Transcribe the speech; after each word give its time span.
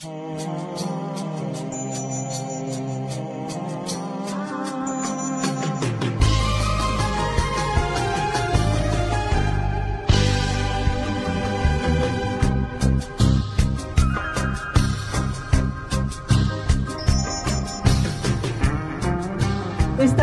Esta 0.00 0.10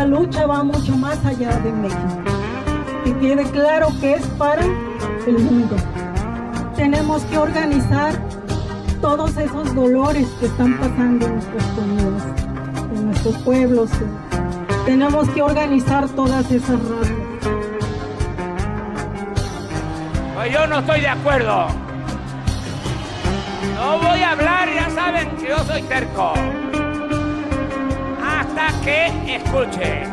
lucha 0.05 0.45
va 0.45 0.63
mucho 0.63 0.95
más 0.95 1.25
allá 1.25 1.59
de 1.59 1.73
México. 1.73 1.99
Y 3.03 3.11
quede 3.15 3.43
claro 3.51 3.89
que 3.99 4.13
es 4.13 4.25
para 4.37 4.63
el 5.27 5.39
mundo. 5.39 5.75
Tenemos 6.77 7.23
que 7.23 7.37
organizar 7.37 8.34
todos 9.05 9.37
esos 9.37 9.75
dolores 9.75 10.27
que 10.39 10.47
están 10.47 10.79
pasando 10.79 11.27
en 11.27 11.33
nuestras 11.35 11.63
comunidades, 11.75 12.23
en 12.91 13.05
nuestros 13.05 13.37
pueblos. 13.43 13.89
Tenemos 14.83 15.29
que 15.29 15.43
organizar 15.43 16.09
todas 16.09 16.49
esas 16.49 16.79
razas. 16.89 17.11
Pues 20.33 20.51
yo 20.51 20.65
no 20.65 20.79
estoy 20.79 21.01
de 21.01 21.07
acuerdo. 21.07 21.67
No 23.75 23.99
voy 23.99 24.21
a 24.23 24.31
hablar, 24.31 24.69
ya 24.73 24.89
saben 24.89 25.29
que 25.37 25.49
yo 25.49 25.59
soy 25.65 25.83
terco 25.83 26.33
hasta 28.25 28.67
que 28.83 29.35
escuche. 29.35 30.07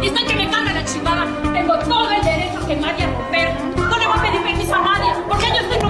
Dicen 0.00 0.26
que 0.28 0.34
me 0.36 0.48
carga 0.48 0.72
la 0.72 0.84
chingada. 0.84 1.26
Tengo 1.52 1.78
todo 1.80 2.12
el 2.12 2.22
derecho 2.22 2.60
y 2.68 2.74
a 2.74 3.06
romper. 3.08 3.54
No 3.76 3.98
le 3.98 4.06
voy 4.06 4.18
a 4.18 4.22
pedir 4.22 4.42
permiso 4.44 4.74
a 4.76 4.82
nadie, 4.82 5.12
porque 5.28 5.46
yo 5.48 5.56
estoy 5.56 5.87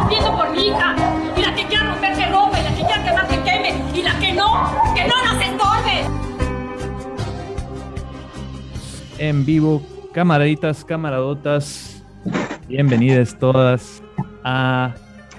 En 9.18 9.44
vivo, 9.44 9.82
camaraditas, 10.14 10.84
camaradotas, 10.84 12.02
bienvenidas 12.68 13.38
todas 13.38 14.02
a 14.42 14.94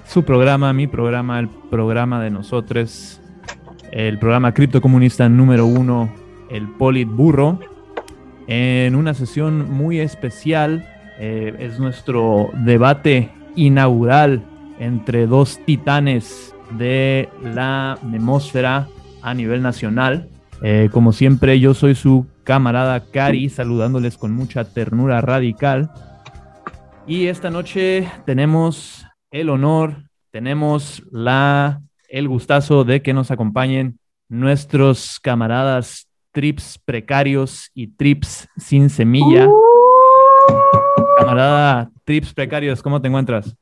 su 0.05 0.23
programa, 0.23 0.71
mi 0.73 0.85
programa, 0.85 1.39
el 1.39 1.49
programa 1.49 2.21
de 2.21 2.29
nosotros, 2.29 3.19
el 3.91 4.19
programa 4.19 4.53
criptocomunista 4.53 5.27
número 5.29 5.65
uno, 5.65 6.13
el 6.51 6.67
Politburro, 6.67 7.59
en 8.45 8.95
una 8.95 9.15
sesión 9.15 9.71
muy 9.71 9.99
especial. 9.99 10.87
eh, 11.21 11.55
es 11.59 11.79
nuestro 11.79 12.51
debate 12.53 13.31
inaugural 13.55 14.43
entre 14.79 15.27
dos 15.27 15.59
titanes 15.65 16.55
de 16.71 17.29
la 17.43 17.99
memósfera 18.03 18.87
a 19.21 19.33
nivel 19.33 19.61
nacional. 19.61 20.29
Eh, 20.61 20.89
como 20.91 21.13
siempre, 21.13 21.59
yo 21.59 21.73
soy 21.73 21.95
su 21.95 22.25
camarada 22.43 22.99
Cari, 23.11 23.49
saludándoles 23.49 24.17
con 24.17 24.31
mucha 24.31 24.63
ternura 24.65 25.21
radical. 25.21 25.91
Y 27.05 27.27
esta 27.27 27.49
noche 27.49 28.09
tenemos 28.25 29.05
el 29.31 29.49
honor, 29.49 30.09
tenemos 30.31 31.03
la 31.11 31.81
el 32.09 32.27
gustazo 32.27 32.83
de 32.83 33.01
que 33.01 33.13
nos 33.13 33.29
acompañen 33.29 33.99
nuestros 34.27 35.19
camaradas 35.19 36.07
trips 36.31 36.79
precarios 36.83 37.69
y 37.73 37.87
trips 37.87 38.47
sin 38.57 38.89
semilla. 38.89 39.47
Camarada 41.17 41.91
trips 42.03 42.33
precarios, 42.33 42.81
¿cómo 42.81 43.01
te 43.01 43.07
encuentras? 43.07 43.55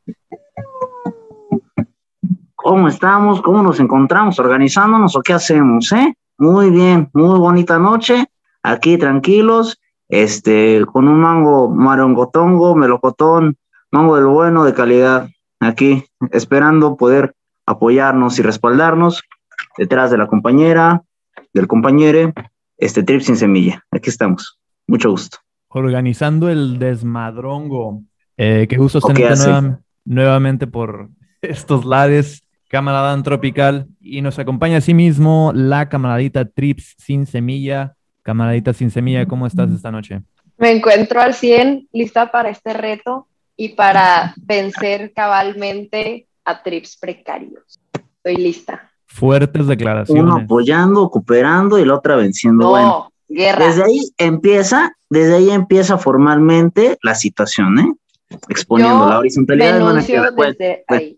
¿Cómo 2.68 2.90
estamos? 2.90 3.42
¿Cómo 3.42 3.64
nos 3.64 3.80
encontramos? 3.80 4.38
¿Organizándonos 4.40 5.16
o 5.16 5.22
qué 5.22 5.32
hacemos, 5.32 5.90
eh? 5.94 6.14
Muy 6.38 6.70
bien, 6.70 7.10
muy 7.14 7.40
bonita 7.40 7.80
noche. 7.80 8.26
Aquí 8.62 8.98
tranquilos, 8.98 9.80
este, 10.10 10.84
con 10.86 11.08
un 11.08 11.22
mango 11.22 11.70
marongotongo, 11.70 12.76
melocotón, 12.76 13.56
mango 13.90 14.18
del 14.18 14.26
bueno, 14.26 14.66
de 14.66 14.74
calidad. 14.74 15.30
Aquí, 15.62 16.04
esperando 16.34 16.98
poder 16.98 17.36
apoyarnos 17.66 18.38
y 18.38 18.42
respaldarnos 18.42 19.24
detrás 19.78 20.12
de 20.12 20.18
la 20.18 20.28
compañera, 20.28 21.04
del 21.54 21.68
compañero, 21.68 22.34
este 22.78 23.02
trip 23.02 23.22
sin 23.22 23.38
semilla. 23.38 23.82
Aquí 23.92 24.10
estamos. 24.10 24.60
Mucho 24.88 25.10
gusto. 25.12 25.38
Organizando 25.70 26.50
el 26.50 26.80
desmadrongo. 26.80 28.02
Eh, 28.36 28.68
qué 28.70 28.76
gusto 28.76 29.00
¿O 29.02 29.08
qué 29.08 29.14
tenerte 29.14 29.34
hace? 29.36 29.50
nueva- 29.52 29.80
nuevamente 30.04 30.68
por 30.68 31.08
estos 31.42 31.86
lares, 31.86 32.44
camarada 32.68 33.22
tropical. 33.24 33.88
Y 34.02 34.22
nos 34.22 34.40
acompaña 34.40 34.78
asimismo 34.78 35.52
la 35.54 35.90
camaradita 35.90 36.46
Trips 36.46 36.96
sin 36.98 37.26
semilla. 37.26 37.96
Camaradita 38.24 38.74
sin 38.74 38.92
semilla, 38.92 39.26
¿cómo 39.26 39.48
estás 39.48 39.72
esta 39.72 39.92
noche? 39.92 40.22
Me 40.58 40.72
encuentro 40.72 41.22
al 41.22 41.34
100 41.34 41.88
lista 41.94 42.32
para 42.32 42.50
este 42.50 42.74
reto 42.74 43.28
y 43.56 43.70
para 43.70 44.34
vencer 44.38 45.14
cabalmente 45.16 46.28
a 46.46 46.62
trips 46.64 46.98
precarios. 46.98 47.80
Estoy 48.18 48.36
lista. 48.44 48.92
Fuertes 49.06 49.62
Uno 49.62 49.70
declaraciones. 49.70 50.44
apoyando, 50.44 51.10
cooperando 51.10 51.80
y 51.80 51.86
la 51.86 51.96
otra 51.96 52.16
venciendo. 52.16 52.64
No, 52.66 52.70
Bueno, 52.72 53.12
guerra. 53.30 53.68
desde 53.68 53.84
ahí 53.84 54.00
empieza, 54.18 54.92
desde 55.10 55.36
ahí 55.36 55.50
empieza 55.52 55.98
formalmente 55.98 56.98
la 57.04 57.16
situación, 57.16 57.80
¿eh? 57.80 57.94
Exponiendo 58.50 59.06
Yo 59.06 59.10
la 59.10 59.20
horizontalidad 59.20 59.74
de 59.74 59.80
denuncio 59.80 60.24
que- 60.36 60.44
desde 60.46 60.84
ahí. 60.88 61.17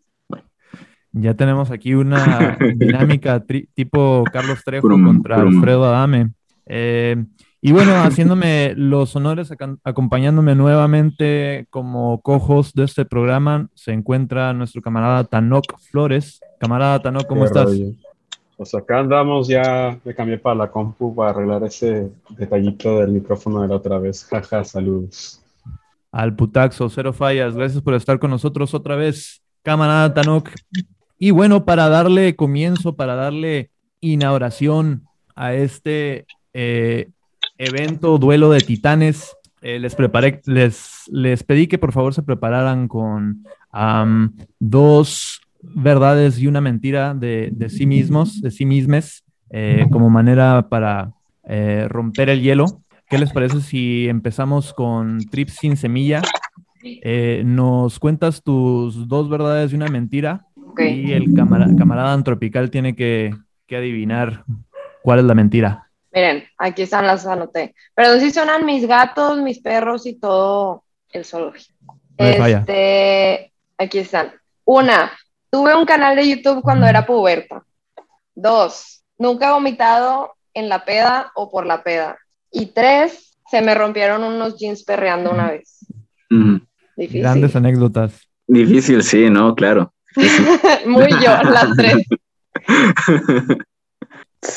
Ya 1.12 1.34
tenemos 1.34 1.72
aquí 1.72 1.94
una 1.96 2.58
dinámica 2.76 3.44
tri- 3.46 3.68
tipo 3.74 4.24
Carlos 4.32 4.64
Trejo 4.64 4.88
Prum, 4.88 5.04
contra 5.06 5.38
prum. 5.38 5.56
Alfredo 5.56 5.86
Adame. 5.86 6.32
Eh, 6.66 7.26
y 7.62 7.72
bueno, 7.72 7.92
haciéndome 8.04 8.74
los 8.76 9.16
honores, 9.16 9.52
acompañándome 9.84 10.56
nuevamente 10.56 11.66
como 11.72 12.22
cojos 12.22 12.74
de 12.74 12.84
este 12.86 13.06
programa, 13.06 13.70
se 13.74 13.92
encuentra 13.92 14.54
nuestro 14.54 14.82
camarada 14.82 15.24
Tanok 15.24 15.80
Flores. 15.92 16.40
Camarada 16.60 17.02
Tanok, 17.02 17.26
¿cómo 17.28 17.42
Qué 17.42 17.48
estás? 17.48 17.66
rollo. 17.66 17.92
Pues 18.56 18.76
acá 18.76 19.00
andamos, 19.00 19.48
ya 19.48 19.98
me 20.04 20.14
cambié 20.14 20.38
para 20.38 20.54
la 20.56 20.70
compu 20.70 21.16
para 21.16 21.32
arreglar 21.32 21.64
ese 21.64 22.12
detallito 22.38 23.00
del 23.00 23.12
micrófono 23.12 23.62
de 23.62 23.70
la 23.70 23.76
otra 23.78 23.98
vez. 24.00 24.26
Jaja, 24.30 24.64
saludos. 24.64 25.42
Al 26.12 26.36
putaxo, 26.36 26.90
cero 26.90 27.14
fallas. 27.14 27.56
Gracias 27.56 27.82
por 27.82 27.94
estar 27.94 28.20
con 28.20 28.30
nosotros 28.32 28.74
otra 28.74 28.96
vez, 28.96 29.42
camarada 29.64 30.14
Tanok. 30.14 30.50
Y 31.22 31.32
bueno, 31.32 31.66
para 31.66 31.90
darle 31.90 32.38
comienzo, 32.38 32.96
para 32.96 33.16
darle 33.16 33.72
inauguración 34.00 35.04
a 35.36 35.54
este 35.54 36.26
eh, 36.54 37.10
evento 37.58 38.18
Duelo 38.18 38.50
de 38.50 38.62
Titanes, 38.62 39.36
eh, 39.62 39.80
les 39.80 39.96
preparé, 39.96 40.42
les, 40.46 41.04
les 41.12 41.44
pedí 41.44 41.68
que 41.68 41.78
por 41.78 41.92
favor 41.92 42.14
se 42.14 42.24
prepararan 42.24 42.88
con 42.88 43.44
dos 44.60 45.42
verdades 45.62 46.40
y 46.40 46.48
una 46.48 46.62
mentira 46.62 47.14
de, 47.14 47.50
de 47.52 47.70
sí 47.70 47.86
mismos, 47.86 48.40
de 48.42 48.52
sí 48.52 48.66
mismes, 48.66 49.26
eh, 49.50 49.88
como 49.92 50.10
manera 50.10 50.70
para 50.70 51.12
romper 51.90 52.30
el 52.30 52.42
hielo. 52.42 52.82
¿Qué 53.10 53.18
les 53.18 53.34
parece 53.34 53.60
si 53.60 54.08
empezamos 54.08 54.74
con 54.74 55.20
Trips 55.30 55.56
sin 55.56 55.76
semilla? 55.76 56.22
Nos 57.44 58.00
cuentas 58.00 58.42
tus 58.42 59.08
dos 59.08 59.28
verdades 59.30 59.74
y 59.74 59.76
una 59.76 59.88
mentira 59.88 60.46
Y 60.78 61.12
el 61.14 61.34
camara- 61.34 61.68
camarada 61.78 62.14
antropical 62.14 62.70
tiene 62.70 62.96
que, 62.96 63.36
que 63.68 63.76
adivinar 63.78 64.44
cuál 65.02 65.20
es 65.20 65.26
la 65.26 65.36
mentira. 65.36 65.90
Miren, 66.12 66.44
aquí 66.58 66.84
están 66.84 67.06
las 67.06 67.26
anoté. 67.28 67.76
Pero 67.96 68.20
sí 68.20 68.32
sonan 68.32 68.66
mis 68.66 68.88
gatos, 68.88 69.40
mis 69.42 69.60
perros 69.60 70.06
y 70.06 70.16
todo 70.20 70.84
el 71.12 71.26
zoológico. 71.26 71.74
No. 72.18 72.26
Este, 72.26 73.54
aquí 73.78 74.00
están. 74.00 74.32
Una, 74.66 75.12
tuve 75.52 75.76
un 75.76 75.86
canal 75.86 76.16
de 76.16 76.28
YouTube 76.30 76.62
cuando 76.62 76.86
era 76.88 77.06
puberta. 77.06 77.64
Dos, 78.36 79.04
nunca 79.18 79.50
he 79.50 79.52
vomitado 79.52 80.34
en 80.54 80.70
la 80.70 80.84
peda 80.86 81.32
o 81.36 81.50
por 81.52 81.66
la 81.66 81.84
peda. 81.84 82.18
Y 82.52 82.68
tres, 82.68 83.38
se 83.50 83.62
me 83.62 83.76
rompieron 83.76 84.24
unos 84.24 84.58
jeans 84.58 84.84
perreando 84.84 85.32
una 85.32 85.52
vez. 85.52 85.86
mm, 86.30 86.58
Difícil. 86.98 87.22
Grandes 87.22 87.56
anécdotas. 87.56 88.28
difícil, 88.48 89.04
sí, 89.04 89.30
¿no? 89.30 89.54
Claro. 89.56 89.94
Muy 90.86 91.10
yo, 91.12 91.44
las 91.44 91.70
tres. 91.78 92.06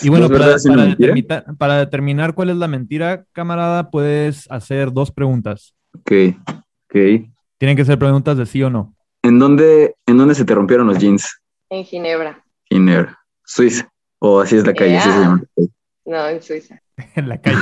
Y 0.02 0.08
bueno, 0.08 0.28
Dos 0.28 0.38
para, 0.38 0.56
una 0.72 1.56
para 1.58 1.78
determinar 1.78 2.34
cuál 2.34 2.50
es 2.50 2.56
la 2.56 2.68
mentira, 2.68 3.24
camarada, 3.32 3.90
puedes 3.90 4.50
hacer 4.50 4.92
dos 4.92 5.10
preguntas. 5.10 5.74
Ok, 5.94 6.12
ok. 6.86 7.28
Tienen 7.58 7.76
que 7.76 7.84
ser 7.84 7.98
preguntas 7.98 8.36
de 8.36 8.46
sí 8.46 8.62
o 8.62 8.70
no. 8.70 8.94
¿En 9.22 9.38
dónde, 9.38 9.96
¿En 10.06 10.18
dónde 10.18 10.34
se 10.34 10.44
te 10.44 10.54
rompieron 10.54 10.86
los 10.86 10.98
jeans? 10.98 11.40
En 11.70 11.84
Ginebra. 11.84 12.44
Ginebra, 12.64 13.18
Suiza. 13.44 13.88
O 14.18 14.40
así 14.40 14.56
es 14.56 14.66
la 14.66 14.72
calle, 14.72 14.98
así 14.98 15.10
se 15.10 15.18
llama. 15.18 15.42
No, 16.04 16.28
en 16.28 16.42
Suiza. 16.42 16.80
En 17.16 17.28
la 17.28 17.40
calle. 17.40 17.58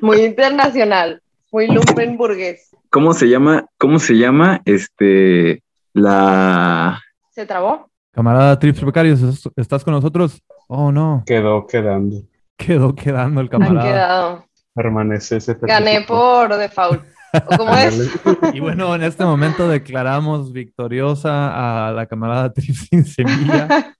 muy 0.00 0.22
internacional. 0.22 1.22
Muy 1.52 1.68
lumpenburgués. 1.68 2.70
¿Cómo 2.90 3.12
se 3.12 3.28
llama? 3.28 3.66
¿Cómo 3.78 3.98
se 3.98 4.14
llama 4.14 4.62
este 4.64 5.62
la 5.98 7.00
¿Se 7.30 7.46
trabó? 7.46 7.88
Camarada 8.12 8.58
Trips 8.58 8.80
Precarios, 8.80 9.20
¿estás- 9.22 9.52
¿estás 9.56 9.84
con 9.84 9.94
nosotros? 9.94 10.42
Oh, 10.66 10.90
no. 10.90 11.22
Quedó 11.26 11.66
quedando. 11.66 12.22
Quedó 12.56 12.94
quedando 12.94 13.40
el 13.40 13.46
Han 13.46 13.50
camarada. 13.60 13.88
quedado. 13.90 14.44
Permanece 14.74 15.36
ese 15.36 15.56
Gané 15.60 16.02
por 16.06 16.54
default. 16.56 17.02
¿O 17.46 17.56
cómo 17.58 17.74
es? 17.76 18.10
Y 18.54 18.60
bueno, 18.60 18.94
en 18.94 19.02
este 19.04 19.24
momento 19.24 19.68
declaramos 19.68 20.52
victoriosa 20.52 21.88
a 21.88 21.92
la 21.92 22.06
camarada 22.06 22.52
Trips 22.52 22.88
sin 22.90 23.04
semilla. 23.04 23.68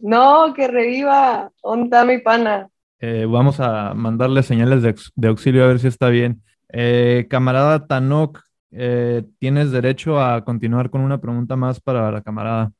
No, 0.00 0.54
que 0.54 0.66
reviva. 0.66 1.50
¿Dónde 1.62 1.84
está 1.84 2.04
mi 2.06 2.18
pana? 2.18 2.68
Eh, 3.00 3.26
vamos 3.28 3.60
a 3.60 3.92
mandarle 3.94 4.42
señales 4.42 4.82
de, 4.82 4.94
de 5.14 5.28
auxilio 5.28 5.64
a 5.64 5.66
ver 5.66 5.78
si 5.78 5.88
está 5.88 6.08
bien. 6.08 6.42
Eh, 6.72 7.26
camarada 7.28 7.86
Tanok, 7.86 8.40
eh, 8.72 9.22
tienes 9.38 9.70
derecho 9.70 10.20
a 10.20 10.44
continuar 10.44 10.90
con 10.90 11.02
una 11.02 11.20
pregunta 11.20 11.56
más 11.56 11.80
para 11.80 12.10
la 12.10 12.22
camarada. 12.22 12.72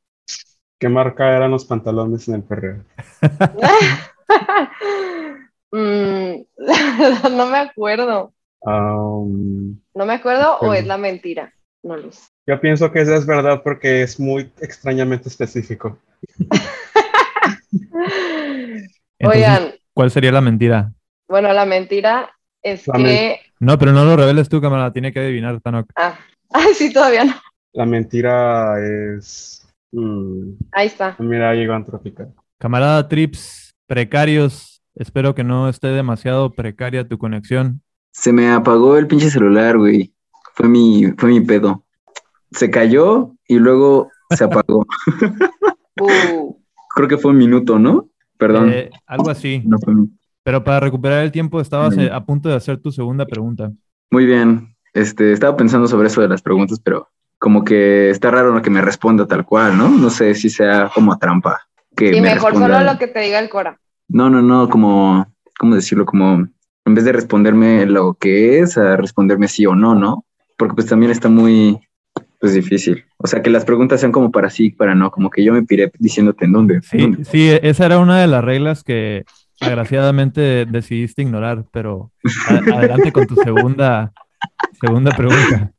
¿Qué 0.79 0.89
marca 0.89 1.37
eran 1.37 1.51
los 1.51 1.65
pantalones 1.65 2.27
en 2.29 2.35
el 2.37 2.43
perreo? 2.43 2.85
Mm, 5.75 6.45
no 7.37 7.47
me 7.47 7.59
acuerdo. 7.59 8.35
Um, 8.61 9.81
¿No 9.95 10.07
me 10.07 10.13
acuerdo 10.15 10.59
o 10.61 10.75
es 10.75 10.87
la 10.87 10.99
mentira? 10.99 11.53
No 11.83 11.97
lo 11.97 12.13
sé. 12.13 12.29
yo 12.47 12.61
pienso 12.61 12.93
que 12.93 13.01
esa 13.01 13.17
es 13.17 13.27
verdad 13.27 13.63
porque 13.65 14.03
es 14.03 14.21
muy 14.21 14.53
extrañamente 14.61 15.29
específico. 15.29 15.99
Entonces, 17.73 18.91
Oigan, 19.21 19.75
¿cuál 19.95 20.11
sería 20.11 20.33
la 20.33 20.41
mentira? 20.41 20.93
bueno, 21.29 21.53
la 21.53 21.65
mentira 21.65 22.31
es 22.63 22.87
La 22.89 22.99
que... 22.99 23.41
No, 23.63 23.79
pero 23.79 23.93
no 23.93 24.05
lo 24.05 24.17
reveles 24.17 24.49
tú, 24.49 24.61
camarada. 24.61 24.93
Tiene 24.93 25.13
que 25.13 25.21
adivinar, 25.21 25.61
Tanok. 25.61 25.89
Ah, 25.95 26.19
ay, 26.53 26.75
sí, 26.75 26.93
todavía 26.93 27.25
no. 27.25 27.35
La 27.73 27.87
mentira 27.87 28.75
es. 28.81 29.65
mm, 29.93 30.51
Ahí 30.73 30.89
está. 30.89 31.15
mira, 31.21 31.55
llegó 31.55 31.73
Antrópica. 31.75 32.29
Camarada 32.59 33.07
Trips, 33.09 33.73
precarios. 33.87 34.83
Espero 34.97 35.35
que 35.35 35.45
no 35.45 35.69
esté 35.69 35.87
demasiado 35.89 36.53
precaria 36.53 37.07
tu 37.07 37.19
conexión. 37.19 37.81
Se 38.13 38.33
me 38.33 38.51
apagó 38.51 38.99
el 38.99 39.07
pinche 39.07 39.31
celular, 39.31 39.79
güey. 39.79 40.13
Fue 40.55 40.69
mi, 40.69 41.07
fue 41.17 41.31
mi 41.31 41.41
pedo. 41.41 41.85
Se 42.51 42.69
cayó 42.69 43.33
y 43.47 43.59
luego 43.59 44.11
se 44.31 44.43
apagó. 44.45 44.85
Uh, 46.01 46.57
Creo 46.95 47.07
que 47.07 47.19
fue 47.19 47.31
un 47.33 47.37
minuto, 47.39 47.79
¿no? 47.79 48.09
Perdón. 48.39 48.71
Eh, 48.73 48.91
algo 49.07 49.31
así. 49.31 49.63
No 49.65 49.79
fue 49.79 49.95
mi- 49.95 50.09
Pero 50.45 50.65
para 50.65 50.81
recuperar 50.81 51.23
el 51.23 51.33
tiempo, 51.33 51.61
estabas 51.61 51.97
eh, 51.97 52.11
a 52.13 52.25
punto 52.25 52.49
de 52.49 52.57
hacer 52.57 52.79
tu 52.79 52.91
segunda 52.91 53.27
pregunta. 53.27 53.71
Muy 54.11 54.27
bien. 54.27 54.75
Este, 54.93 55.33
estaba 55.33 55.57
pensando 55.57 55.87
sobre 55.87 56.09
eso 56.09 56.21
de 56.21 56.29
las 56.29 56.43
preguntas, 56.43 56.81
pero 56.81 57.09
como 57.39 57.65
que 57.65 58.11
está 58.11 58.31
raro 58.31 58.61
que 58.61 58.71
me 58.71 58.81
responda 58.83 59.27
tal 59.27 59.45
cual, 59.45 59.77
¿no? 59.79 59.89
No 59.89 60.11
sé 60.11 60.35
si 60.35 60.51
sea 60.51 60.91
como 60.95 61.17
trampa. 61.19 61.61
Que 61.97 62.09
y 62.09 62.21
me 62.21 62.35
mejor 62.35 62.53
responda- 62.53 62.79
solo 62.81 62.93
lo 62.93 62.99
que 62.99 63.07
te 63.09 63.21
diga 63.21 63.39
el 63.39 63.49
Cora. 63.49 63.79
No, 64.09 64.29
no, 64.29 64.43
no, 64.43 64.69
como, 64.69 65.27
¿cómo 65.59 65.75
decirlo? 65.75 66.05
Como, 66.05 66.47
en 66.85 66.95
vez 66.95 67.05
de 67.05 67.13
responderme 67.13 67.87
lo 67.87 68.15
que 68.15 68.59
es, 68.61 68.77
a 68.77 68.97
responderme 68.97 69.49
sí 69.49 69.65
o 69.67 69.75
no, 69.75 69.95
¿no? 69.95 70.25
Porque 70.59 70.75
pues 70.75 70.87
también 70.87 71.11
está 71.11 71.29
muy, 71.29 71.81
pues 72.39 72.53
difícil. 72.55 73.05
O 73.17 73.27
sea, 73.27 73.41
que 73.43 73.51
las 73.51 73.65
preguntas 73.65 74.01
sean 74.01 74.13
como 74.13 74.31
para 74.31 74.51
sí, 74.51 74.71
para 74.71 74.95
no, 74.95 75.11
como 75.11 75.31
que 75.31 75.43
yo 75.43 75.53
me 75.53 75.63
piré 75.63 75.91
diciéndote 75.99 76.45
en 76.45 76.53
dónde. 76.53 76.81
Sí, 76.83 76.99
¿Dónde? 76.99 77.25
sí, 77.25 77.49
esa 77.63 77.87
era 77.87 77.99
una 77.99 78.21
de 78.21 78.27
las 78.27 78.45
reglas 78.45 78.85
que 78.85 79.25
agraciadamente 79.63 80.67
decidiste 80.67 81.23
ignorar, 81.23 81.65
pero 81.73 82.13
adelante 82.73 83.13
con 83.13 83.27
tu 83.27 83.37
segunda, 83.37 84.13
segunda 84.81 85.13
pregunta. 85.13 85.73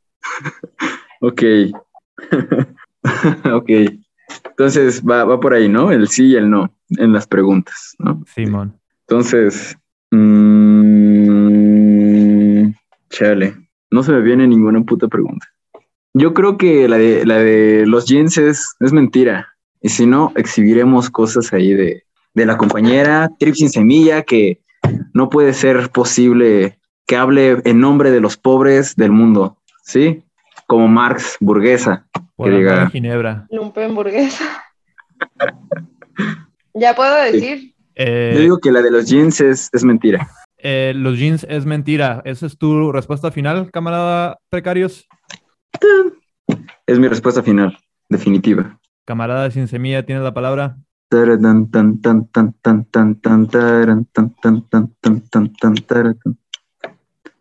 Ok. 1.20 1.42
ok. 3.52 3.70
Entonces 4.50 5.02
va, 5.02 5.24
va 5.24 5.38
por 5.40 5.54
ahí, 5.54 5.68
¿no? 5.68 5.90
El 5.90 6.08
sí 6.08 6.26
y 6.28 6.36
el 6.36 6.50
no 6.50 6.74
en 6.90 7.12
las 7.12 7.26
preguntas, 7.26 7.94
¿no? 7.98 8.22
Simón. 8.34 8.78
Entonces, 9.06 9.76
mm, 10.10 10.24
chale, 13.10 13.54
no 13.90 14.02
se 14.02 14.12
me 14.12 14.22
viene 14.22 14.46
ninguna 14.46 14.82
puta 14.82 15.08
pregunta. 15.08 15.46
Yo 16.14 16.32
creo 16.32 16.56
que 16.56 16.88
la 16.88 16.96
de, 16.96 17.26
la 17.26 17.38
de 17.38 17.84
los 17.86 18.06
jeans 18.06 18.38
es, 18.38 18.76
es 18.80 18.92
mentira. 18.92 19.48
Y 19.80 19.88
si 19.88 20.06
no, 20.06 20.32
exhibiremos 20.36 21.10
cosas 21.10 21.52
ahí 21.52 21.74
de, 21.74 22.04
de 22.34 22.46
la 22.46 22.56
compañera 22.56 23.30
Trip 23.38 23.54
sin 23.54 23.70
semilla 23.70 24.22
que 24.22 24.60
no 25.12 25.28
puede 25.30 25.52
ser 25.54 25.90
posible 25.90 26.78
que 27.06 27.16
hable 27.16 27.58
en 27.64 27.80
nombre 27.80 28.10
de 28.10 28.20
los 28.20 28.36
pobres 28.36 28.96
del 28.96 29.10
mundo, 29.12 29.58
¿sí? 29.82 30.24
Como 30.66 30.88
Marx, 30.88 31.36
burguesa. 31.40 32.06
Por 32.36 32.48
Que 32.50 32.56
amor 32.56 32.60
diga- 32.72 32.82
a 32.82 32.90
Ginebra. 32.90 33.46
Lumpe 33.50 33.84
hamburguesa. 33.84 34.64
ya 36.74 36.94
puedo 36.94 37.14
decir. 37.22 37.74
Eh, 37.94 38.32
Yo 38.34 38.40
digo 38.40 38.58
que 38.58 38.72
la 38.72 38.82
de 38.82 38.90
los 38.90 39.06
jeans 39.08 39.40
es, 39.40 39.68
es 39.72 39.84
mentira. 39.84 40.28
eh, 40.58 40.92
los 40.96 41.18
jeans 41.18 41.46
es 41.48 41.64
mentira. 41.66 42.22
¿Esa 42.24 42.46
es 42.46 42.58
tu 42.58 42.90
respuesta 42.92 43.30
final, 43.30 43.70
camarada 43.70 44.38
precarios? 44.50 45.06
Es 46.86 46.98
mi 46.98 47.08
respuesta 47.08 47.42
final, 47.42 47.76
definitiva. 48.08 48.78
Camarada 49.04 49.50
sin 49.50 49.68
semilla, 49.68 50.04
tienes 50.04 50.24
la 50.24 50.34
palabra. 50.34 50.76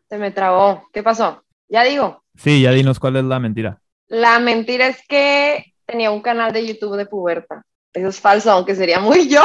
Se 0.10 0.18
me 0.18 0.32
trabó. 0.32 0.90
¿Qué 0.94 1.02
pasó? 1.02 1.44
Ya 1.70 1.84
digo. 1.84 2.24
Sí, 2.36 2.62
ya 2.62 2.72
dinos 2.72 3.00
cuál 3.00 3.16
es 3.16 3.24
la 3.24 3.40
mentira. 3.40 3.82
La 4.08 4.40
mentira 4.40 4.88
es 4.88 5.00
que 5.08 5.74
tenía 5.86 6.12
un 6.12 6.22
canal 6.22 6.54
de 6.54 6.68
YouTube 6.68 6.98
de 6.98 7.06
puberta. 7.06 7.66
Eso 7.94 8.10
es 8.10 8.20
falso, 8.20 8.52
aunque 8.52 8.76
sería 8.76 9.00
muy 9.00 9.28
yo. 9.28 9.42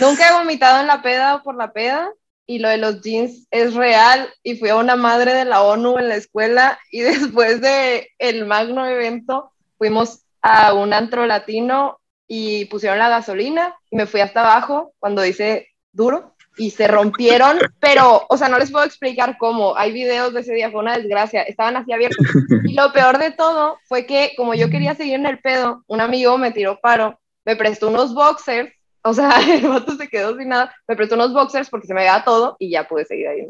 Nunca 0.00 0.28
he 0.28 0.32
vomitado 0.32 0.80
en 0.80 0.86
la 0.86 1.02
peda 1.02 1.36
o 1.36 1.42
por 1.42 1.56
la 1.56 1.72
peda. 1.72 2.10
Y 2.46 2.58
lo 2.58 2.68
de 2.68 2.78
los 2.78 3.02
jeans 3.02 3.46
es 3.50 3.74
real. 3.74 4.28
Y 4.42 4.56
fui 4.56 4.70
a 4.70 4.76
una 4.76 4.96
madre 4.96 5.34
de 5.34 5.44
la 5.44 5.62
ONU 5.62 5.98
en 5.98 6.08
la 6.08 6.16
escuela. 6.16 6.78
Y 6.90 7.00
después 7.00 7.60
de 7.60 8.08
el 8.18 8.46
magno 8.46 8.86
evento, 8.86 9.52
fuimos 9.78 10.24
a 10.40 10.74
un 10.74 10.92
antro 10.92 11.26
latino 11.26 12.00
y 12.34 12.64
pusieron 12.64 12.98
la 12.98 13.10
gasolina. 13.10 13.74
Y 13.90 13.96
me 13.96 14.06
fui 14.06 14.22
hasta 14.22 14.40
abajo 14.40 14.94
cuando 14.98 15.20
dice 15.20 15.68
duro. 15.92 16.34
Y 16.56 16.70
se 16.70 16.88
rompieron, 16.88 17.58
pero, 17.80 18.24
o 18.26 18.38
sea, 18.38 18.48
no 18.48 18.58
les 18.58 18.70
puedo 18.70 18.86
explicar 18.86 19.36
cómo. 19.38 19.76
Hay 19.76 19.92
videos 19.92 20.32
de 20.32 20.40
ese 20.40 20.54
día, 20.54 20.70
fue 20.70 20.80
una 20.80 20.96
desgracia. 20.96 21.42
Estaban 21.42 21.76
así 21.76 21.92
abiertos. 21.92 22.26
Y 22.64 22.72
lo 22.72 22.90
peor 22.94 23.18
de 23.18 23.32
todo 23.32 23.76
fue 23.86 24.06
que, 24.06 24.32
como 24.34 24.54
yo 24.54 24.70
quería 24.70 24.94
seguir 24.94 25.16
en 25.16 25.26
el 25.26 25.40
pedo, 25.40 25.84
un 25.86 26.00
amigo 26.00 26.38
me 26.38 26.52
tiró 26.52 26.80
paro, 26.80 27.20
me 27.44 27.54
prestó 27.54 27.88
unos 27.88 28.14
boxers, 28.14 28.72
o 29.02 29.12
sea, 29.12 29.30
el 29.54 29.68
vato 29.68 29.94
se 29.96 30.08
quedó 30.08 30.34
sin 30.38 30.48
nada, 30.48 30.74
me 30.88 30.96
prestó 30.96 31.16
unos 31.16 31.34
boxers 31.34 31.68
porque 31.68 31.86
se 31.86 31.92
me 31.92 32.00
veía 32.00 32.22
todo 32.24 32.56
y 32.58 32.70
ya 32.70 32.88
pude 32.88 33.04
seguir 33.04 33.28
ahí. 33.28 33.46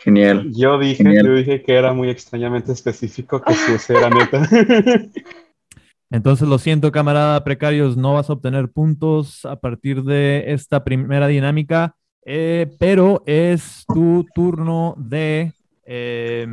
Genial. 0.00 0.50
Yo 0.54 0.78
dije, 0.78 1.02
Genial. 1.02 1.26
yo 1.26 1.34
dije 1.34 1.62
que 1.62 1.74
era 1.74 1.94
muy 1.94 2.10
extrañamente 2.10 2.72
específico, 2.72 3.40
que 3.40 3.54
sí, 3.54 3.72
ese 3.72 3.94
era 3.94 4.10
neta. 4.10 4.46
Entonces 6.10 6.48
lo 6.48 6.58
siento, 6.58 6.90
camarada 6.90 7.42
precarios, 7.44 7.96
no 7.96 8.14
vas 8.14 8.30
a 8.30 8.32
obtener 8.32 8.68
puntos 8.70 9.44
a 9.44 9.56
partir 9.56 10.02
de 10.04 10.52
esta 10.52 10.82
primera 10.84 11.26
dinámica, 11.26 11.94
eh, 12.24 12.66
pero 12.78 13.22
es 13.26 13.84
tu 13.92 14.26
turno 14.34 14.94
de 14.98 15.52
eh, 15.84 16.46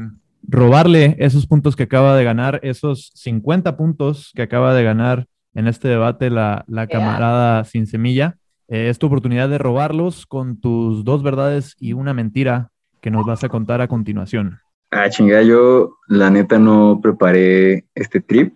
robarle 0.44 1.16
esos 1.20 1.48
puntos 1.48 1.76
que 1.76 1.84
acaba 1.84 2.16
de 2.18 2.24
ganar, 2.24 2.60
esos 2.64 3.12
50 3.16 3.78
puntos 3.78 4.32
que 4.36 4.42
acaba 4.42 4.74
de 4.74 4.84
ganar 4.84 5.26
en 5.54 5.68
este 5.68 5.88
debate 5.88 6.30
la, 6.30 6.66
la 6.68 6.86
Yeah. 6.86 7.00
camarada 7.00 7.64
sin 7.64 7.88
semilla. 7.88 8.38
Eh, 8.68 8.90
es 8.90 9.00
tu 9.00 9.08
oportunidad 9.08 9.48
de 9.50 9.58
robarlos 9.58 10.26
con 10.26 10.60
tus 10.60 11.04
dos 11.04 11.24
verdades 11.24 11.76
y 11.80 11.94
una 11.94 12.14
mentira 12.14 12.72
que 13.02 13.12
nos 13.12 13.26
vas 13.26 13.44
a 13.44 13.50
contar 13.50 13.80
a 13.82 13.88
continuación. 13.88 14.60
Ah, 14.92 15.10
chingada, 15.10 15.44
yo 15.44 15.98
la 16.08 16.30
neta 16.30 16.58
no 16.58 17.00
preparé 17.02 17.86
este 17.96 18.22
trip, 18.22 18.54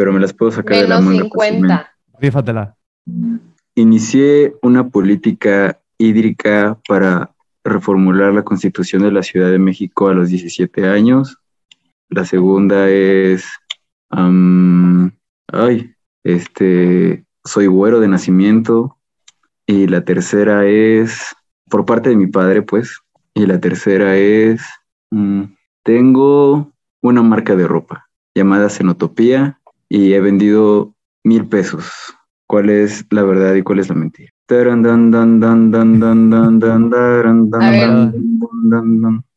pero 0.00 0.14
me 0.14 0.20
las 0.20 0.32
puedo 0.32 0.50
sacar 0.50 0.78
de 0.78 0.88
la 0.88 0.98
Menos 0.98 1.04
manga. 1.04 1.28
fácilmente. 1.28 1.74
50. 1.74 1.92
Rífatela. 2.20 2.76
Inicié 3.74 4.54
una 4.62 4.88
política 4.88 5.78
hídrica 5.98 6.78
para 6.88 7.34
reformular 7.64 8.32
la 8.32 8.42
constitución 8.42 9.02
de 9.02 9.12
la 9.12 9.22
Ciudad 9.22 9.50
de 9.50 9.58
México 9.58 10.08
a 10.08 10.14
los 10.14 10.30
17 10.30 10.88
años. 10.88 11.36
La 12.08 12.24
segunda 12.24 12.88
es, 12.88 13.44
am, 14.08 15.12
ay, 15.48 15.92
este, 16.24 17.26
soy 17.44 17.66
güero 17.66 18.00
de 18.00 18.08
nacimiento. 18.08 18.96
Y 19.66 19.86
la 19.86 20.02
tercera 20.02 20.64
es, 20.64 21.36
por 21.68 21.84
parte 21.84 22.08
de 22.08 22.16
mi 22.16 22.26
padre, 22.26 22.62
pues. 22.62 23.00
Y 23.34 23.44
la 23.44 23.60
tercera 23.60 24.16
es, 24.16 24.62
mm, 25.10 25.42
tengo 25.84 26.72
una 27.02 27.20
marca 27.20 27.54
de 27.54 27.68
ropa 27.68 28.06
llamada 28.34 28.70
Cenotopía 28.70 29.59
y 29.90 30.14
he 30.14 30.20
vendido 30.20 30.94
mil 31.24 31.46
pesos. 31.46 31.84
¿Cuál 32.46 32.70
es 32.70 33.04
la 33.10 33.22
verdad 33.22 33.54
y 33.54 33.62
cuál 33.62 33.80
es 33.80 33.88
la 33.88 33.96
mentira? 33.96 34.32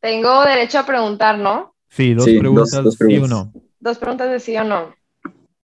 Tengo 0.00 0.44
derecho 0.44 0.78
a 0.78 0.86
preguntar, 0.86 1.38
¿no? 1.38 1.74
Sí, 1.88 2.14
dos 2.14 2.24
preguntas 2.24 2.70
dos, 2.70 2.98
dos 2.98 3.48
Dos 3.80 3.98
preguntas 3.98 4.30
de 4.30 4.40
sí 4.40 4.56
o 4.56 4.64
no. 4.64 4.94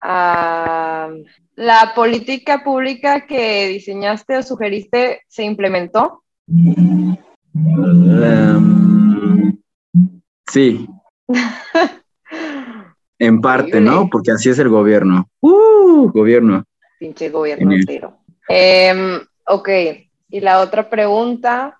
Ah, 0.00 1.10
¿La 1.56 1.92
política 1.94 2.62
pública 2.62 3.26
que 3.26 3.68
diseñaste 3.68 4.36
o 4.36 4.42
sugeriste 4.42 5.22
se 5.28 5.44
implementó? 5.44 6.22
Um, 7.52 9.58
sí. 10.50 10.86
en 13.20 13.40
parte, 13.40 13.80
¿no? 13.80 14.08
Porque 14.10 14.32
así 14.32 14.48
es 14.48 14.58
el 14.58 14.68
gobierno. 14.68 15.28
¡Uh! 15.40 16.10
Gobierno. 16.10 16.64
Pinche 16.98 17.28
gobierno 17.28 17.72
entero. 17.72 18.18
Eh, 18.48 19.20
ok, 19.46 19.68
y 20.30 20.40
la 20.40 20.60
otra 20.60 20.90
pregunta, 20.90 21.78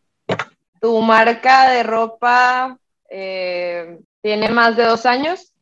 ¿tu 0.81 1.01
marca 1.03 1.71
de 1.71 1.83
ropa 1.83 2.79
eh, 3.11 3.99
tiene 4.23 4.51
más 4.51 4.77
de 4.77 4.85
dos 4.85 5.05
años? 5.07 5.53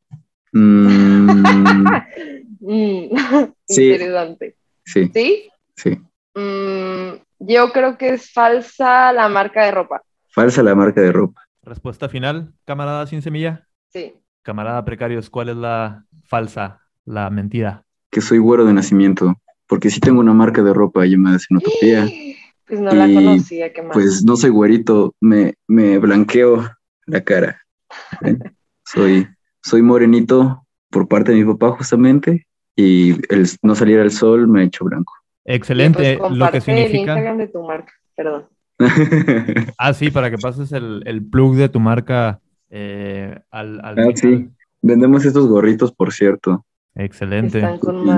Mm, 0.53 1.43
Mm, 2.61 3.15
Sí. 3.69 3.91
Interesante. 3.93 4.57
sí, 4.85 5.11
¿Sí? 5.15 5.49
sí. 5.77 5.99
Mm, 6.35 7.21
yo 7.39 7.73
creo 7.73 7.97
que 7.97 8.11
es 8.15 8.33
falsa 8.33 9.13
la 9.13 9.29
marca 9.29 9.65
de 9.65 9.71
ropa. 9.71 10.03
Falsa 10.29 10.63
la 10.63 10.75
marca 10.75 11.01
de 11.01 11.13
ropa. 11.13 11.43
Respuesta 11.63 12.09
final, 12.09 12.53
camarada 12.65 13.07
sin 13.07 13.23
semilla. 13.23 13.67
Sí. 13.89 14.15
Camarada 14.49 14.83
precarios, 14.83 15.29
¿cuál 15.29 15.51
es 15.51 15.57
la 15.57 16.07
falsa, 16.25 16.81
la 17.05 17.29
mentira? 17.29 17.85
Que 18.11 18.23
soy 18.23 18.39
güero 18.39 18.65
de 18.65 18.73
nacimiento. 18.73 19.35
Porque 19.67 19.91
sí 19.91 20.01
tengo 20.01 20.21
una 20.21 20.33
marca 20.33 20.63
de 20.63 20.73
ropa 20.73 21.05
llamada 21.05 21.39
Sinotopía. 21.39 22.09
Pues 22.67 22.81
no 22.81 22.91
la 22.91 23.07
Y, 23.09 23.15
conocía, 23.15 23.73
qué 23.75 23.83
mal. 23.83 23.91
Pues 23.93 24.25
no 24.25 24.37
soy 24.37 24.49
güerito, 24.49 25.15
me, 25.21 25.53
me 25.67 25.99
blanqueo 25.99 26.67
la 27.05 27.21
cara. 27.23 27.61
¿eh? 28.23 28.37
Soy, 28.85 29.27
soy 29.63 29.83
morenito 29.83 30.67
por 30.91 31.09
parte 31.09 31.33
de 31.33 31.45
mi 31.45 31.53
papá 31.53 31.77
justamente 31.77 32.47
y 32.75 33.13
el 33.33 33.47
no 33.63 33.75
salir 33.75 34.01
al 34.01 34.11
sol 34.11 34.49
me 34.49 34.61
ha 34.61 34.65
hecho 34.65 34.85
blanco. 34.87 35.13
Excelente, 35.45 35.99
Pues 35.99 36.09
lo 36.09 36.17
que 36.17 36.29
comparte 36.29 36.57
el 36.59 36.63
significa. 36.63 36.99
Instagram 37.01 37.37
de 37.39 37.49
tu 37.49 37.63
marca, 37.63 37.93
perdón. 38.17 38.47
Ah, 39.79 39.93
sí, 39.93 40.11
para 40.11 40.31
que 40.31 40.39
pases 40.39 40.73
el, 40.73 41.03
el 41.07 41.23
plug 41.23 41.55
de 41.57 41.69
tu 41.69 41.81
marca 41.81 42.41
eh, 42.71 43.39
al, 43.51 43.81
al 43.85 43.99
Ah, 43.99 44.03
final. 44.13 44.17
sí. 44.17 44.49
Vendemos 44.83 45.25
estos 45.25 45.47
gorritos, 45.49 45.93
por 45.93 46.13
cierto. 46.13 46.65
Excelente. 46.95 47.59
Están 47.59 47.79
con. 47.79 48.09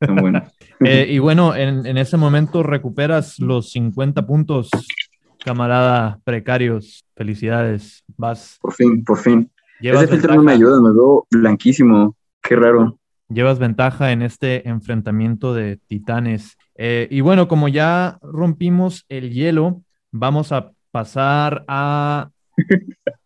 Están 0.00 0.16
buenos. 0.16 0.42
Eh, 0.80 1.08
y 1.10 1.18
bueno, 1.18 1.56
en, 1.56 1.86
en 1.86 1.98
ese 1.98 2.16
momento 2.16 2.62
recuperas 2.62 3.40
los 3.40 3.72
50 3.72 4.24
puntos, 4.28 4.70
camarada 5.44 6.20
precarios. 6.22 7.04
Felicidades. 7.16 8.04
Vas. 8.16 8.58
Por 8.60 8.74
fin, 8.74 9.02
por 9.04 9.18
fin. 9.18 9.50
Llevas 9.80 10.04
Ese 10.04 10.12
filtro 10.12 10.34
no 10.36 10.42
me 10.44 10.52
ventaja, 10.52 10.70
ayuda, 10.76 10.80
me 10.88 10.94
veo 10.94 11.26
blanquísimo. 11.32 12.14
Qué 12.42 12.54
raro. 12.54 12.96
llevas 13.28 13.58
ventaja 13.58 14.12
en 14.12 14.22
este 14.22 14.68
enfrentamiento 14.68 15.52
de 15.52 15.78
titanes. 15.88 16.56
Eh, 16.76 17.08
y 17.10 17.22
bueno, 17.22 17.48
como 17.48 17.66
ya 17.68 18.18
rompimos 18.22 19.04
el 19.08 19.30
hielo, 19.32 19.82
vamos 20.12 20.52
a 20.52 20.70
pasar 20.92 21.64
a 21.66 22.30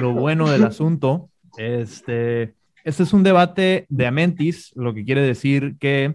lo 0.00 0.12
bueno 0.12 0.50
del 0.50 0.64
asunto. 0.64 1.30
Este, 1.56 2.54
este 2.84 3.02
es 3.02 3.12
un 3.12 3.22
debate 3.22 3.86
de 3.88 4.06
Amentis, 4.06 4.72
lo 4.74 4.94
que 4.94 5.04
quiere 5.04 5.22
decir 5.22 5.76
que 5.78 6.14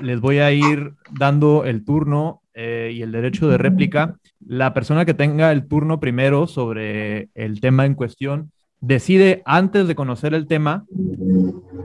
les 0.00 0.20
voy 0.20 0.38
a 0.38 0.52
ir 0.52 0.94
dando 1.10 1.64
el 1.64 1.84
turno 1.84 2.42
eh, 2.54 2.92
y 2.94 3.02
el 3.02 3.12
derecho 3.12 3.48
de 3.48 3.58
réplica. 3.58 4.16
La 4.44 4.74
persona 4.74 5.04
que 5.04 5.14
tenga 5.14 5.52
el 5.52 5.66
turno 5.66 6.00
primero 6.00 6.46
sobre 6.46 7.28
el 7.34 7.60
tema 7.60 7.86
en 7.86 7.94
cuestión 7.94 8.52
decide 8.80 9.42
antes 9.44 9.88
de 9.88 9.94
conocer 9.94 10.34
el 10.34 10.46
tema 10.46 10.84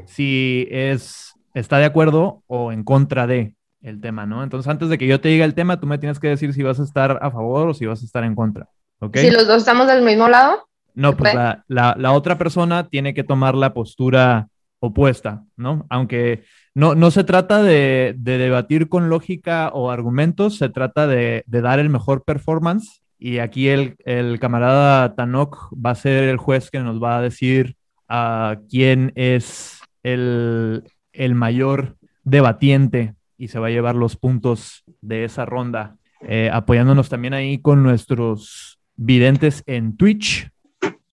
si 0.06 0.68
es, 0.70 1.34
está 1.54 1.78
de 1.78 1.86
acuerdo 1.86 2.44
o 2.48 2.72
en 2.72 2.84
contra 2.84 3.28
de 3.28 3.56
el 3.82 4.00
tema, 4.00 4.26
¿no? 4.26 4.44
Entonces, 4.44 4.70
antes 4.70 4.90
de 4.90 4.98
que 4.98 5.08
yo 5.08 5.20
te 5.20 5.30
diga 5.30 5.44
el 5.44 5.56
tema, 5.56 5.80
tú 5.80 5.88
me 5.88 5.98
tienes 5.98 6.20
que 6.20 6.30
decir 6.30 6.54
si 6.54 6.64
vas 6.64 6.80
a 6.80 6.84
estar 6.84 7.20
a 7.22 7.32
favor 7.32 7.68
o 7.68 7.74
si 7.74 7.86
vas 7.86 8.02
a 8.02 8.06
estar 8.06 8.24
en 8.24 8.34
contra. 8.34 8.70
Si 9.16 9.32
los 9.32 9.48
dos 9.48 9.58
estamos 9.58 9.88
del 9.88 10.04
mismo 10.04 10.28
lado, 10.30 10.68
No, 10.96 11.16
pues 11.18 11.34
la, 11.34 11.64
la- 11.68 11.96
la 11.98 12.12
otra 12.12 12.38
persona 12.38 12.88
tiene 12.88 13.14
que 13.14 13.24
tomar 13.24 13.56
la 13.56 13.74
postura 13.74 14.48
opuesta, 14.80 15.44
¿no? 15.56 15.86
Aunque 15.90 16.44
no, 16.76 16.94
no 16.94 17.10
se 17.10 17.24
trata 17.24 17.64
de, 17.64 18.14
de 18.18 18.38
debatir 18.38 18.90
con 18.90 19.10
lógica 19.10 19.70
o 19.74 19.90
argumentos, 19.92 20.58
se 20.58 20.70
trata 20.70 21.08
de, 21.08 21.44
de 21.48 21.62
dar 21.62 21.80
el 21.80 21.90
mejor 21.90 22.24
performance. 22.24 23.02
Y 23.18 23.40
aquí 23.40 23.70
el, 23.70 23.96
el 24.06 24.40
camarada 24.40 25.16
Tanok 25.16 25.72
va 25.74 25.92
a 25.92 25.96
ser 25.96 26.26
el 26.26 26.36
juez 26.38 26.70
que 26.70 26.80
nos 26.82 27.02
va 27.02 27.18
a 27.18 27.22
decir 27.22 27.76
a 28.10 28.58
quién 28.70 29.14
es 29.16 29.80
el, 30.04 30.84
el 31.14 31.34
mayor 31.34 31.96
debatiente 32.24 33.16
y 33.38 33.48
se 33.48 33.60
va 33.60 33.68
a 33.68 33.72
llevar 33.72 33.96
los 33.96 34.16
puntos 34.18 34.84
de 35.02 35.24
esa 35.24 35.46
ronda, 35.46 35.96
eh, 36.22 36.50
apoyándonos 36.52 37.08
también 37.10 37.34
ahí 37.34 37.60
con 37.60 37.84
nuestros 37.84 38.80
videntes 38.96 39.64
en 39.66 39.98
Twitch. 39.98 40.50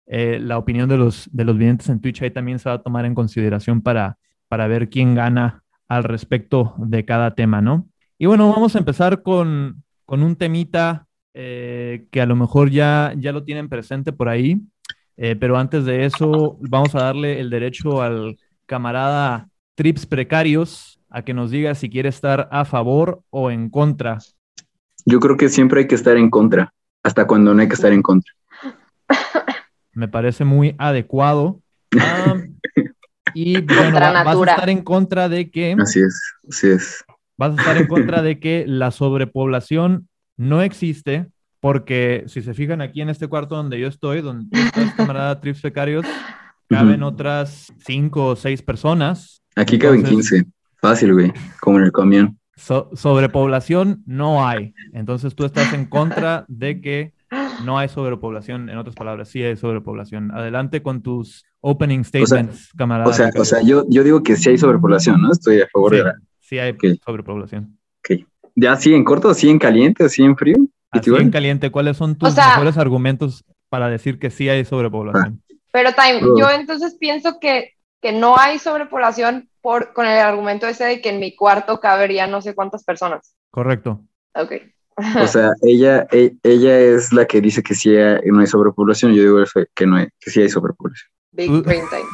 Eh, 0.07 0.38
la 0.40 0.59
opinión 0.59 0.88
de 0.88 0.97
los, 0.97 1.28
de 1.33 1.45
los 1.45 1.57
videntes 1.57 1.88
en 1.88 2.00
Twitch 2.00 2.23
ahí 2.23 2.31
también 2.31 2.59
se 2.59 2.69
va 2.69 2.76
a 2.76 2.83
tomar 2.83 3.04
en 3.07 3.14
consideración 3.14 3.81
para, 3.81 4.19
para 4.49 4.66
ver 4.66 4.88
quién 4.90 5.14
gana 5.14 5.62
al 5.88 6.04
respecto 6.04 6.75
de 6.78 7.04
cada 7.04 7.35
tema, 7.35 7.61
¿no? 7.61 7.88
Y 8.19 8.26
bueno, 8.26 8.50
vamos 8.50 8.75
a 8.76 8.78
empezar 8.78 9.23
con, 9.23 9.83
con 10.04 10.23
un 10.23 10.37
temita 10.37 11.07
eh, 11.35 12.07
que 12.11 12.21
a 12.21 12.26
lo 12.26 12.37
mejor 12.37 12.71
ya, 12.71 13.12
ya 13.16 13.33
lo 13.33 13.45
tienen 13.45 13.69
presente 13.69 14.12
por 14.12 14.28
ahí, 14.28 14.61
eh, 15.16 15.37
pero 15.37 15.59
antes 15.59 15.85
de 15.85 16.04
eso 16.04 16.59
vamos 16.61 16.95
a 16.95 17.02
darle 17.02 17.40
el 17.40 17.50
derecho 17.50 18.02
al 18.02 18.37
camarada 18.66 19.49
Trips 19.75 20.07
Precarios 20.07 21.00
a 21.11 21.23
que 21.23 21.35
nos 21.35 21.50
diga 21.50 21.75
si 21.75 21.90
quiere 21.90 22.09
estar 22.09 22.49
a 22.50 22.64
favor 22.64 23.23
o 23.31 23.50
en 23.50 23.69
contra. 23.69 24.19
Yo 25.04 25.21
creo 25.21 25.37
que 25.37 25.49
siempre 25.49 25.81
hay 25.81 25.87
que 25.87 25.95
estar 25.95 26.16
en 26.16 26.31
contra, 26.31 26.73
hasta 27.04 27.26
cuando 27.26 27.54
no 27.54 27.61
hay 27.62 27.68
que 27.68 27.75
estar 27.75 27.92
en 27.92 28.02
contra. 28.02 28.32
Me 29.92 30.08
parece 30.08 30.44
muy 30.44 30.75
adecuado. 30.78 31.61
Ah, 32.00 32.34
y 33.34 33.61
bueno, 33.62 34.00
va- 34.00 34.25
vas 34.25 34.37
a 34.37 34.50
estar 34.50 34.68
en 34.70 34.82
contra 34.82 35.28
de 35.28 35.50
que 35.50 35.76
Así 35.80 36.00
es, 36.00 36.20
así 36.49 36.68
es. 36.68 37.04
vas 37.37 37.56
a 37.56 37.61
estar 37.61 37.76
en 37.76 37.87
contra 37.87 38.23
de 38.23 38.40
que 38.40 38.64
la 38.66 38.90
sobrepoblación 38.90 40.08
no 40.37 40.62
existe, 40.62 41.26
porque 41.61 42.25
si 42.26 42.42
se 42.42 42.54
fijan 42.54 42.80
aquí 42.80 43.00
en 43.00 43.08
este 43.11 43.28
cuarto 43.28 43.54
donde 43.56 43.78
yo 43.78 43.87
estoy, 43.88 44.20
donde 44.20 44.49
tú 44.50 44.58
estás, 44.58 44.94
camarada 44.94 45.40
Trips 45.40 45.62
Becarios, 45.62 46.04
caben 46.68 47.02
otras 47.04 47.73
cinco 47.87 48.26
o 48.28 48.37
seis 48.37 48.62
personas. 48.62 49.42
Aquí 49.54 49.78
caben 49.78 50.00
Entonces- 50.00 50.42
15. 50.42 50.50
Fácil, 50.80 51.14
güey. 51.14 51.32
Como 51.61 51.78
en 51.78 51.84
el 51.84 51.92
camión. 51.92 52.38
So- 52.56 52.90
sobrepoblación 52.94 54.02
no 54.06 54.46
hay. 54.46 54.75
Entonces 54.92 55.34
tú 55.34 55.44
estás 55.44 55.73
en 55.73 55.87
contra 55.87 56.44
de 56.49 56.80
que 56.80 57.12
no 57.64 57.78
hay 57.78 57.88
sobrepoblación. 57.88 58.68
En 58.70 58.78
otras 58.78 58.94
palabras, 58.94 59.28
sí 59.28 59.42
hay 59.42 59.56
sobrepoblación. 59.56 60.30
Adelante 60.30 60.82
con 60.82 61.02
tus 61.02 61.44
opening 61.61 62.04
statements, 62.04 62.70
camarada. 62.76 63.08
O 63.11 63.12
sea, 63.12 63.30
o 63.37 63.44
sea 63.44 63.61
yo, 63.62 63.84
yo 63.88 64.04
digo 64.04 64.23
que 64.23 64.37
sí 64.37 64.50
hay 64.50 64.58
sobrepoblación, 64.58 65.20
¿no? 65.20 65.32
Estoy 65.32 65.61
a 65.61 65.68
favor 65.73 65.92
Sí, 65.92 65.96
de 65.99 66.04
la. 66.04 66.14
sí 66.40 66.58
hay 66.58 66.70
Ok. 66.73 66.84
sobrepoblación. 67.04 67.78
Ya 68.56 68.76
sí 68.76 68.94
en 68.94 69.02
corto, 69.02 69.34
sí 69.34 69.49
en 69.50 69.58
caliente, 69.58 70.08
sí 70.08 70.23
en 70.23 70.37
frío. 70.37 70.54
¿Y 70.92 70.99
Así 70.99 71.11
en 71.16 71.32
caliente, 71.32 71.73
¿cuáles 71.73 71.96
son 71.96 72.14
tus 72.14 72.28
O 72.28 72.32
sea- 72.32 72.50
mejores 72.50 72.78
argumentos 72.78 73.44
para 73.68 73.88
decir 73.88 74.20
que 74.20 74.30
sí 74.30 74.49
hay 74.49 74.64
sobrepoblación? 74.64 75.42
pero 75.73 75.90
Time, 75.92 76.20
yo 76.38 76.49
entonces 76.50 76.96
pienso 77.00 77.40
que, 77.40 77.70
que 78.04 78.12
no 78.12 78.37
hay 78.38 78.58
sobrepoblación 78.58 79.49
por, 79.62 79.94
con 79.94 80.04
el 80.04 80.18
argumento 80.18 80.66
ese 80.66 80.84
de 80.84 81.00
que 81.00 81.08
en 81.08 81.20
mi 81.20 81.34
cuarto 81.34 81.80
cabería 81.80 82.26
no 82.26 82.42
sé 82.42 82.54
cuántas 82.54 82.84
personas. 82.84 83.34
Correcto. 83.50 84.02
Ok. 84.34 84.52
O 85.23 85.26
sea, 85.26 85.52
ella, 85.62 86.06
e- 86.12 86.34
ella 86.42 86.78
es 86.78 87.14
la 87.14 87.25
que 87.25 87.40
dice 87.40 87.62
que 87.62 87.75
sí 87.75 87.96
hay- 87.96 88.20
no 88.26 88.40
hay 88.40 88.46
sobrepoblación. 88.46 89.14
Yo 89.14 89.23
digo 89.23 89.38
que 89.75 89.87
no 89.87 89.96
hay, 89.96 90.08
que 90.20 90.30
sí 90.30 90.42
hay 90.42 90.50
sobrepoblación. 90.50 91.11
Big 91.32 91.50
brain 91.62 91.84
time. 91.88 92.04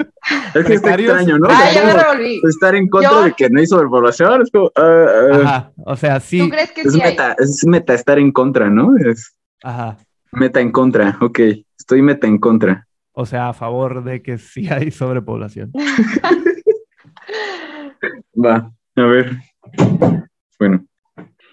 Es 0.56 0.66
que 0.66 0.74
está 0.74 0.94
extraño, 0.96 1.38
¿no? 1.38 1.46
Ah, 1.48 1.70
ya 1.72 1.84
me 1.84 1.92
revolví. 1.94 2.40
estar 2.48 2.74
en 2.74 2.88
contra 2.88 3.10
Yo- 3.10 3.22
de 3.22 3.32
que 3.34 3.48
no 3.48 3.60
hay 3.60 3.66
sobrepoblación. 3.68 4.42
Es 4.42 4.50
como. 4.50 4.72
ah, 4.74 5.06
ah, 5.32 5.36
Ajá. 5.44 5.72
O 5.86 5.96
sea, 5.96 6.18
sí. 6.18 6.40
¿Tú 6.40 6.48
crees 6.50 6.72
que 6.72 6.80
es 6.80 6.92
sí 6.92 7.00
hay? 7.00 7.10
meta, 7.12 7.36
es 7.38 7.64
meta 7.64 7.94
estar 7.94 8.18
en 8.18 8.32
contra, 8.32 8.68
¿no? 8.70 8.96
Es 8.96 9.36
Ajá. 9.62 9.96
meta 10.32 10.60
en 10.60 10.72
contra. 10.72 11.16
Ok, 11.20 11.38
estoy 11.78 12.02
meta 12.02 12.26
en 12.26 12.38
contra. 12.38 12.87
O 13.20 13.26
sea, 13.26 13.48
a 13.48 13.52
favor 13.52 14.04
de 14.04 14.22
que 14.22 14.38
sí 14.38 14.68
hay 14.68 14.92
sobrepoblación. 14.92 15.72
Va, 18.44 18.70
a 18.94 19.02
ver. 19.02 19.38
Bueno, 20.56 20.84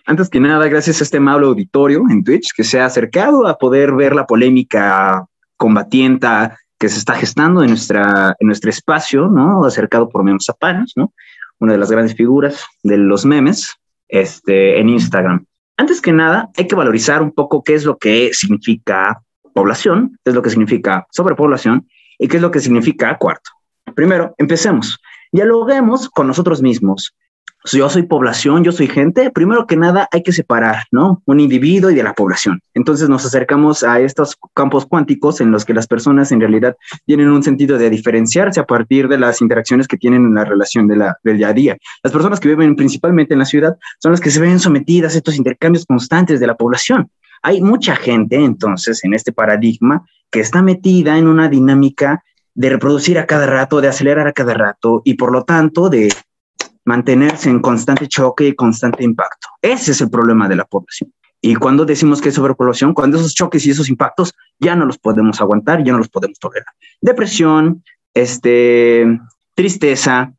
antes 0.06 0.30
que 0.30 0.40
nada, 0.40 0.68
gracias 0.68 1.02
a 1.02 1.04
este 1.04 1.18
amable 1.18 1.48
auditorio 1.48 2.04
en 2.08 2.24
Twitch 2.24 2.54
que 2.56 2.64
se 2.64 2.80
ha 2.80 2.86
acercado 2.86 3.48
a 3.48 3.58
poder 3.58 3.94
ver 3.94 4.14
la 4.14 4.28
polémica 4.28 5.26
combatienta 5.58 6.56
que 6.78 6.88
se 6.88 7.00
está 7.00 7.16
gestando 7.16 7.64
en, 7.64 7.70
nuestra, 7.70 8.36
en 8.40 8.46
nuestro 8.46 8.70
espacio, 8.70 9.28
¿no? 9.28 9.66
Acercado 9.66 10.08
por 10.08 10.24
Memo 10.24 10.38
Zapanos, 10.40 10.94
¿no? 10.96 11.14
Una 11.58 11.72
de 11.72 11.80
las 11.80 11.90
grandes 11.90 12.16
figuras 12.16 12.64
de 12.84 13.00
los 13.00 13.26
memes 13.26 13.74
este, 14.08 14.80
en 14.80 14.90
Instagram. 14.90 15.44
Antes 15.78 16.00
que 16.00 16.14
nada, 16.14 16.52
hay 16.56 16.68
que 16.68 16.76
valorizar 16.76 17.24
un 17.24 17.32
poco 17.32 17.64
qué 17.64 17.74
es 17.74 17.86
lo 17.86 17.98
que 17.98 18.30
significa 18.34 19.25
población, 19.56 20.20
es 20.26 20.36
lo 20.36 20.42
que 20.42 20.50
significa 20.50 21.08
sobrepoblación 21.12 21.88
y 22.20 22.28
qué 22.28 22.38
es 22.38 22.44
lo 22.44 22.52
que 22.52 22.60
significa 22.60 23.18
cuarto. 23.18 23.50
Primero, 23.96 24.36
empecemos. 24.38 25.00
dialoguemos 25.32 26.10
con 26.10 26.28
nosotros 26.28 26.62
mismos. 26.62 27.16
Yo 27.72 27.90
soy 27.90 28.04
población, 28.04 28.64
yo 28.64 28.72
soy 28.72 28.88
gente. 28.88 29.32
Primero 29.32 29.66
que 29.66 29.76
nada, 29.76 30.08
hay 30.12 30.22
que 30.22 30.32
separar, 30.32 30.84
¿no? 30.92 31.24
Un 31.26 31.40
individuo 31.40 31.90
y 31.90 31.96
de 31.96 32.04
la 32.04 32.14
población. 32.14 32.62
Entonces 32.74 33.10
nos 33.10 33.26
acercamos 33.26 33.84
a 33.84 34.00
estos 34.00 34.38
campos 34.54 34.86
cuánticos 34.86 35.42
en 35.42 35.52
los 35.52 35.66
que 35.66 35.74
las 35.74 35.88
personas 35.88 36.32
en 36.32 36.42
realidad 36.42 36.76
tienen 37.06 37.30
un 37.30 37.42
sentido 37.42 37.78
de 37.78 37.90
diferenciarse 37.90 38.60
a 38.60 38.66
partir 38.66 39.08
de 39.08 39.18
las 39.18 39.42
interacciones 39.42 39.88
que 39.88 39.98
tienen 39.98 40.26
en 40.26 40.36
la 40.36 40.46
relación 40.46 40.88
de 40.88 41.12
del 41.24 41.38
día 41.38 41.48
a 41.48 41.54
día. 41.54 41.78
Las 42.04 42.14
personas 42.14 42.40
que 42.40 42.50
viven 42.50 42.76
principalmente 42.76 43.34
en 43.34 43.40
la 43.40 43.46
ciudad 43.46 43.76
son 44.00 44.12
las 44.12 44.22
que 44.22 44.32
se 44.32 44.42
ven 44.42 44.60
sometidas 44.60 45.16
a 45.16 45.18
estos 45.18 45.36
intercambios 45.36 45.86
constantes 45.86 46.40
de 46.40 46.48
la 46.48 46.56
población. 46.56 47.10
Hay 47.48 47.62
mucha 47.62 47.96
gente 47.96 48.38
entonces 48.38 49.04
en 49.04 49.14
este 49.14 49.32
paradigma 49.32 50.04
que 50.32 50.40
está 50.40 50.64
metida 50.64 51.16
en 51.20 51.28
una 51.28 51.48
dinámica 51.48 52.24
de 52.56 52.72
reproducir 52.72 53.20
a 53.20 53.28
cada 53.28 53.46
rato, 53.46 53.82
de 53.82 53.88
acelerar 53.88 54.28
a 54.28 54.34
cada 54.34 54.56
rato 54.56 55.04
y 55.06 55.14
por 55.14 55.32
lo 55.32 55.44
tanto 55.44 55.88
de 55.88 56.12
mantenerse 56.86 57.52
en 57.52 57.60
constante 57.60 58.08
choque 58.08 58.48
y 58.48 58.56
constante 58.56 59.04
impacto. 59.04 59.48
Ese 59.62 59.92
es 59.92 60.02
el 60.02 60.10
problema 60.10 60.50
de 60.50 60.56
la 60.56 60.66
población. 60.66 61.14
Y 61.40 61.54
cuando 61.54 61.86
decimos 61.86 62.20
que 62.20 62.30
es 62.30 62.36
sobrepoblación, 62.36 62.96
cuando 62.96 63.20
esos 63.20 63.36
choques 63.36 63.64
y 63.68 63.70
esos 63.70 63.90
impactos 63.90 64.34
ya 64.60 64.76
no 64.76 64.88
los 64.88 64.98
podemos 64.98 65.40
aguantar, 65.40 65.84
ya 65.84 65.92
no 65.92 66.00
los 66.00 66.10
podemos 66.10 66.40
tolerar. 66.40 66.74
Depresión, 67.00 67.84
este, 68.16 69.20
tristeza, 69.54 70.34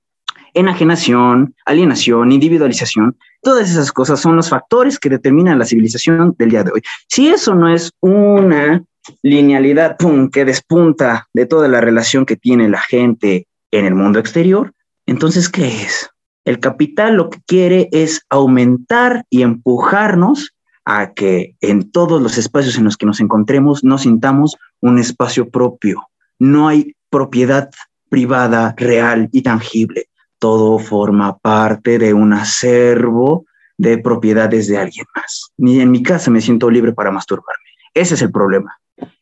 enajenación, 0.55 1.55
alienación, 1.67 2.33
individualización, 2.33 3.17
todas 3.47 3.71
esas 3.71 3.93
cosas 3.93 4.19
son 4.19 4.35
los 4.35 4.49
factores 4.49 4.99
que 4.99 5.09
determinan 5.09 5.61
la 5.61 5.65
civilización 5.65 6.35
del 6.37 6.51
día 6.51 6.65
de 6.65 6.73
hoy. 6.73 6.83
Si 7.09 7.29
eso 7.29 7.55
no 7.55 7.69
es 7.69 7.93
una 8.01 8.83
linealidad 9.23 9.97
que 10.33 10.45
despunta 10.45 11.29
de 11.33 11.47
toda 11.47 11.69
la 11.69 11.81
relación 11.81 12.27
que 12.27 12.35
tiene 12.35 12.69
la 12.69 12.81
gente 12.81 13.47
en 13.71 13.87
el 13.87 13.95
mundo 13.95 14.19
exterior, 14.19 14.73
entonces, 15.07 15.49
¿qué 15.49 15.69
es? 15.69 16.11
El 16.45 16.59
capital 16.59 17.15
lo 17.15 17.31
que 17.31 17.39
quiere 17.47 17.89
es 17.93 18.23
aumentar 18.31 19.25
y 19.31 19.43
empujarnos 19.43 20.51
a 20.85 21.13
que 21.13 21.55
en 21.61 21.93
todos 21.93 22.21
los 22.21 22.39
espacios 22.39 22.77
en 22.79 22.83
los 22.83 22.97
que 22.97 23.07
nos 23.07 23.21
encontremos 23.21 23.85
nos 23.85 24.03
sintamos 24.03 24.57
un 24.81 24.99
espacio 24.99 25.51
propio. 25.51 26.03
No 26.41 26.67
hay 26.67 26.97
propiedad 27.11 27.71
privada, 28.09 28.75
real 28.77 29.29
y 29.31 29.43
tangible. 29.43 30.09
Todo 30.39 30.79
forma 30.79 31.39
parte 31.39 31.99
de 31.99 32.15
un 32.15 32.33
acervo 32.33 33.45
de 33.79 33.99
propiedades 33.99 34.69
de 34.69 34.79
alguien 34.79 35.07
más. 35.15 35.53
Ni 35.57 35.81
en 35.81 35.91
mi 35.91 36.03
casa 36.03 36.31
me 36.31 36.41
siento 36.41 36.71
libre 36.71 36.93
para 36.93 37.11
masturbarme. 37.11 37.65
Ese 37.95 38.15
es 38.15 38.23
el 38.23 38.31
problema. 38.31 38.79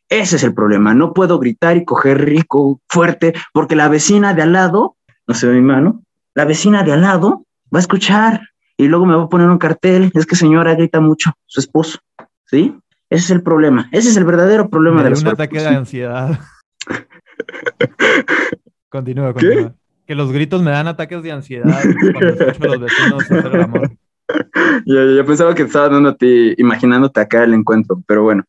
Ese 0.09 0.37
es 0.37 0.45
el 0.45 0.55
problema. 0.55 0.95
No 0.95 1.13
puedo 1.13 1.39
gritar 1.39 1.77
y 1.77 1.85
coger 1.85 2.25
rico, 2.25 2.81
fuerte, 2.89 3.35
porque 3.53 3.77
la 3.77 3.89
vecina 3.89 4.35
de 4.35 4.43
al 4.43 4.53
lado, 4.53 4.97
no 5.27 5.35
se 5.35 5.47
ve 5.47 5.55
mi 5.55 5.63
mano, 5.63 6.03
la 6.35 6.45
vecina 6.45 6.83
de 6.83 6.93
al 6.93 7.03
lado 7.03 7.45
va 7.73 7.79
a 7.79 7.81
escuchar 7.81 8.41
y 8.77 8.89
luego 8.89 9.07
me 9.07 9.17
va 9.17 9.25
a 9.25 9.29
poner 9.29 9.49
un 9.49 9.59
cartel. 9.59 10.11
Es 10.15 10.27
que 10.27 10.37
señora 10.37 10.75
grita 10.75 11.01
mucho, 11.01 11.33
su 11.47 11.61
esposo. 11.61 11.99
¿Sí? 12.47 12.77
Ese 13.11 13.25
es 13.25 13.31
el 13.31 13.43
problema. 13.43 13.89
Ese 13.93 14.11
es 14.11 14.17
el 14.17 14.25
verdadero 14.25 14.69
problema 14.69 15.03
de 15.03 15.11
la 15.11 15.19
Un 15.19 15.29
ataque 15.29 15.61
de 15.61 15.67
ansiedad. 15.67 16.39
continúa, 18.89 19.33
continúa. 19.33 19.75
Que 20.07 20.15
los 20.15 20.33
gritos 20.33 20.63
me 20.63 20.71
dan 20.71 20.87
ataques 20.87 21.23
de 21.23 21.33
ansiedad 21.33 21.83
cuando 22.11 22.29
escucho 22.29 22.69
los 22.69 22.81
vecinos 22.81 23.23
hacer 23.23 23.47
el 23.47 23.63
amor. 23.63 23.91
Yo, 24.87 25.27
pensaba 25.27 25.55
que 25.55 25.63
estaba 25.63 25.89
dando 25.89 26.11
a 26.11 26.17
ti, 26.17 26.55
imaginándote 26.59 27.21
acá 27.21 27.45
el 27.45 27.55
encuentro, 27.55 28.03
pero 28.07 28.23
bueno. 28.23 28.45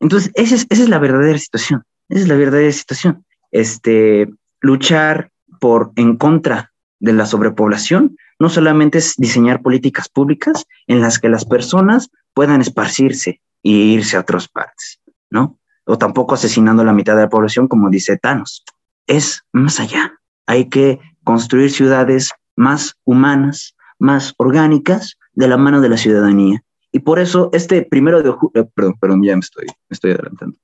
Entonces, 0.00 0.30
esa 0.34 0.54
es, 0.54 0.88
la 0.88 0.98
verdadera 0.98 1.38
situación. 1.38 1.84
Esa 2.08 2.22
es 2.22 2.28
la 2.28 2.36
verdadera 2.36 2.72
situación. 2.72 3.24
Este, 3.50 4.28
luchar 4.60 5.30
por 5.60 5.92
en 5.96 6.16
contra 6.16 6.72
de 7.00 7.12
la 7.12 7.26
sobrepoblación 7.26 8.16
no 8.38 8.48
solamente 8.48 8.98
es 8.98 9.14
diseñar 9.16 9.62
políticas 9.62 10.08
públicas 10.08 10.64
en 10.86 11.00
las 11.00 11.18
que 11.18 11.28
las 11.28 11.44
personas 11.44 12.10
puedan 12.34 12.60
esparcirse 12.60 13.40
y 13.62 13.94
irse 13.94 14.16
a 14.16 14.20
otras 14.20 14.48
partes, 14.48 15.00
¿no? 15.30 15.58
O 15.84 15.98
tampoco 15.98 16.34
asesinando 16.34 16.82
a 16.82 16.86
la 16.86 16.92
mitad 16.92 17.16
de 17.16 17.22
la 17.22 17.28
población, 17.28 17.66
como 17.66 17.90
dice 17.90 18.16
Thanos. 18.16 18.64
Es 19.06 19.42
más 19.52 19.80
allá. 19.80 20.17
Hay 20.48 20.70
que 20.70 20.98
construir 21.24 21.70
ciudades 21.70 22.30
más 22.56 22.94
humanas, 23.04 23.76
más 23.98 24.32
orgánicas, 24.38 25.18
de 25.34 25.46
la 25.46 25.58
mano 25.58 25.82
de 25.82 25.90
la 25.90 25.98
ciudadanía. 25.98 26.64
Y 26.90 27.00
por 27.00 27.18
eso 27.18 27.50
este 27.52 27.82
primero 27.82 28.22
de 28.22 28.30
julio, 28.30 28.62
eh, 28.62 28.68
perdón, 28.74 28.94
perdón, 28.98 29.22
ya 29.22 29.34
me 29.34 29.40
estoy, 29.40 29.66
me 29.66 29.94
estoy 29.94 30.12
adelantando. 30.12 30.56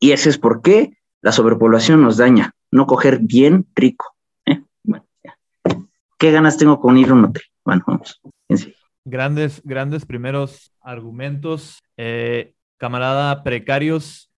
Y 0.00 0.12
ese 0.12 0.30
es 0.30 0.38
por 0.38 0.62
qué 0.62 0.96
la 1.20 1.30
sobrepoblación 1.30 2.00
nos 2.00 2.16
daña, 2.16 2.52
no 2.70 2.86
coger 2.86 3.18
bien 3.20 3.66
rico. 3.76 4.16
¿eh? 4.46 4.62
¿Qué 6.18 6.32
ganas 6.32 6.56
tengo 6.56 6.80
con 6.80 6.96
ir 6.96 7.10
a 7.10 7.12
un 7.12 7.26
hotel? 7.26 7.42
Bueno, 7.64 7.84
vamos. 7.86 8.18
Grandes, 9.04 9.60
grandes 9.62 10.06
primeros 10.06 10.72
argumentos. 10.80 11.80
Eh, 11.98 12.54
camarada 12.78 13.42
precarios, 13.42 14.30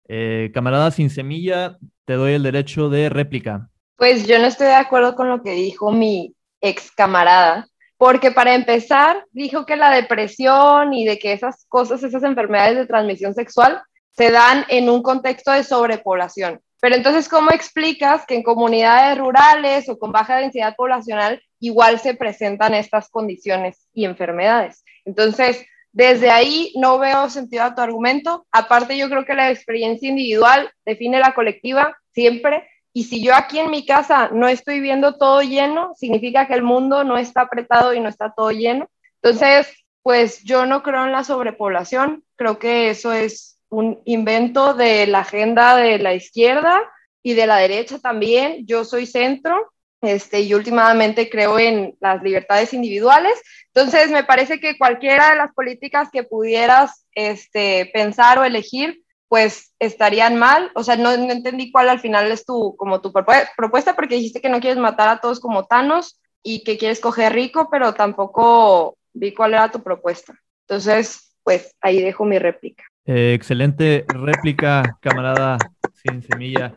camarada 0.55 0.90
sin 0.92 1.11
semilla, 1.11 1.77
te 2.07 2.14
doy 2.14 2.33
el 2.33 2.42
derecho 2.42 2.88
de 2.88 3.11
réplica. 3.11 3.68
Pues 3.98 4.28
yo 4.28 4.38
no 4.38 4.46
estoy 4.46 4.68
de 4.68 4.74
acuerdo 4.74 5.16
con 5.16 5.28
lo 5.28 5.42
que 5.42 5.50
dijo 5.50 5.90
mi 5.90 6.32
ex 6.61 6.92
camarada, 6.92 7.66
porque 7.96 8.30
para 8.30 8.54
empezar 8.54 9.24
dijo 9.32 9.66
que 9.66 9.74
la 9.74 9.90
depresión 9.90 10.94
y 10.94 11.04
de 11.04 11.18
que 11.18 11.32
esas 11.32 11.66
cosas, 11.68 12.04
esas 12.04 12.22
enfermedades 12.22 12.76
de 12.76 12.87
transmisión 12.87 13.34
sexual 13.34 13.82
se 14.12 14.30
dan 14.30 14.64
en 14.68 14.88
un 14.88 15.02
contexto 15.02 15.50
de 15.50 15.64
sobrepoblación. 15.64 16.61
Pero 16.80 16.94
entonces, 16.94 17.28
¿cómo 17.28 17.50
explicas 17.50 18.24
que 18.24 18.37
en 18.37 18.44
comunidades 18.44 19.18
rurales 19.18 19.88
o 19.88 19.98
con 19.98 20.12
baja 20.12 20.37
densidad 20.37 20.76
poblacional 20.76 21.42
igual 21.58 21.98
se 21.98 22.14
presentan 22.14 22.74
estas 22.74 23.11
condiciones 23.11 23.88
y 23.92 24.04
enfermedades? 24.04 24.84
Entonces, 25.06 25.66
desde 25.90 26.30
ahí 26.30 26.72
no 26.76 27.00
veo 27.00 27.28
sentido 27.30 27.64
a 27.64 27.74
tu 27.74 27.80
argumento. 27.80 28.46
Aparte, 28.52 28.96
yo 28.96 29.08
creo 29.08 29.24
que 29.24 29.34
la 29.34 29.50
experiencia 29.50 30.08
individual 30.08 30.70
define 30.87 31.18
la 31.18 31.34
colectiva 31.34 31.96
siempre 32.12 32.68
y 32.92 33.05
si 33.05 33.22
yo 33.22 33.35
aquí 33.35 33.59
en 33.59 33.70
mi 33.70 33.87
casa 33.87 34.31
no 34.33 34.48
estoy 34.48 34.81
viendo 34.81 35.16
todo 35.16 35.42
lleno, 35.42 35.92
significa 35.96 36.46
que 36.46 36.55
el 36.55 36.62
mundo 36.62 37.05
no 37.05 37.18
está 37.18 37.42
apretado 37.42 37.94
y 37.94 38.01
no 38.01 38.09
está 38.09 38.33
todo 38.35 38.51
lleno. 38.51 38.88
Entonces, 39.22 39.68
pues 40.03 40.42
yo 40.44 40.66
no 40.66 40.83
creo 40.83 41.05
en 41.05 41.12
la 41.12 41.24
sobrepoblación, 41.24 42.24
creo 42.37 42.59
que 42.59 42.90
eso 42.90 43.12
es 43.12 43.59
un 43.68 44.01
invento 44.05 44.74
de 44.74 45.07
la 45.07 45.20
agenda 45.20 45.77
de 45.77 45.98
la 45.98 46.14
izquierda 46.14 46.81
y 47.22 47.35
de 47.35 47.46
la 47.46 47.59
derecha 47.59 47.98
también. 47.98 48.66
Yo 48.66 48.85
soy 48.85 49.07
centro, 49.07 49.72
este, 50.01 50.40
y 50.40 50.55
últimamente 50.55 51.29
creo 51.29 51.59
en 51.59 51.96
las 52.01 52.22
libertades 52.22 52.72
individuales. 52.72 53.40
Entonces, 53.74 54.11
me 54.11 54.24
parece 54.24 54.61
que 54.61 54.79
cualquiera 54.79 55.31
de 55.31 55.37
las 55.37 55.53
políticas 55.53 56.09
que 56.12 56.22
pudieras 56.22 57.05
este, 57.14 57.90
pensar 57.92 58.38
o 58.38 58.44
elegir 58.44 59.03
pues 59.28 59.74
estarían 59.78 60.36
mal. 60.36 60.70
O 60.74 60.82
sea, 60.82 60.96
no, 60.96 61.12
entendí 61.12 61.70
cuál 61.70 61.88
al 61.88 62.00
final 62.00 62.30
es 62.32 62.44
tu, 62.44 62.74
como 62.76 63.00
tu 63.00 63.12
propuesta, 63.12 63.94
porque 63.94 64.16
dijiste 64.16 64.40
que 64.40 64.48
no 64.48 64.60
quieres 64.60 64.78
matar 64.78 65.08
a 65.08 65.20
todos 65.20 65.40
como 65.40 65.66
Thanos 65.66 66.20
y 66.42 66.64
que 66.64 66.78
quieres 66.78 67.00
coger 67.00 67.32
rico, 67.32 67.68
pero 67.70 67.94
tampoco 67.94 68.96
vi 69.12 69.34
cuál 69.34 69.54
era 69.54 69.70
tu 69.70 69.82
propuesta. 69.82 70.38
Entonces, 70.66 71.34
pues 71.42 71.74
ahí 71.80 72.00
dejo 72.00 72.24
mi 72.24 72.38
réplica. 72.38 72.84
Eh, 73.04 73.34
excelente 73.34 74.04
réplica, 74.08 74.98
camarada 75.00 75.58
sin 75.94 76.22
semilla. 76.22 76.74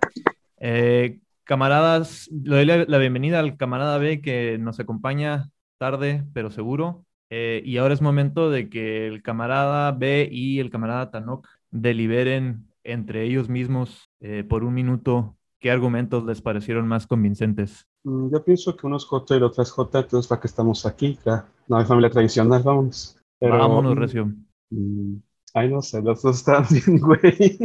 Eh, 0.59 1.19
camaradas, 1.43 2.29
le 2.31 2.65
doy 2.65 2.85
la, 2.87 2.97
bienvenida 2.97 3.39
al 3.39 3.57
camarada 3.57 3.97
B 3.97 4.21
que 4.21 4.57
nos 4.57 4.79
acompaña 4.79 5.49
tarde, 5.77 6.23
pero 6.33 6.51
seguro. 6.51 7.05
Eh, 7.29 7.61
y 7.65 7.77
ahora 7.77 7.93
es 7.93 8.01
momento 8.01 8.49
de 8.49 8.69
que 8.69 9.07
el 9.07 9.21
camarada 9.21 9.91
B 9.91 10.29
y 10.31 10.59
el 10.59 10.69
camarada 10.69 11.11
Tanok 11.11 11.47
deliberen 11.71 12.67
entre 12.83 13.23
ellos 13.23 13.49
mismos 13.49 14.09
eh, 14.19 14.43
por 14.43 14.63
un 14.63 14.73
minuto 14.73 15.37
qué 15.59 15.71
argumentos 15.71 16.25
les 16.25 16.41
parecieron 16.41 16.87
más 16.87 17.07
convincentes. 17.07 17.87
Mm, 18.03 18.31
yo 18.31 18.43
pienso 18.43 18.75
que 18.75 18.87
uno 18.87 18.97
es 18.97 19.05
J 19.05 19.35
y 19.35 19.37
el 19.37 19.43
otro 19.43 19.63
es 19.63 19.71
J, 19.71 19.99
entonces 19.99 20.27
para 20.27 20.41
que 20.41 20.47
estamos 20.47 20.85
aquí, 20.85 21.17
ya 21.25 21.47
no 21.67 21.77
hay 21.77 21.85
familia 21.85 22.09
tradicional, 22.09 22.61
vamos. 22.63 23.17
Vámonos, 23.39 23.95
Recio. 23.95 24.31
Mm, 24.69 25.17
ay, 25.53 25.69
no 25.69 25.81
sé, 25.81 26.01
los 26.01 26.21
dos 26.21 26.37
están 26.37 26.65
bien, 26.69 26.99
güey. 26.99 27.59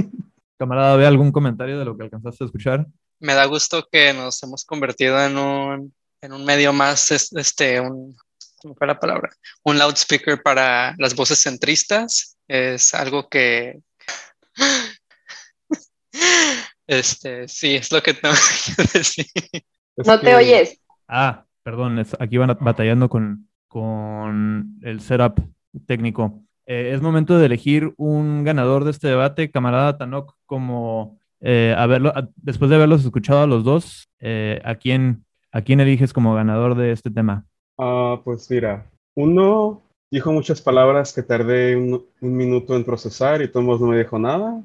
Camarada, 0.58 0.96
¿ve 0.96 1.06
algún 1.06 1.32
comentario 1.32 1.78
de 1.78 1.84
lo 1.84 1.96
que 1.96 2.04
alcanzaste 2.04 2.44
a 2.44 2.46
escuchar? 2.46 2.86
Me 3.18 3.34
da 3.34 3.46
gusto 3.46 3.86
que 3.90 4.12
nos 4.12 4.42
hemos 4.42 4.64
convertido 4.64 5.22
en 5.22 5.36
un, 5.36 5.94
en 6.20 6.32
un 6.32 6.44
medio 6.44 6.72
más, 6.72 7.10
este, 7.10 7.80
un, 7.80 8.16
¿cómo 8.60 8.74
fue 8.74 8.86
la 8.86 8.98
palabra? 8.98 9.30
Un 9.64 9.78
loudspeaker 9.78 10.42
para 10.42 10.94
las 10.98 11.14
voces 11.14 11.42
centristas. 11.42 12.36
Es 12.48 12.94
algo 12.94 13.28
que 13.28 13.80
este, 16.86 17.48
sí, 17.48 17.76
es 17.76 17.92
lo 17.92 18.02
que 18.02 18.14
tengo 18.14 18.34
que 18.76 18.98
decir. 18.98 19.26
No 19.96 20.20
te 20.20 20.34
oyes. 20.34 20.80
Ah, 21.08 21.44
perdón, 21.62 22.04
aquí 22.18 22.36
van 22.36 22.56
batallando 22.60 23.08
con, 23.08 23.48
con 23.68 24.78
el 24.82 25.00
setup 25.00 25.40
técnico. 25.86 26.42
Eh, 26.66 26.92
es 26.94 27.00
momento 27.00 27.38
de 27.38 27.46
elegir 27.46 27.94
un 27.96 28.44
ganador 28.44 28.84
de 28.84 28.90
este 28.90 29.08
debate, 29.08 29.50
camarada 29.50 29.98
Tanok, 29.98 30.34
como 30.46 31.18
eh, 31.40 31.76
después 32.36 32.68
de 32.70 32.76
haberlos 32.76 33.04
escuchado 33.04 33.42
a 33.42 33.46
los 33.46 33.62
dos, 33.62 34.08
eh, 34.20 34.60
a 34.64 34.74
quién 34.74 35.26
¿A 35.56 35.62
quién 35.62 35.80
eliges 35.80 36.12
como 36.12 36.34
ganador 36.34 36.74
de 36.74 36.92
este 36.92 37.10
tema? 37.10 37.46
Ah, 37.78 38.20
pues 38.22 38.50
mira, 38.50 38.90
uno 39.14 39.80
dijo 40.10 40.32
muchas 40.32 40.60
palabras 40.60 41.12
que 41.12 41.22
tardé 41.22 41.76
un, 41.76 42.04
un 42.20 42.36
minuto 42.36 42.76
en 42.76 42.84
procesar 42.84 43.42
y 43.42 43.48
Tomás 43.50 43.80
no 43.80 43.88
me 43.88 43.98
dijo 43.98 44.18
nada. 44.18 44.62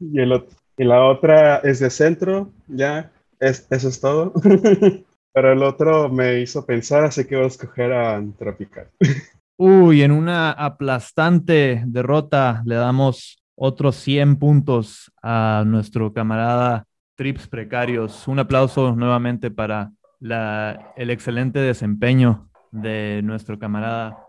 Y, 0.00 0.20
el, 0.20 0.44
y 0.76 0.84
la 0.84 1.04
otra 1.04 1.58
es 1.58 1.80
de 1.80 1.90
centro, 1.90 2.50
ya, 2.68 3.12
es, 3.40 3.66
eso 3.70 3.88
es 3.88 4.00
todo. 4.00 4.32
Pero 5.32 5.52
el 5.52 5.62
otro 5.64 6.08
me 6.08 6.40
hizo 6.40 6.64
pensar, 6.64 7.04
así 7.04 7.24
que 7.26 7.36
voy 7.36 7.44
a 7.44 7.48
escoger 7.48 7.92
a 7.92 8.22
Tropical. 8.38 8.88
Uy, 9.56 10.02
en 10.02 10.10
una 10.10 10.50
aplastante 10.50 11.82
derrota 11.86 12.62
le 12.64 12.74
damos 12.74 13.38
otros 13.56 13.96
100 13.96 14.36
puntos 14.36 15.12
a 15.22 15.62
nuestro 15.66 16.12
camarada 16.12 16.86
Trips 17.16 17.46
Precarios. 17.46 18.26
Un 18.26 18.40
aplauso 18.40 18.96
nuevamente 18.96 19.50
para 19.50 19.92
la- 20.20 20.92
el 20.96 21.10
excelente 21.10 21.60
desempeño 21.60 22.48
de 22.72 23.20
nuestro 23.22 23.58
camarada. 23.58 24.23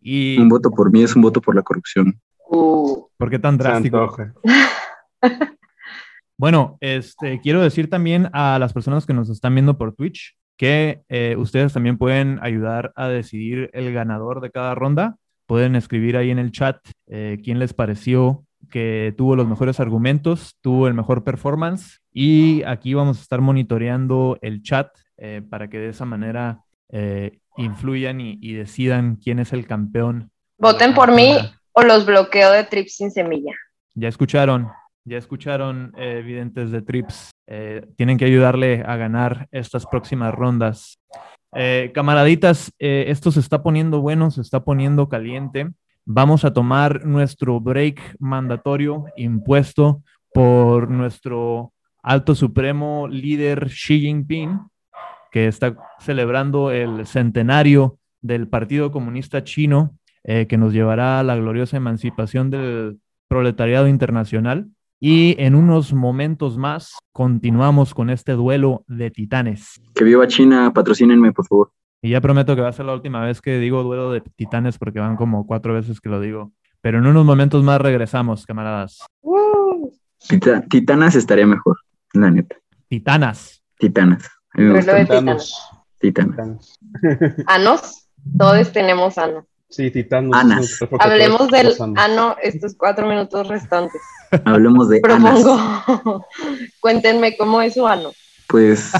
Y 0.00 0.38
Un 0.38 0.48
voto 0.48 0.70
por 0.70 0.90
mí 0.90 1.02
es 1.02 1.14
un 1.14 1.22
voto 1.22 1.40
por 1.40 1.54
la 1.54 1.62
corrupción. 1.62 2.20
Uh, 2.48 3.06
¿por 3.16 3.30
qué 3.30 3.38
tan 3.38 3.56
drástico? 3.58 4.16
Bueno, 6.36 6.78
este, 6.80 7.38
quiero 7.42 7.60
decir 7.60 7.90
también 7.90 8.30
a 8.32 8.58
las 8.58 8.72
personas 8.72 9.04
que 9.04 9.12
nos 9.12 9.28
están 9.28 9.54
viendo 9.54 9.76
por 9.76 9.94
Twitch 9.94 10.38
que 10.56 11.02
eh, 11.10 11.36
ustedes 11.36 11.74
también 11.74 11.98
pueden 11.98 12.38
ayudar 12.40 12.94
a 12.96 13.08
decidir 13.08 13.68
el 13.74 13.92
ganador 13.92 14.40
de 14.40 14.50
cada 14.50 14.74
ronda. 14.74 15.16
Pueden 15.44 15.76
escribir 15.76 16.16
ahí 16.16 16.30
en 16.30 16.38
el 16.38 16.50
chat 16.50 16.78
eh, 17.08 17.38
quién 17.44 17.58
les 17.58 17.74
pareció 17.74 18.46
que 18.70 19.14
tuvo 19.18 19.36
los 19.36 19.48
mejores 19.48 19.80
argumentos, 19.80 20.56
tuvo 20.60 20.88
el 20.88 20.94
mejor 20.94 21.24
performance 21.24 22.00
y 22.12 22.62
aquí 22.62 22.94
vamos 22.94 23.18
a 23.18 23.22
estar 23.22 23.40
monitoreando 23.40 24.38
el 24.40 24.62
chat 24.62 24.88
eh, 25.16 25.42
para 25.48 25.68
que 25.68 25.78
de 25.78 25.88
esa 25.88 26.04
manera 26.04 26.60
eh, 26.88 27.39
influyan 27.56 28.20
y, 28.20 28.38
y 28.40 28.54
decidan 28.54 29.16
quién 29.16 29.38
es 29.38 29.52
el 29.52 29.66
campeón. 29.66 30.30
voten 30.58 30.94
por 30.94 31.12
mí 31.12 31.36
o 31.72 31.82
los 31.82 32.04
bloqueo 32.06 32.50
de 32.52 32.64
Trips 32.64 32.96
sin 32.96 33.10
semilla. 33.10 33.52
Ya 33.94 34.08
escucharon, 34.08 34.68
ya 35.04 35.18
escucharon, 35.18 35.92
eh, 35.96 36.22
videntes 36.24 36.70
de 36.70 36.82
Trips. 36.82 37.30
Eh, 37.46 37.86
tienen 37.96 38.16
que 38.16 38.24
ayudarle 38.24 38.82
a 38.86 38.96
ganar 38.96 39.48
estas 39.50 39.86
próximas 39.86 40.34
rondas. 40.34 40.98
Eh, 41.52 41.90
camaraditas, 41.92 42.72
eh, 42.78 43.06
esto 43.08 43.32
se 43.32 43.40
está 43.40 43.62
poniendo 43.62 44.00
bueno, 44.00 44.30
se 44.30 44.40
está 44.40 44.60
poniendo 44.62 45.08
caliente. 45.08 45.68
Vamos 46.04 46.44
a 46.44 46.52
tomar 46.52 47.04
nuestro 47.04 47.60
break 47.60 48.16
mandatorio 48.20 49.06
impuesto 49.16 50.02
por 50.32 50.88
nuestro 50.88 51.72
alto 52.02 52.34
supremo 52.34 53.08
líder 53.08 53.68
Xi 53.68 54.00
Jinping, 54.00 54.60
que 55.30 55.46
está 55.48 55.76
celebrando 56.00 56.70
el 56.70 57.06
centenario 57.06 57.98
del 58.20 58.48
Partido 58.48 58.90
Comunista 58.92 59.44
Chino, 59.44 59.96
eh, 60.24 60.46
que 60.46 60.58
nos 60.58 60.72
llevará 60.72 61.20
a 61.20 61.22
la 61.22 61.36
gloriosa 61.36 61.76
emancipación 61.76 62.50
del 62.50 62.98
proletariado 63.28 63.88
internacional. 63.88 64.66
Y 65.02 65.34
en 65.38 65.54
unos 65.54 65.94
momentos 65.94 66.58
más 66.58 66.92
continuamos 67.12 67.94
con 67.94 68.10
este 68.10 68.32
duelo 68.32 68.84
de 68.86 69.10
titanes. 69.10 69.80
Que 69.94 70.04
viva 70.04 70.26
China, 70.26 70.72
patrocínenme, 70.74 71.32
por 71.32 71.46
favor. 71.46 71.70
Y 72.02 72.10
ya 72.10 72.20
prometo 72.20 72.54
que 72.54 72.60
va 72.62 72.68
a 72.68 72.72
ser 72.72 72.84
la 72.86 72.92
última 72.94 73.24
vez 73.24 73.40
que 73.40 73.58
digo 73.58 73.82
duelo 73.82 74.10
de 74.12 74.20
titanes 74.36 74.76
porque 74.78 75.00
van 75.00 75.16
como 75.16 75.46
cuatro 75.46 75.72
veces 75.72 76.00
que 76.00 76.10
lo 76.10 76.20
digo. 76.20 76.52
Pero 76.82 76.98
en 76.98 77.06
unos 77.06 77.24
momentos 77.24 77.62
más 77.64 77.80
regresamos, 77.80 78.44
camaradas. 78.44 78.98
Tita- 80.28 80.62
Titanas 80.68 81.14
estaría 81.14 81.46
mejor, 81.46 81.78
la 82.12 82.30
neta. 82.30 82.56
Titanas. 82.88 83.62
Titanas. 83.78 84.28
A 84.52 84.60
mí 84.60 84.64
me 84.64 84.82
titanos. 84.82 85.60
Titanos. 85.98 86.78
Anos, 87.46 88.06
todos 88.38 88.72
tenemos 88.72 89.18
ano. 89.18 89.46
Sí, 89.68 89.90
Titanos. 89.90 90.36
Anas. 90.36 90.78
Hablemos 90.98 91.48
del 91.48 91.74
ano 91.96 92.36
estos 92.42 92.74
cuatro 92.74 93.06
minutos 93.06 93.46
restantes. 93.46 94.00
Hablemos 94.44 94.88
de 94.88 95.00
anas. 95.04 95.42
Propongo, 95.42 96.26
cuéntenme 96.80 97.36
cómo 97.36 97.62
es 97.62 97.74
su 97.74 97.86
ano. 97.86 98.10
Pues 98.48 98.90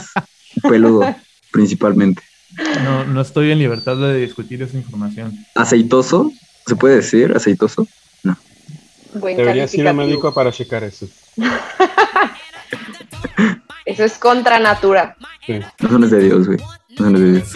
peludo, 0.62 1.12
principalmente. 1.52 2.22
No, 2.84 3.04
no 3.04 3.20
estoy 3.20 3.50
en 3.50 3.58
libertad 3.58 3.96
de 3.96 4.20
discutir 4.20 4.62
esa 4.62 4.76
información. 4.76 5.32
Aceitoso, 5.56 6.30
¿se 6.66 6.76
puede 6.76 6.96
decir 6.96 7.32
aceitoso? 7.34 7.86
Buen 9.14 9.36
Deberías 9.36 9.74
ir 9.74 9.80
a 9.80 9.90
calificativo. 9.90 10.06
médico 10.06 10.34
para 10.34 10.52
checar 10.52 10.84
eso. 10.84 11.08
Eso 13.84 14.04
es 14.04 14.18
contra 14.18 14.58
natura. 14.58 15.16
Sí. 15.46 15.60
No 15.80 15.88
son 15.88 16.10
de 16.10 16.20
Dios, 16.20 16.46
güey. 16.46 16.58
No 16.58 16.96
son 16.96 17.12
los 17.12 17.22
de 17.22 17.32
Dios. 17.32 17.54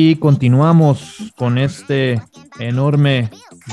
Y 0.00 0.14
continuamos 0.14 1.32
con 1.36 1.58
este 1.58 2.22
enorme 2.60 3.30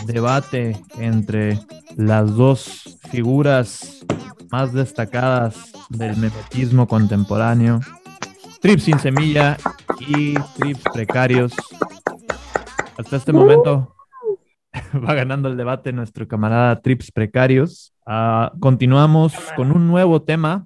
debate 0.08 0.76
entre 0.98 1.60
las 1.98 2.36
dos 2.36 2.98
figuras 3.12 4.04
más 4.50 4.74
destacadas 4.74 5.72
del 5.90 6.18
memetismo 6.18 6.88
contemporáneo, 6.88 7.80
Trips 8.60 8.86
sin 8.86 8.98
semilla 8.98 9.56
y 10.00 10.34
Trips 10.58 10.82
precarios. 10.92 11.54
Hasta 12.98 13.18
este 13.18 13.32
momento 13.32 13.96
va 15.08 15.14
ganando 15.14 15.48
el 15.48 15.58
debate 15.58 15.94
nuestro 15.94 16.28
camarada 16.28 16.82
Trips 16.82 17.12
precarios. 17.12 17.94
Ah, 18.04 18.52
continuamos 18.60 19.36
con 19.56 19.72
un 19.72 19.88
nuevo 19.88 20.24
tema. 20.24 20.66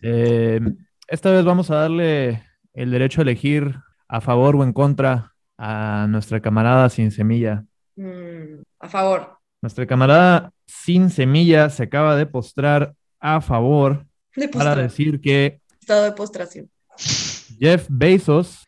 Eh, 0.00 0.62
esta 1.08 1.30
vez 1.30 1.44
vamos 1.44 1.70
a 1.70 1.74
darle 1.74 2.42
el 2.72 2.90
derecho 2.90 3.20
a 3.20 3.24
elegir 3.24 3.84
a 4.08 4.20
favor 4.20 4.56
o 4.56 4.64
en 4.64 4.72
contra 4.72 5.34
a 5.58 6.06
nuestra 6.08 6.40
camarada 6.40 6.88
sin 6.88 7.10
semilla. 7.10 7.64
Mm, 7.96 8.62
a 8.80 8.88
favor. 8.88 9.38
Nuestra 9.62 9.86
camarada 9.86 10.52
sin 10.66 11.10
semilla 11.10 11.70
se 11.70 11.84
acaba 11.84 12.16
de 12.16 12.26
postrar 12.26 12.94
a 13.20 13.40
favor 13.40 14.06
De 14.34 14.48
para 14.48 14.76
decir 14.76 15.20
que 15.20 15.60
Estado 15.80 16.04
de 16.04 16.12
postración. 16.12 16.68
Jeff 17.60 17.86
Bezos, 17.88 18.66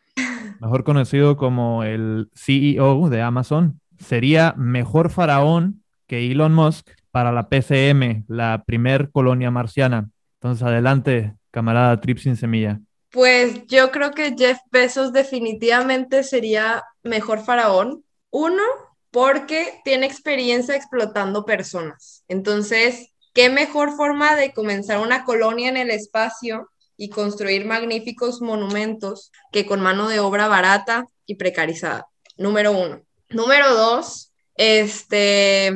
mejor 0.61 0.83
conocido 0.83 1.35
como 1.35 1.83
el 1.83 2.29
CEO 2.33 3.09
de 3.09 3.21
Amazon, 3.21 3.81
sería 3.97 4.53
mejor 4.57 5.09
faraón 5.09 5.83
que 6.07 6.31
Elon 6.31 6.53
Musk 6.53 6.89
para 7.11 7.31
la 7.31 7.49
PCM, 7.49 8.23
la 8.27 8.63
primer 8.65 9.11
colonia 9.11 9.51
marciana. 9.51 10.09
Entonces, 10.35 10.63
adelante, 10.63 11.35
camarada 11.51 11.99
Trip 11.99 12.17
sin 12.19 12.37
semilla. 12.37 12.79
Pues 13.11 13.65
yo 13.67 13.91
creo 13.91 14.11
que 14.11 14.35
Jeff 14.37 14.59
Bezos 14.71 15.13
definitivamente 15.13 16.23
sería 16.23 16.83
mejor 17.03 17.43
faraón. 17.43 18.03
Uno, 18.29 18.63
porque 19.11 19.81
tiene 19.83 20.05
experiencia 20.05 20.75
explotando 20.75 21.45
personas. 21.45 22.23
Entonces, 22.27 23.09
¿qué 23.33 23.49
mejor 23.49 23.95
forma 23.95 24.35
de 24.35 24.53
comenzar 24.53 24.99
una 24.99 25.23
colonia 25.23 25.69
en 25.69 25.77
el 25.77 25.89
espacio 25.89 26.69
y 26.97 27.09
construir 27.09 27.65
magníficos 27.65 28.41
monumentos 28.41 29.31
que 29.51 29.65
con 29.65 29.81
mano 29.81 30.07
de 30.07 30.19
obra 30.19 30.47
barata 30.47 31.07
y 31.25 31.35
precarizada? 31.35 32.07
Número 32.37 32.71
uno. 32.71 33.01
Número 33.29 33.73
dos, 33.73 34.31
este, 34.55 35.73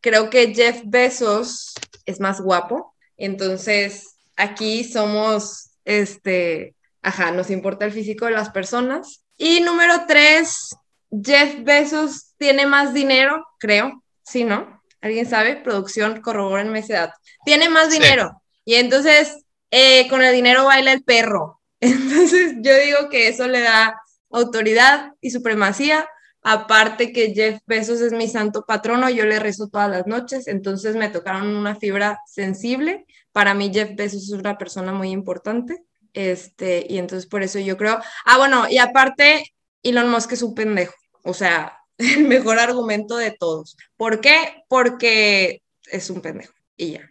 creo 0.00 0.30
que 0.30 0.54
Jeff 0.54 0.82
Bezos 0.84 1.74
es 2.06 2.20
más 2.20 2.40
guapo. 2.40 2.94
Entonces, 3.16 4.16
aquí 4.36 4.84
somos, 4.84 5.70
este, 5.84 6.74
Ajá, 7.04 7.30
nos 7.32 7.50
importa 7.50 7.84
el 7.84 7.92
físico 7.92 8.24
de 8.24 8.30
las 8.30 8.48
personas. 8.48 9.24
Y 9.36 9.60
número 9.60 10.06
tres, 10.08 10.74
Jeff 11.22 11.62
Bezos 11.62 12.32
tiene 12.38 12.64
más 12.64 12.94
dinero, 12.94 13.46
creo. 13.58 14.02
Sí, 14.24 14.42
¿no? 14.44 14.82
¿Alguien 15.02 15.28
sabe? 15.28 15.56
Producción, 15.56 16.22
corroborenme 16.22 16.78
ese 16.78 16.94
dato. 16.94 17.14
Tiene 17.44 17.68
más 17.68 17.92
Sí. 17.92 18.00
dinero. 18.00 18.40
Y 18.64 18.76
entonces, 18.76 19.36
eh, 19.70 20.08
con 20.08 20.22
el 20.22 20.34
dinero 20.34 20.64
baila 20.64 20.92
el 20.92 21.04
perro. 21.04 21.60
Entonces, 21.80 22.54
yo 22.62 22.74
digo 22.78 23.10
que 23.10 23.28
eso 23.28 23.46
le 23.48 23.60
da 23.60 24.00
autoridad 24.30 25.12
y 25.20 25.30
supremacía. 25.30 26.08
Aparte 26.42 27.12
que 27.12 27.34
Jeff 27.34 27.60
Bezos 27.66 28.00
es 28.00 28.12
mi 28.12 28.28
santo 28.28 28.64
patrono, 28.66 29.10
yo 29.10 29.26
le 29.26 29.38
rezo 29.38 29.68
todas 29.68 29.90
las 29.90 30.06
noches, 30.06 30.46
entonces 30.46 30.96
me 30.96 31.08
tocaron 31.10 31.54
una 31.54 31.74
fibra 31.76 32.18
sensible. 32.26 33.04
Para 33.34 33.52
mí 33.52 33.68
Jeff 33.74 33.96
Bezos 33.96 34.22
es 34.22 34.30
una 34.30 34.56
persona 34.56 34.92
muy 34.92 35.10
importante. 35.10 35.84
Este, 36.12 36.86
y 36.88 36.98
entonces 36.98 37.26
por 37.28 37.42
eso 37.42 37.58
yo 37.58 37.76
creo, 37.76 37.98
ah, 38.24 38.38
bueno, 38.38 38.68
y 38.70 38.78
aparte 38.78 39.42
Elon 39.82 40.08
Musk 40.08 40.32
es 40.32 40.42
un 40.42 40.54
pendejo, 40.54 40.94
o 41.24 41.34
sea, 41.34 41.76
el 41.98 42.28
mejor 42.28 42.60
argumento 42.60 43.16
de 43.16 43.32
todos. 43.32 43.76
¿Por 43.96 44.20
qué? 44.20 44.62
Porque 44.68 45.62
es 45.90 46.10
un 46.10 46.20
pendejo 46.20 46.54
y 46.76 46.92
ya. 46.92 47.10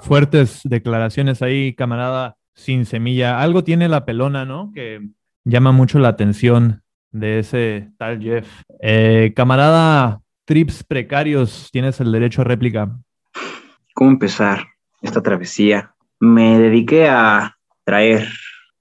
Fuertes 0.00 0.62
declaraciones 0.64 1.40
ahí, 1.42 1.76
camarada 1.76 2.36
sin 2.54 2.84
semilla. 2.84 3.40
Algo 3.40 3.62
tiene 3.62 3.88
la 3.88 4.04
pelona, 4.04 4.44
¿no? 4.44 4.72
Que 4.74 5.00
llama 5.44 5.70
mucho 5.70 6.00
la 6.00 6.08
atención 6.08 6.82
de 7.12 7.38
ese 7.38 7.92
tal 7.98 8.20
Jeff. 8.20 8.48
Eh, 8.80 9.32
camarada 9.36 10.20
Trips 10.44 10.82
Precarios, 10.82 11.68
tienes 11.70 12.00
el 12.00 12.10
derecho 12.10 12.40
a 12.40 12.44
réplica. 12.44 12.98
¿Cómo 13.94 14.10
empezar 14.10 14.71
esta 15.02 15.22
travesía? 15.22 15.94
Me 16.18 16.58
dediqué 16.58 17.08
a 17.08 17.58
traer 17.84 18.28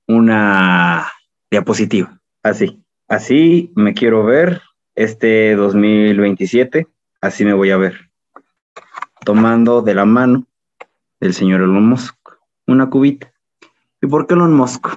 una 0.08 1.12
diapositiva. 1.50 2.20
Así. 2.44 2.82
Así 3.08 3.72
me 3.76 3.94
quiero 3.94 4.24
ver 4.24 4.62
este 4.96 5.56
2027. 5.56 6.88
Así 7.20 7.44
me 7.44 7.54
voy 7.54 7.72
a 7.72 7.78
ver. 7.78 8.10
Tomando 9.26 9.82
de 9.82 9.96
la 9.96 10.06
mano 10.06 10.48
del 11.20 11.34
señor 11.34 11.62
Elon 11.62 11.88
Musk 11.88 12.16
una 12.68 12.90
cubita. 12.90 13.32
¿Y 14.02 14.08
por 14.08 14.26
qué 14.28 14.34
Elon 14.34 14.54
Musk? 14.54 14.88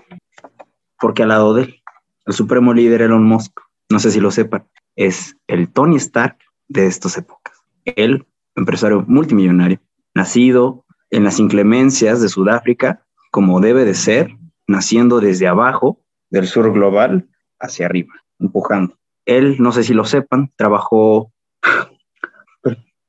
Porque 0.99 1.23
al 1.23 1.29
lado 1.31 1.55
de 1.55 1.65
él, 1.65 1.83
el 2.27 2.33
supremo 2.33 2.73
líder 2.73 3.03
Elon 3.03 3.25
Musk, 3.25 3.61
no 3.91 3.99
sé 3.99 4.11
si 4.11 4.21
lo 4.21 4.31
sepan, 4.31 4.67
es 4.97 5.37
el 5.47 5.71
Tony 5.71 5.97
Stark 5.97 6.39
de 6.69 6.87
estas 6.87 7.19
épocas. 7.19 7.55
Él, 7.85 8.27
empresario 8.55 9.05
multimillonario, 9.07 9.81
nacido 10.15 10.84
en 11.11 11.25
las 11.25 11.39
inclemencias 11.39 12.21
de 12.21 12.29
Sudáfrica, 12.29 13.05
como 13.31 13.61
debe 13.61 13.85
de 13.85 13.95
ser, 13.95 14.37
naciendo 14.67 15.21
desde 15.21 15.47
abajo 15.47 16.01
del 16.31 16.47
sur 16.47 16.73
global 16.73 17.29
hacia 17.61 17.87
arriba, 17.87 18.15
empujando. 18.39 18.97
Él, 19.25 19.57
no 19.59 19.73
sé 19.73 19.85
si 19.85 19.95
lo 19.95 20.05
sepan, 20.05 20.53
trabajó, 20.57 21.33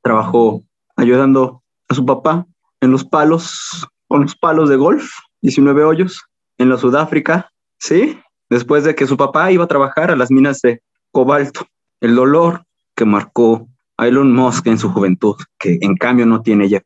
trabajó 0.02 0.64
ayudando 0.96 1.64
a 1.90 1.94
su 1.94 2.06
papá 2.06 2.46
en 2.82 2.92
los 2.92 3.04
palos, 3.04 3.88
con 4.08 4.22
los 4.22 4.36
palos 4.36 4.70
de 4.70 4.76
golf, 4.76 5.10
19 5.42 5.84
hoyos, 5.84 6.24
en 6.58 6.70
la 6.70 6.78
Sudáfrica, 6.78 7.52
¿sí? 7.80 8.18
Después 8.50 8.84
de 8.84 8.96
que 8.96 9.08
su 9.08 9.18
papá 9.18 9.52
iba 9.52 9.64
a 9.64 9.68
trabajar 9.68 10.12
a 10.12 10.16
las 10.16 10.32
minas 10.32 10.62
de 10.62 10.82
cobalto. 11.12 11.68
El 12.00 12.16
dolor 12.16 12.66
que 12.96 13.06
marcó 13.06 13.68
a 13.98 14.08
Elon 14.08 14.34
Musk 14.34 14.68
en 14.68 14.78
su 14.78 14.90
juventud, 14.90 15.36
que 15.58 15.80
en 15.82 15.96
cambio 15.96 16.26
no 16.26 16.42
tiene 16.42 16.70
Jeff 16.70 16.84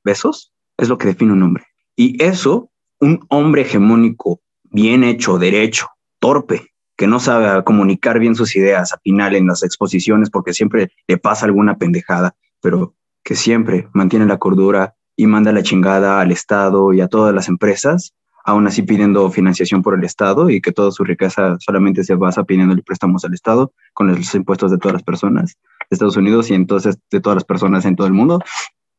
es 0.79 0.89
lo 0.89 0.97
que 0.97 1.07
define 1.07 1.33
un 1.33 1.43
hombre. 1.43 1.65
Y 1.95 2.21
eso, 2.23 2.71
un 2.99 3.25
hombre 3.29 3.61
hegemónico, 3.63 4.41
bien 4.63 5.03
hecho, 5.03 5.37
derecho, 5.37 5.87
torpe, 6.19 6.69
que 6.95 7.07
no 7.07 7.19
sabe 7.19 7.63
comunicar 7.63 8.19
bien 8.19 8.35
sus 8.35 8.55
ideas 8.55 8.91
al 8.91 8.99
final 8.99 9.35
en 9.35 9.47
las 9.47 9.63
exposiciones 9.63 10.29
porque 10.29 10.53
siempre 10.53 10.91
le 11.07 11.17
pasa 11.17 11.45
alguna 11.45 11.77
pendejada, 11.77 12.35
pero 12.61 12.93
que 13.23 13.35
siempre 13.35 13.87
mantiene 13.93 14.25
la 14.25 14.37
cordura 14.37 14.95
y 15.15 15.27
manda 15.27 15.51
la 15.51 15.63
chingada 15.63 16.19
al 16.19 16.31
Estado 16.31 16.93
y 16.93 17.01
a 17.01 17.07
todas 17.07 17.33
las 17.33 17.47
empresas, 17.47 18.13
aún 18.43 18.67
así 18.67 18.81
pidiendo 18.81 19.29
financiación 19.31 19.81
por 19.81 19.93
el 19.93 20.03
Estado 20.03 20.49
y 20.49 20.61
que 20.61 20.71
toda 20.71 20.91
su 20.91 21.03
riqueza 21.03 21.57
solamente 21.59 22.03
se 22.03 22.15
basa 22.15 22.43
pidiéndole 22.43 22.83
préstamos 22.83 23.23
al 23.25 23.33
Estado 23.33 23.71
con 23.93 24.07
los 24.07 24.35
impuestos 24.35 24.71
de 24.71 24.77
todas 24.77 24.93
las 24.93 25.03
personas 25.03 25.57
de 25.89 25.95
Estados 25.95 26.17
Unidos 26.17 26.49
y 26.49 26.53
entonces 26.53 26.97
de 27.11 27.21
todas 27.21 27.35
las 27.35 27.45
personas 27.45 27.85
en 27.85 27.95
todo 27.95 28.07
el 28.07 28.13
mundo. 28.13 28.41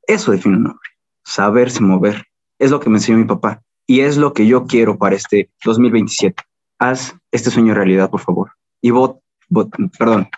Eso 0.07 0.33
define 0.33 0.57
un 0.57 0.67
hombre, 0.67 0.89
saberse 1.31 1.81
mover. 1.83 2.25
Es 2.59 2.71
lo 2.71 2.81
que 2.81 2.91
me 2.91 2.99
enseñó 2.99 3.19
mi 3.19 3.25
papá 3.25 3.63
y 3.87 4.01
es 4.01 4.17
lo 4.17 4.33
que 4.33 4.47
yo 4.47 4.67
quiero 4.67 4.99
para 4.99 5.17
este 5.17 5.51
2027. 5.65 6.43
Haz 6.79 7.15
este 7.31 7.51
sueño 7.51 7.75
realidad, 7.75 8.11
por 8.11 8.21
favor. 8.21 8.53
Y 8.83 8.91
vot, 8.91 9.21
vot- 9.51 9.71
perdón, 9.99 10.29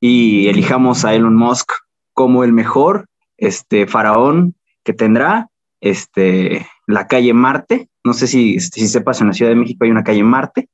y 0.00 0.48
elijamos 0.48 1.04
a 1.04 1.14
Elon 1.14 1.34
Musk 1.36 1.72
como 2.14 2.44
el 2.44 2.52
mejor 2.52 3.06
este, 3.36 3.86
faraón 3.86 4.54
que 4.84 4.92
tendrá 4.92 5.48
este, 5.80 6.66
la 6.86 7.06
calle 7.06 7.32
Marte. 7.34 7.88
No 8.04 8.12
sé 8.14 8.26
si, 8.26 8.58
si 8.60 8.88
sepas, 8.88 9.20
en 9.20 9.28
la 9.28 9.32
Ciudad 9.32 9.50
de 9.50 9.56
México 9.56 9.84
hay 9.84 9.90
una 9.90 10.04
calle 10.04 10.22
Marte. 10.24 10.68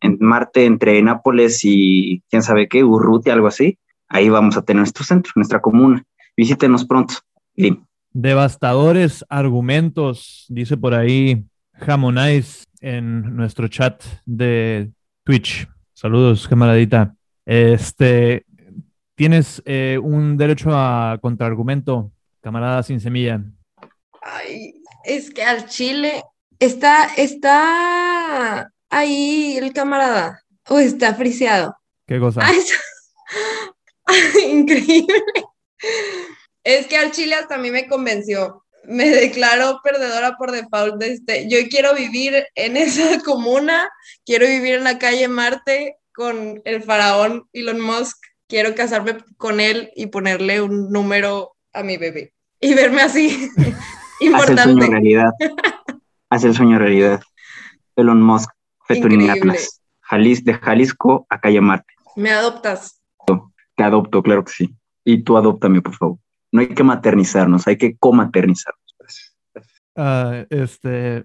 En 0.00 0.18
Marte, 0.20 0.64
entre 0.66 1.00
Nápoles 1.02 1.60
y 1.64 2.22
quién 2.28 2.42
sabe 2.42 2.68
qué, 2.68 2.84
Urrutia, 2.84 3.32
algo 3.32 3.46
así. 3.46 3.78
Ahí 4.08 4.28
vamos 4.28 4.56
a 4.56 4.62
tener 4.62 4.80
nuestro 4.80 5.04
centro, 5.04 5.32
nuestra 5.36 5.60
comuna. 5.60 6.04
Visítenos 6.36 6.84
pronto. 6.84 7.14
Lim. 7.54 7.85
Devastadores 8.18 9.26
argumentos, 9.28 10.46
dice 10.48 10.78
por 10.78 10.94
ahí 10.94 11.44
Jamonais 11.74 12.66
en 12.80 13.36
nuestro 13.36 13.68
chat 13.68 14.02
de 14.24 14.90
Twitch. 15.22 15.68
Saludos, 15.92 16.48
camaradita. 16.48 17.14
Este, 17.44 18.46
tienes 19.16 19.62
eh, 19.66 19.98
un 20.02 20.38
derecho 20.38 20.70
a 20.72 21.18
contraargumento, 21.20 22.10
camarada 22.40 22.82
sin 22.82 23.00
semilla. 23.00 23.42
Ay, 24.22 24.82
es 25.04 25.30
que 25.30 25.42
al 25.42 25.66
Chile 25.66 26.24
está, 26.58 27.08
está 27.18 28.72
ahí 28.88 29.58
el 29.58 29.74
camarada 29.74 30.42
o 30.70 30.78
está 30.78 31.14
friseado. 31.14 31.76
¿Qué 32.06 32.18
cosa? 32.18 32.40
Ay, 34.06 34.52
increíble. 34.52 35.22
Es 36.66 36.88
que 36.88 36.96
al 36.96 37.12
Chile 37.12 37.36
hasta 37.36 37.54
a 37.54 37.58
mí 37.58 37.70
me 37.70 37.86
convenció. 37.86 38.64
Me 38.84 39.08
declaro 39.10 39.78
perdedora 39.84 40.36
por 40.36 40.50
default 40.50 40.96
de 40.96 41.12
este. 41.12 41.48
Yo 41.48 41.58
quiero 41.70 41.94
vivir 41.94 42.44
en 42.56 42.76
esa 42.76 43.20
comuna, 43.20 43.88
quiero 44.24 44.46
vivir 44.46 44.74
en 44.74 44.84
la 44.84 44.98
calle 44.98 45.28
Marte 45.28 45.96
con 46.12 46.60
el 46.64 46.82
faraón 46.82 47.48
Elon 47.52 47.80
Musk. 47.80 48.16
Quiero 48.48 48.74
casarme 48.74 49.18
con 49.36 49.60
él 49.60 49.90
y 49.94 50.06
ponerle 50.06 50.60
un 50.60 50.90
número 50.90 51.56
a 51.72 51.84
mi 51.84 51.98
bebé 51.98 52.32
y 52.60 52.74
verme 52.74 53.02
así. 53.02 53.48
Haz 53.56 54.48
el 54.48 54.58
sueño 54.58 54.72
Importante. 54.72 54.86
realidad. 54.86 55.30
Haz 56.30 56.44
el 56.44 56.54
sueño 56.54 56.78
realidad. 56.78 57.20
Elon 57.94 58.22
Musk, 58.22 58.50
Feturín. 58.86 59.30
Atlas. 59.30 59.82
Jalis, 60.00 60.44
de 60.44 60.54
Jalisco 60.54 61.26
a 61.28 61.40
Calle 61.40 61.60
Marte. 61.60 61.94
Me 62.16 62.30
adoptas. 62.30 63.02
Te 63.76 63.84
adopto, 63.84 64.22
claro 64.22 64.44
que 64.44 64.52
sí. 64.52 64.74
Y 65.04 65.22
tú 65.22 65.36
adóptame, 65.36 65.82
por 65.82 65.94
favor. 65.94 66.18
No 66.56 66.62
hay 66.62 66.68
que 66.68 66.82
maternizarnos, 66.82 67.66
hay 67.66 67.76
que 67.76 67.98
comaternizarnos. 67.98 68.82
Ah, 69.94 70.46
este, 70.48 71.24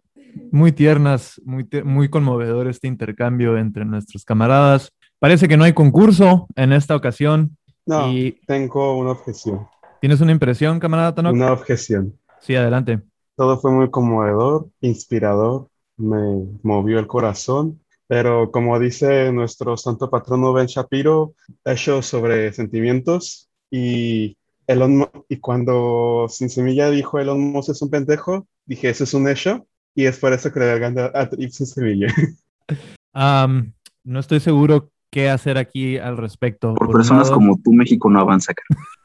muy 0.52 0.74
tiernas, 0.74 1.41
muy, 1.46 1.65
muy 1.86 2.10
conmovedor 2.10 2.67
este 2.67 2.89
intercambio 2.89 3.58
entre 3.58 3.86
nuestros 3.86 4.26
camaradas. 4.26 4.91
Parece 5.20 5.48
que 5.48 5.56
no 5.56 5.63
hay 5.63 5.72
concurso 5.72 6.48
en 6.58 6.74
esta 6.74 6.98
ocasión. 6.98 7.58
No, 7.86 8.12
Y 8.12 8.41
tengo 8.46 8.98
una 8.98 9.12
objeción. 9.12 9.70
¿tienes 10.02 10.20
una 10.20 10.34
impresión, 10.34 10.82
camarada 10.82 11.15
Tanok? 11.15 11.34
Una 11.34 11.54
objeción. 11.54 12.20
Sí, 12.41 12.54
adelante. 12.54 13.00
Todo 13.38 13.58
fue 13.58 13.72
muy 13.72 13.89
conmovedor, 13.89 14.67
inspirador, 14.82 15.70
me 15.96 16.46
movió 16.62 17.00
el 17.00 17.08
corazón, 17.08 17.80
pero 18.06 18.52
como 18.52 18.78
dice 18.80 19.32
nuestro 19.32 19.78
santo 19.78 20.10
patrono 20.10 20.52
Ben 20.52 20.67
Shapiro, 20.67 21.36
hecho 21.63 22.02
sobre 22.02 22.52
sentimientos 22.52 23.50
y 23.72 24.36
Elon 24.67 25.08
y 25.30 25.38
cuando 25.38 26.28
Sin 26.30 26.50
Semilla 26.50 26.89
dijo 26.89 27.19
Elon 27.19 27.39
Musk 27.39 27.71
es 27.71 27.82
un 27.82 27.89
pendejo, 27.89 28.47
dije 28.65 28.89
eso 28.89 29.04
es 29.04 29.13
un 29.13 29.28
hecho 29.28 29.67
y 29.95 30.06
es 30.06 30.17
por 30.19 30.34
eso 30.34 30.52
que 30.52 30.60
le 30.60 30.71
agregan 30.71 30.97
a, 31.00 31.12
a 31.13 31.30
Trip 31.30 31.50
Sin 31.52 31.65
Semilla. 31.67 32.08
No 34.04 34.19
estoy 34.19 34.39
seguro 34.39 34.91
qué 35.12 35.30
hacer 35.30 35.58
aquí 35.58 35.97
al 35.97 36.17
respecto. 36.17 36.74
Por 36.74 36.91
personas 36.91 37.28
lado- 37.28 37.36
como 37.36 37.60
tú, 37.63 37.74
México 37.74 38.10
no 38.10 38.19
avanza. 38.19 38.54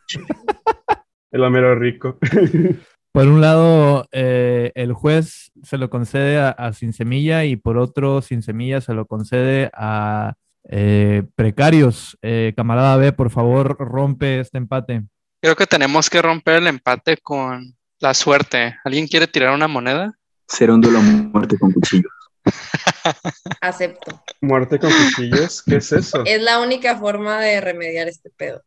El 1.33 1.43
homero 1.43 1.75
rico. 1.75 2.19
Por 3.13 3.29
un 3.29 3.41
lado, 3.41 4.07
eh, 4.13 4.73
el 4.75 4.93
juez 4.93 5.51
se 5.63 5.79
lo 5.79 5.89
concede 5.89 6.39
a, 6.39 6.51
a 6.51 6.75
Sin 6.75 6.93
Semilla 6.93 7.47
y 7.47 7.57
por 7.57 7.79
otro, 7.79 8.21
Sin 8.21 8.43
Semilla 8.43 8.83
se 8.83 8.93
lo 8.93 9.07
concede 9.07 9.71
a 9.73 10.35
eh, 10.69 11.23
Precarios. 11.35 12.19
Eh, 12.21 12.53
camarada 12.55 12.99
B, 12.99 13.13
por 13.13 13.31
favor, 13.31 13.79
rompe 13.79 14.41
este 14.41 14.59
empate. 14.59 15.05
Creo 15.41 15.57
que 15.57 15.67
tenemos 15.67 16.09
que 16.11 16.23
romper 16.23 16.57
el 16.57 16.67
empate 16.67 17.17
con 17.19 17.77
la 18.01 18.15
suerte. 18.15 18.77
¿Alguien 18.85 19.07
quiere 19.07 19.27
tirar 19.27 19.55
una 19.55 19.69
moneda? 19.69 20.17
Será 20.49 20.75
un 20.75 20.81
duelo 20.81 20.99
a 20.99 21.03
muerte 21.03 21.59
con 21.59 21.73
cuchillos. 21.73 22.13
Acepto. 23.61 24.23
Muerte 24.41 24.79
con 24.79 24.91
cuchillos, 24.91 25.63
¿qué 25.63 25.77
es 25.77 25.93
eso? 25.93 26.23
Es 26.25 26.41
la 26.43 26.61
única 26.61 26.97
forma 26.97 27.41
de 27.41 27.61
remediar 27.61 28.09
este 28.09 28.31
pedo. 28.31 28.63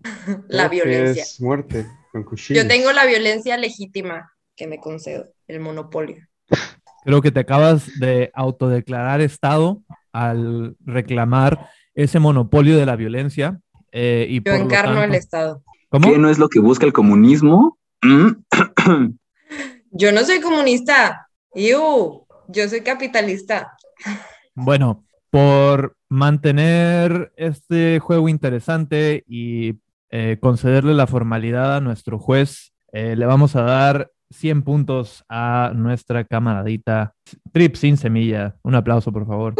La 0.48 0.68
violencia. 0.68 1.22
Es 1.22 1.40
muerte 1.40 1.86
con 2.12 2.24
cuchillos. 2.24 2.62
Yo 2.62 2.68
tengo 2.68 2.92
la 2.92 3.06
violencia 3.06 3.56
legítima 3.56 4.32
que 4.54 4.66
me 4.66 4.78
concedo, 4.78 5.28
el 5.48 5.60
monopolio. 5.60 6.16
Creo 7.04 7.22
que 7.22 7.30
te 7.30 7.40
acabas 7.40 7.98
de 7.98 8.30
autodeclarar 8.34 9.20
Estado 9.20 9.82
al 10.12 10.76
reclamar 10.84 11.70
ese 11.94 12.18
monopolio 12.18 12.76
de 12.78 12.86
la 12.86 12.96
violencia. 12.96 13.58
eh, 13.92 14.26
y 14.28 14.36
Yo 14.36 14.42
por 14.44 14.52
lo 14.58 14.64
encarno 14.64 14.92
el 14.96 15.00
tanto- 15.02 15.16
Estado. 15.16 15.62
¿Cómo? 15.96 16.12
¿Qué 16.12 16.18
no 16.18 16.28
es 16.28 16.38
lo 16.38 16.50
que 16.50 16.60
busca 16.60 16.84
el 16.84 16.92
comunismo? 16.92 17.78
Mm. 18.02 18.28
Yo 19.92 20.12
no 20.12 20.24
soy 20.24 20.42
comunista. 20.42 21.28
Iu, 21.54 22.26
yo 22.48 22.68
soy 22.68 22.82
capitalista. 22.82 23.72
Bueno, 24.54 25.06
por 25.30 25.96
mantener 26.10 27.32
este 27.36 27.98
juego 27.98 28.28
interesante 28.28 29.24
y 29.26 29.76
eh, 30.10 30.36
concederle 30.38 30.92
la 30.92 31.06
formalidad 31.06 31.76
a 31.76 31.80
nuestro 31.80 32.18
juez, 32.18 32.74
eh, 32.92 33.16
le 33.16 33.24
vamos 33.24 33.56
a 33.56 33.62
dar 33.62 34.10
100 34.30 34.64
puntos 34.64 35.24
a 35.30 35.72
nuestra 35.74 36.24
camaradita 36.24 37.14
Trip 37.52 37.74
sin 37.74 37.96
semilla. 37.96 38.56
Un 38.62 38.74
aplauso, 38.74 39.10
por 39.12 39.26
favor. 39.26 39.54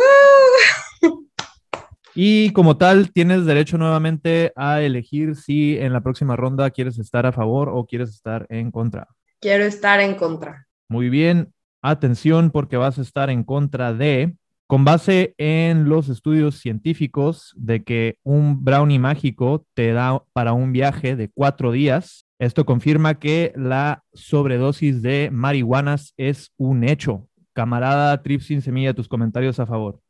Y 2.18 2.50
como 2.52 2.78
tal, 2.78 3.12
tienes 3.12 3.44
derecho 3.44 3.76
nuevamente 3.76 4.50
a 4.56 4.80
elegir 4.80 5.36
si 5.36 5.76
en 5.76 5.92
la 5.92 6.00
próxima 6.00 6.34
ronda 6.34 6.70
quieres 6.70 6.98
estar 6.98 7.26
a 7.26 7.32
favor 7.32 7.68
o 7.68 7.84
quieres 7.84 8.08
estar 8.08 8.46
en 8.48 8.70
contra. 8.70 9.06
Quiero 9.38 9.64
estar 9.64 10.00
en 10.00 10.14
contra. 10.14 10.66
Muy 10.88 11.10
bien, 11.10 11.52
atención 11.82 12.50
porque 12.50 12.78
vas 12.78 12.98
a 12.98 13.02
estar 13.02 13.28
en 13.28 13.44
contra 13.44 13.92
de, 13.92 14.34
con 14.66 14.86
base 14.86 15.34
en 15.36 15.90
los 15.90 16.08
estudios 16.08 16.54
científicos 16.58 17.52
de 17.54 17.84
que 17.84 18.16
un 18.22 18.64
brownie 18.64 18.98
mágico 18.98 19.66
te 19.74 19.92
da 19.92 20.24
para 20.32 20.54
un 20.54 20.72
viaje 20.72 21.16
de 21.16 21.28
cuatro 21.28 21.70
días. 21.70 22.24
Esto 22.38 22.64
confirma 22.64 23.18
que 23.18 23.52
la 23.56 24.04
sobredosis 24.14 25.02
de 25.02 25.28
marihuanas 25.30 26.14
es 26.16 26.50
un 26.56 26.82
hecho. 26.82 27.28
Camarada 27.52 28.22
Trip 28.22 28.40
sin 28.40 28.62
semilla, 28.62 28.94
tus 28.94 29.06
comentarios 29.06 29.60
a 29.60 29.66
favor. 29.66 30.00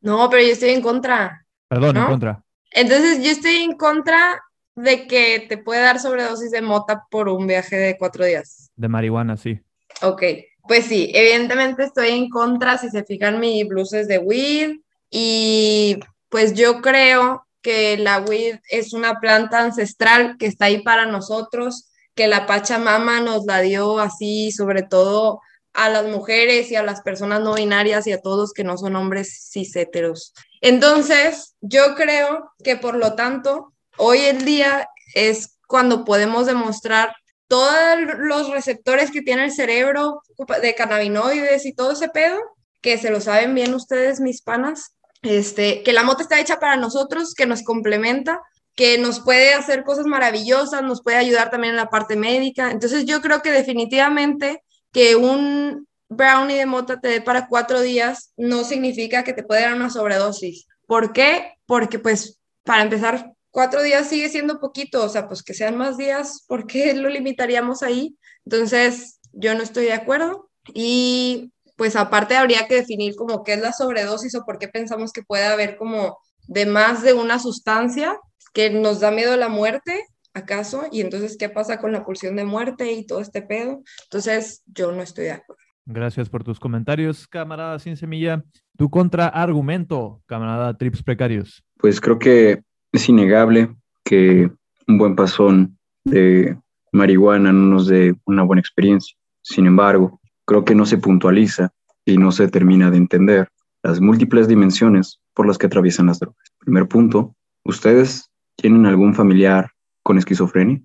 No, 0.00 0.28
pero 0.30 0.42
yo 0.42 0.52
estoy 0.52 0.70
en 0.70 0.82
contra. 0.82 1.46
Perdón, 1.68 1.96
en 1.96 2.04
contra. 2.04 2.42
Entonces, 2.72 3.22
yo 3.22 3.30
estoy 3.30 3.56
en 3.56 3.76
contra 3.76 4.42
de 4.74 5.06
que 5.06 5.46
te 5.48 5.58
puede 5.58 5.82
dar 5.82 6.00
sobredosis 6.00 6.50
de 6.50 6.62
mota 6.62 7.04
por 7.10 7.28
un 7.28 7.46
viaje 7.46 7.76
de 7.76 7.98
cuatro 7.98 8.24
días. 8.24 8.70
De 8.76 8.88
marihuana, 8.88 9.36
sí. 9.36 9.60
Ok, 10.02 10.22
pues 10.66 10.86
sí, 10.86 11.10
evidentemente 11.14 11.84
estoy 11.84 12.10
en 12.10 12.28
contra, 12.30 12.78
si 12.78 12.88
se 12.90 13.04
fijan, 13.04 13.40
mi 13.40 13.64
blusa 13.64 14.00
es 14.00 14.08
de 14.08 14.18
weed 14.18 14.76
y 15.10 15.98
pues 16.28 16.54
yo 16.54 16.80
creo 16.80 17.44
que 17.60 17.98
la 17.98 18.20
weed 18.20 18.60
es 18.70 18.92
una 18.92 19.20
planta 19.20 19.60
ancestral 19.60 20.36
que 20.38 20.46
está 20.46 20.66
ahí 20.66 20.82
para 20.82 21.06
nosotros, 21.06 21.90
que 22.14 22.28
la 22.28 22.46
Pachamama 22.46 23.20
nos 23.20 23.44
la 23.44 23.60
dio 23.60 23.98
así, 23.98 24.52
sobre 24.52 24.82
todo 24.82 25.40
a 25.72 25.88
las 25.88 26.06
mujeres 26.06 26.70
y 26.70 26.76
a 26.76 26.82
las 26.82 27.02
personas 27.02 27.40
no 27.40 27.54
binarias 27.54 28.06
y 28.06 28.12
a 28.12 28.20
todos 28.20 28.52
que 28.52 28.64
no 28.64 28.76
son 28.76 28.96
hombres 28.96 29.50
cis-héteros. 29.52 30.34
Entonces, 30.60 31.54
yo 31.60 31.94
creo 31.94 32.52
que 32.62 32.76
por 32.76 32.96
lo 32.96 33.14
tanto, 33.14 33.72
hoy 33.96 34.18
el 34.20 34.44
día 34.44 34.88
es 35.14 35.58
cuando 35.66 36.04
podemos 36.04 36.46
demostrar 36.46 37.14
todos 37.46 37.74
los 38.18 38.50
receptores 38.50 39.10
que 39.10 39.22
tiene 39.22 39.44
el 39.44 39.52
cerebro 39.52 40.22
de 40.62 40.74
cannabinoides 40.74 41.66
y 41.66 41.74
todo 41.74 41.92
ese 41.92 42.08
pedo, 42.08 42.38
que 42.80 42.96
se 42.98 43.10
lo 43.10 43.20
saben 43.20 43.54
bien 43.54 43.74
ustedes, 43.74 44.20
mis 44.20 44.42
panas, 44.42 44.94
este, 45.22 45.82
que 45.82 45.92
la 45.92 46.02
mota 46.02 46.22
está 46.22 46.40
hecha 46.40 46.60
para 46.60 46.76
nosotros, 46.76 47.34
que 47.34 47.46
nos 47.46 47.62
complementa, 47.62 48.40
que 48.74 48.98
nos 48.98 49.20
puede 49.20 49.52
hacer 49.54 49.84
cosas 49.84 50.06
maravillosas, 50.06 50.82
nos 50.82 51.02
puede 51.02 51.18
ayudar 51.18 51.50
también 51.50 51.72
en 51.72 51.76
la 51.76 51.90
parte 51.90 52.16
médica. 52.16 52.70
Entonces 52.70 53.04
yo 53.04 53.20
creo 53.20 53.42
que 53.42 53.50
definitivamente 53.50 54.62
que 54.92 55.16
un 55.16 55.86
brownie 56.08 56.58
de 56.58 56.66
mota 56.66 57.00
te 57.00 57.08
dé 57.08 57.20
para 57.20 57.46
cuatro 57.48 57.80
días 57.80 58.32
no 58.36 58.64
significa 58.64 59.24
que 59.24 59.32
te 59.32 59.44
puede 59.44 59.62
dar 59.62 59.74
una 59.74 59.90
sobredosis. 59.90 60.66
¿Por 60.86 61.12
qué? 61.12 61.54
Porque 61.66 61.98
pues 61.98 62.40
para 62.64 62.82
empezar, 62.82 63.32
cuatro 63.50 63.82
días 63.82 64.08
sigue 64.08 64.28
siendo 64.28 64.60
poquito, 64.60 65.04
o 65.04 65.08
sea, 65.08 65.28
pues 65.28 65.42
que 65.42 65.54
sean 65.54 65.76
más 65.76 65.96
días, 65.96 66.44
¿por 66.46 66.66
qué 66.66 66.94
lo 66.94 67.08
limitaríamos 67.08 67.82
ahí? 67.82 68.16
Entonces, 68.44 69.20
yo 69.32 69.54
no 69.54 69.62
estoy 69.62 69.84
de 69.84 69.92
acuerdo 69.92 70.50
y 70.74 71.52
pues 71.76 71.96
aparte 71.96 72.36
habría 72.36 72.66
que 72.66 72.76
definir 72.76 73.14
como 73.16 73.42
qué 73.42 73.54
es 73.54 73.60
la 73.60 73.72
sobredosis 73.72 74.34
o 74.34 74.44
por 74.44 74.58
qué 74.58 74.68
pensamos 74.68 75.12
que 75.12 75.22
puede 75.22 75.46
haber 75.46 75.76
como 75.76 76.18
de 76.46 76.66
más 76.66 77.02
de 77.02 77.14
una 77.14 77.38
sustancia 77.38 78.18
que 78.52 78.70
nos 78.70 79.00
da 79.00 79.10
miedo 79.10 79.36
la 79.36 79.48
muerte, 79.48 80.04
¿acaso? 80.34 80.84
Y 80.90 81.00
entonces, 81.00 81.36
¿qué 81.38 81.48
pasa 81.48 81.78
con 81.78 81.92
la 81.92 82.04
pulsión 82.04 82.36
de 82.36 82.44
muerte 82.44 82.92
y 82.92 83.06
todo 83.06 83.20
este 83.20 83.42
pedo? 83.42 83.82
Entonces, 84.04 84.62
yo 84.66 84.92
no 84.92 85.02
estoy 85.02 85.24
de 85.24 85.32
acuerdo. 85.32 85.60
Gracias 85.86 86.28
por 86.28 86.44
tus 86.44 86.60
comentarios, 86.60 87.26
camarada 87.26 87.78
sin 87.78 87.96
semilla. 87.96 88.44
Tu 88.76 88.88
contraargumento, 88.90 90.22
camarada 90.26 90.76
Trips 90.76 91.02
Precarios. 91.02 91.64
Pues 91.78 92.00
creo 92.00 92.18
que 92.18 92.62
es 92.92 93.08
innegable 93.08 93.74
que 94.04 94.50
un 94.86 94.98
buen 94.98 95.16
pasón 95.16 95.78
de 96.04 96.56
marihuana 96.92 97.52
no 97.52 97.66
nos 97.66 97.86
dé 97.86 98.14
una 98.24 98.42
buena 98.42 98.60
experiencia. 98.60 99.16
Sin 99.42 99.66
embargo, 99.66 100.20
creo 100.44 100.64
que 100.64 100.74
no 100.74 100.86
se 100.86 100.98
puntualiza 100.98 101.72
y 102.04 102.18
no 102.18 102.32
se 102.32 102.48
termina 102.48 102.90
de 102.90 102.96
entender 102.96 103.48
las 103.82 104.00
múltiples 104.00 104.48
dimensiones 104.48 105.20
por 105.34 105.46
las 105.46 105.58
que 105.58 105.66
atraviesan 105.66 106.06
las 106.06 106.18
drogas. 106.18 106.52
Primer 106.58 106.86
punto, 106.86 107.34
¿ustedes 107.64 108.30
tienen 108.56 108.86
algún 108.86 109.14
familiar 109.14 109.70
con 110.02 110.18
esquizofrenia? 110.18 110.80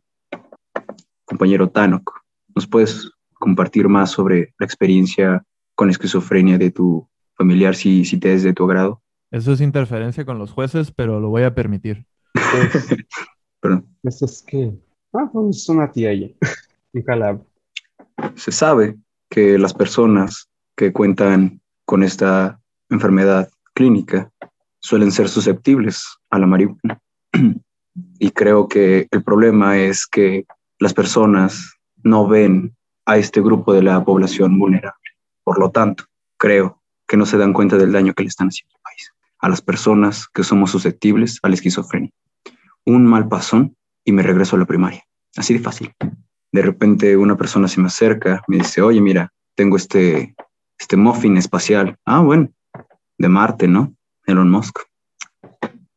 Compañero 1.26 1.70
Tanok, 1.70 2.22
¿nos 2.54 2.68
puedes 2.68 3.12
compartir 3.34 3.88
más 3.88 4.12
sobre 4.12 4.54
la 4.60 4.66
experiencia 4.66 5.44
con 5.76 5.90
esquizofrenia 5.90 6.58
de 6.58 6.72
tu 6.72 7.08
familiar 7.36 7.76
si, 7.76 8.06
si 8.06 8.18
te 8.18 8.34
es 8.34 8.44
de 8.44 8.54
tu 8.54 8.64
agrado? 8.66 9.02
Eso 9.32 9.52
es 9.52 9.62
interferencia 9.62 10.26
con 10.26 10.40
los 10.40 10.52
jueces, 10.52 10.92
pero 10.92 11.20
lo 11.20 11.30
voy 11.30 11.44
a 11.44 11.54
permitir. 11.54 12.06
Perdón. 13.60 13.88
¿Esto 14.04 14.26
es 14.26 14.44
qué? 14.48 14.72
Ah, 15.14 15.30
pues 15.32 15.58
es 15.58 15.70
una 15.70 15.92
tía 15.92 16.12
calab. 17.06 17.44
Se 18.36 18.52
sabe 18.52 18.96
que 19.30 19.58
las 19.58 19.74
personas 19.74 20.50
que 20.76 20.94
cuentan 20.94 21.62
con 21.86 22.04
esta 22.04 22.60
enfermedad 22.90 23.50
clínica 23.74 24.32
suelen 24.80 25.12
ser 25.12 25.28
susceptibles 25.30 26.06
a 26.30 26.40
la 26.40 26.48
marihuana. 26.48 27.00
Y 28.20 28.32
creo 28.32 28.68
que 28.68 29.08
el 29.12 29.24
problema 29.24 29.78
es 29.78 30.06
que 30.06 30.46
las 30.80 30.94
personas 30.94 31.76
no 32.04 32.28
ven 32.28 32.76
a 33.06 33.18
este 33.18 33.42
grupo 33.42 33.74
de 33.74 33.84
la 33.84 34.04
población 34.04 34.60
vulnerable. 34.60 35.12
Por 35.44 35.60
lo 35.60 35.72
tanto, 35.72 36.06
creo 36.38 36.82
que 37.08 37.18
no 37.18 37.26
se 37.26 37.38
dan 37.38 37.54
cuenta 37.54 37.78
del 37.78 37.92
daño 37.92 38.14
que 38.14 38.24
le 38.24 38.30
están 38.30 38.48
haciendo 38.48 38.76
al 38.76 38.82
país, 38.82 39.14
a 39.40 39.50
las 39.50 39.62
personas 39.62 40.28
que 40.28 40.44
somos 40.44 40.72
susceptibles 40.72 41.40
a 41.44 41.50
la 41.50 41.56
esquizofrenia. 41.56 42.12
Un 42.86 43.06
mal 43.06 43.28
pasón 43.28 43.76
y 44.04 44.12
me 44.12 44.24
regreso 44.24 44.56
a 44.56 44.60
la 44.60 44.66
primaria. 44.66 45.04
Así 45.36 45.54
de 45.54 45.60
fácil. 45.60 45.94
De 46.52 46.62
repente 46.62 47.16
una 47.18 47.36
persona 47.36 47.68
se 47.68 47.80
me 47.82 47.88
acerca, 47.88 48.42
me 48.48 48.58
dice, 48.58 48.82
oye, 48.82 49.02
mira, 49.02 49.32
tengo 49.56 49.78
este, 49.78 50.36
este 50.78 50.98
muffin 50.98 51.38
espacial. 51.38 51.98
Ah, 52.06 52.22
bueno, 52.22 52.50
de 53.18 53.30
Marte, 53.30 53.68
¿no? 53.68 53.96
Elon 54.26 54.50
Musk. 54.50 54.80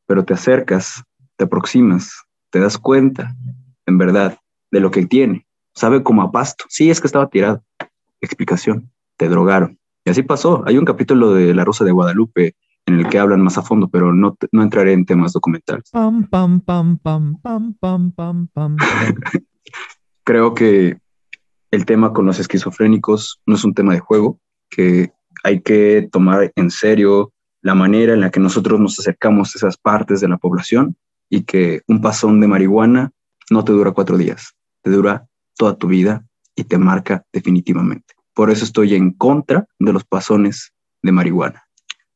Pero 0.07 0.25
te 0.25 0.35
acercas, 0.35 1.03
te 1.39 1.45
aproximas, 1.45 2.25
te 2.51 2.59
das 2.59 2.77
cuenta, 2.77 3.35
en 3.87 3.97
verdad, 3.97 4.39
de 4.71 4.81
lo 4.81 4.91
que 4.91 5.07
tiene. 5.07 5.47
Sabe 5.75 6.03
como 6.03 6.23
a 6.23 6.33
pasto. 6.33 6.65
Sí, 6.69 6.91
es 6.91 7.01
que 7.01 7.07
estaba 7.07 7.29
tirado. 7.29 7.63
Explicación, 8.21 8.91
te 9.17 9.29
drogaron. 9.29 9.79
Y 10.05 10.11
así 10.11 10.23
pasó. 10.23 10.65
Hay 10.67 10.77
un 10.77 10.85
capítulo 10.85 11.33
de 11.33 11.55
La 11.55 11.65
Rosa 11.65 11.85
de 11.85 11.93
Guadalupe 11.93 12.57
en 12.87 12.99
el 12.99 13.09
que 13.09 13.19
hablan 13.19 13.43
más 13.43 13.57
a 13.57 13.63
fondo, 13.63 13.89
pero 13.89 14.13
no, 14.13 14.37
no 14.51 14.63
entraré 14.63 14.93
en 14.95 15.07
temas 15.07 15.33
documentales. 15.33 15.91
Pam, 15.93 16.29
pam, 16.29 16.61
pam, 16.61 16.99
pam, 16.99 17.41
pam, 17.41 17.75
pam, 17.75 18.13
pam, 18.13 18.49
pam. 18.49 18.77
Perdón. 18.77 19.17
creo 20.25 20.55
que 20.55 20.99
el 21.71 21.87
tema 21.87 22.13
con 22.13 22.27
los 22.27 22.41
esquizofrénicos 22.41 23.41
no 23.47 23.55
es 23.55 23.65
un 23.65 23.75
tema 23.75 23.93
de 23.93 24.01
juego, 24.01 24.41
que 24.69 25.13
hay 25.45 25.61
que 25.61 26.09
tomar 26.11 26.53
en 26.57 26.71
serio 26.71 27.33
la 27.63 27.75
manera 27.75 28.15
en 28.15 28.21
la 28.21 28.31
que 28.31 28.41
nosotros 28.41 28.81
nos 28.81 28.99
acercamos 28.99 29.55
a 29.55 29.59
esas 29.59 29.77
partes 29.77 30.21
de 30.21 30.29
la 30.29 30.39
población 30.39 30.97
y 31.31 31.43
que 31.43 31.83
un 31.87 32.01
pasón 32.01 32.41
de 32.41 32.49
marihuana 32.49 33.11
no 33.51 33.65
te 33.65 33.73
dura 33.73 33.93
cuatro 33.93 34.17
días, 34.17 34.55
te 34.83 34.91
dura 34.91 35.27
toda 35.57 35.77
tu 35.77 35.89
vida 35.89 36.27
y 36.55 36.65
te 36.65 36.79
marca 36.79 37.25
definitivamente. 37.33 38.15
Por 38.35 38.51
eso 38.51 38.65
estoy 38.65 38.95
en 38.95 39.13
contra 39.13 39.67
de 39.79 39.93
los 39.93 40.05
pasones 40.05 40.73
de 41.03 41.13
marihuana. 41.13 41.65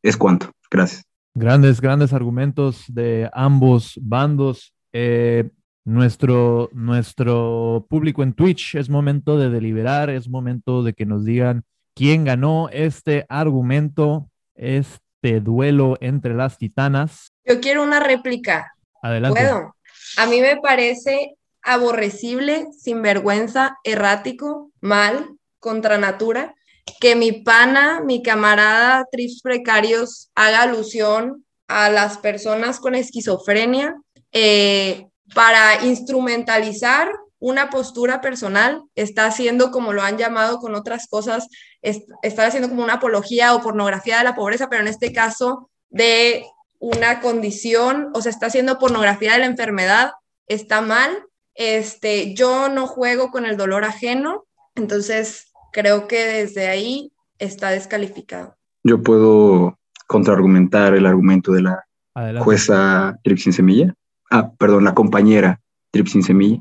Es 0.02 0.16
cuanto. 0.16 0.50
Gracias. 0.70 1.04
Grandes, 1.34 1.80
grandes 1.80 2.12
argumentos 2.12 2.84
de 2.88 3.30
ambos 3.32 3.98
bandos. 4.02 4.74
Eh, 4.92 5.50
nuestro, 5.84 6.70
nuestro 6.72 7.86
público 7.88 8.22
en 8.22 8.34
Twitch 8.34 8.76
es 8.76 8.88
momento 8.88 9.38
de 9.38 9.50
deliberar, 9.50 10.10
es 10.10 10.28
momento 10.28 10.82
de 10.82 10.92
que 10.92 11.06
nos 11.06 11.24
digan 11.24 11.64
quién 11.94 12.24
ganó 12.24 12.68
este 12.70 13.26
argumento, 13.28 14.28
este 14.54 15.40
duelo 15.40 15.96
entre 16.00 16.34
las 16.34 16.58
titanas. 16.58 17.32
Yo 17.44 17.60
quiero 17.60 17.82
una 17.82 18.00
réplica. 18.00 18.72
Adelante. 19.02 19.40
¿Puedo? 19.40 19.74
A 20.16 20.26
mí 20.26 20.40
me 20.40 20.56
parece 20.56 21.34
aborrecible, 21.62 22.66
sinvergüenza, 22.78 23.76
errático, 23.84 24.70
mal, 24.80 25.28
contra 25.58 25.98
natura, 25.98 26.54
que 27.00 27.14
mi 27.14 27.32
pana, 27.32 28.00
mi 28.04 28.22
camarada 28.22 29.04
Trips 29.10 29.40
Precarios 29.42 30.30
haga 30.34 30.62
alusión 30.62 31.44
a 31.68 31.88
las 31.90 32.18
personas 32.18 32.80
con 32.80 32.94
esquizofrenia 32.94 33.94
eh, 34.32 35.06
para 35.34 35.84
instrumentalizar 35.84 37.10
una 37.38 37.70
postura 37.70 38.20
personal, 38.20 38.82
está 38.94 39.26
haciendo 39.26 39.70
como 39.72 39.92
lo 39.92 40.02
han 40.02 40.16
llamado 40.18 40.58
con 40.58 40.74
otras 40.74 41.06
cosas, 41.08 41.48
es- 41.80 42.04
está 42.22 42.46
haciendo 42.46 42.68
como 42.68 42.82
una 42.84 42.94
apología 42.94 43.54
o 43.54 43.62
pornografía 43.62 44.18
de 44.18 44.24
la 44.24 44.34
pobreza, 44.34 44.68
pero 44.68 44.82
en 44.82 44.88
este 44.88 45.12
caso 45.12 45.68
de 45.90 46.44
una 46.84 47.20
condición, 47.20 48.08
o 48.12 48.20
sea, 48.20 48.30
está 48.30 48.46
haciendo 48.46 48.76
pornografía 48.80 49.34
de 49.34 49.38
la 49.38 49.46
enfermedad, 49.46 50.10
está 50.48 50.80
mal. 50.80 51.10
Este, 51.54 52.34
yo 52.34 52.68
no 52.68 52.88
juego 52.88 53.30
con 53.30 53.46
el 53.46 53.56
dolor 53.56 53.84
ajeno, 53.84 54.46
entonces 54.74 55.52
creo 55.72 56.08
que 56.08 56.26
desde 56.26 56.66
ahí 56.66 57.12
está 57.38 57.70
descalificado. 57.70 58.56
Yo 58.82 59.00
puedo 59.00 59.78
contraargumentar 60.08 60.94
el 60.94 61.06
argumento 61.06 61.52
de 61.52 61.62
la 61.62 61.84
Adelante. 62.14 62.44
jueza 62.44 63.16
Tripsin 63.22 63.52
Semilla. 63.52 63.94
Ah, 64.28 64.50
perdón, 64.58 64.82
la 64.82 64.94
compañera 64.94 65.60
Tripsin 65.92 66.24
Semilla, 66.24 66.60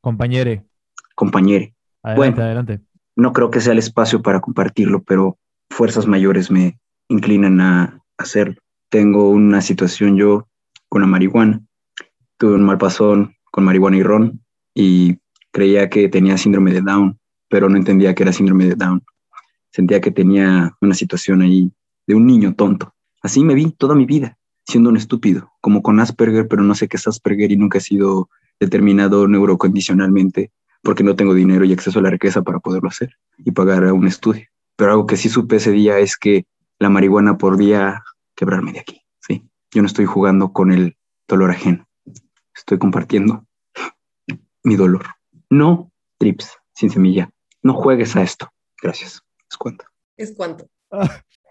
Compañere, 0.00 0.64
compañere. 1.16 1.74
adelante, 2.04 2.16
Bueno. 2.36 2.44
adelante. 2.44 2.80
No 3.16 3.32
creo 3.32 3.50
que 3.50 3.60
sea 3.60 3.72
el 3.72 3.78
espacio 3.80 4.22
para 4.22 4.40
compartirlo, 4.40 5.02
pero 5.02 5.36
fuerzas 5.68 6.06
mayores 6.06 6.48
me 6.52 6.78
inclinan 7.08 7.60
a 7.60 8.00
hacerlo. 8.16 8.60
Tengo 8.90 9.30
una 9.30 9.60
situación 9.60 10.16
yo 10.16 10.48
con 10.88 11.02
la 11.02 11.06
marihuana. 11.06 11.60
Tuve 12.38 12.54
un 12.54 12.64
mal 12.64 12.78
pasón 12.78 13.34
con 13.50 13.64
marihuana 13.64 13.96
y 13.96 14.02
ron 14.02 14.40
y 14.74 15.18
creía 15.50 15.90
que 15.90 16.08
tenía 16.08 16.38
síndrome 16.38 16.72
de 16.72 16.80
Down, 16.80 17.18
pero 17.48 17.68
no 17.68 17.76
entendía 17.76 18.14
que 18.14 18.22
era 18.22 18.32
síndrome 18.32 18.66
de 18.66 18.76
Down. 18.76 19.02
Sentía 19.70 20.00
que 20.00 20.10
tenía 20.10 20.76
una 20.80 20.94
situación 20.94 21.42
ahí 21.42 21.72
de 22.06 22.14
un 22.14 22.26
niño 22.26 22.54
tonto. 22.54 22.94
Así 23.22 23.44
me 23.44 23.54
vi 23.54 23.72
toda 23.72 23.94
mi 23.94 24.06
vida, 24.06 24.38
siendo 24.64 24.90
un 24.90 24.96
estúpido, 24.96 25.52
como 25.60 25.82
con 25.82 26.00
Asperger, 26.00 26.48
pero 26.48 26.62
no 26.62 26.74
sé 26.74 26.88
qué 26.88 26.96
es 26.96 27.06
Asperger 27.06 27.52
y 27.52 27.56
nunca 27.56 27.78
he 27.78 27.82
sido 27.82 28.30
determinado 28.60 29.28
neurocondicionalmente 29.28 30.52
porque 30.82 31.04
no 31.04 31.16
tengo 31.16 31.34
dinero 31.34 31.64
y 31.64 31.72
acceso 31.72 31.98
a 31.98 32.02
la 32.02 32.10
riqueza 32.10 32.42
para 32.42 32.60
poderlo 32.60 32.88
hacer 32.88 33.16
y 33.38 33.50
pagar 33.50 33.84
a 33.84 33.92
un 33.92 34.06
estudio. 34.06 34.46
Pero 34.76 34.92
algo 34.92 35.06
que 35.06 35.16
sí 35.16 35.28
supe 35.28 35.56
ese 35.56 35.72
día 35.72 35.98
es 35.98 36.16
que 36.16 36.46
la 36.78 36.88
marihuana 36.88 37.36
podría 37.36 38.02
quebrarme 38.38 38.72
de 38.72 38.78
aquí, 38.78 39.02
¿sí? 39.20 39.50
Yo 39.74 39.82
no 39.82 39.86
estoy 39.86 40.04
jugando 40.06 40.52
con 40.52 40.70
el 40.72 40.96
dolor 41.26 41.50
ajeno, 41.50 41.88
estoy 42.54 42.78
compartiendo 42.78 43.44
mi 44.62 44.76
dolor. 44.76 45.06
No 45.50 45.90
trips 46.18 46.56
sin 46.72 46.88
semilla, 46.90 47.30
no 47.62 47.74
juegues 47.74 48.14
a 48.14 48.22
esto. 48.22 48.48
Gracias, 48.80 49.20
es 49.50 49.56
cuento. 49.56 49.84
Es 50.16 50.34
cuanto. 50.36 50.66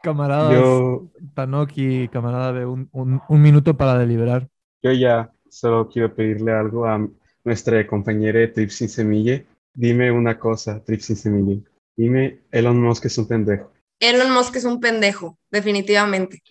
Camaradas, 0.02 0.54
Yo, 0.54 1.08
Tanoki, 1.34 2.08
camarada 2.08 2.54
de 2.54 2.66
un, 2.66 2.88
un- 2.94 3.22
un 3.28 3.42
minuto 3.42 3.76
para 3.76 3.98
deliberar. 3.98 4.48
yo 4.82 4.92
ya 4.94 5.32
solo 5.50 5.90
quiero 5.90 6.14
pedirle 6.16 6.54
algo 6.54 6.86
a 6.86 7.06
nuestra 7.44 7.86
compañera 7.86 8.52
Trips 8.54 8.76
sin 8.76 8.90
semilla. 8.90 9.44
Dime 9.74 10.10
una 10.12 10.40
cosa, 10.40 10.82
Trips 10.84 11.06
sin 11.06 11.16
semilla. 11.18 11.62
Dime, 11.98 12.40
Elon 12.52 12.82
Musk 12.82 13.06
es 13.06 13.18
un 13.18 13.28
pendejo. 13.28 13.72
Elon 14.00 14.32
Musk 14.32 14.56
es 14.56 14.66
un 14.66 14.80
pendejo, 14.80 15.38
definitivamente. 15.52 16.42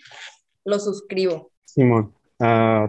Lo 0.64 0.78
suscribo. 0.80 1.50
Simón, 1.64 2.12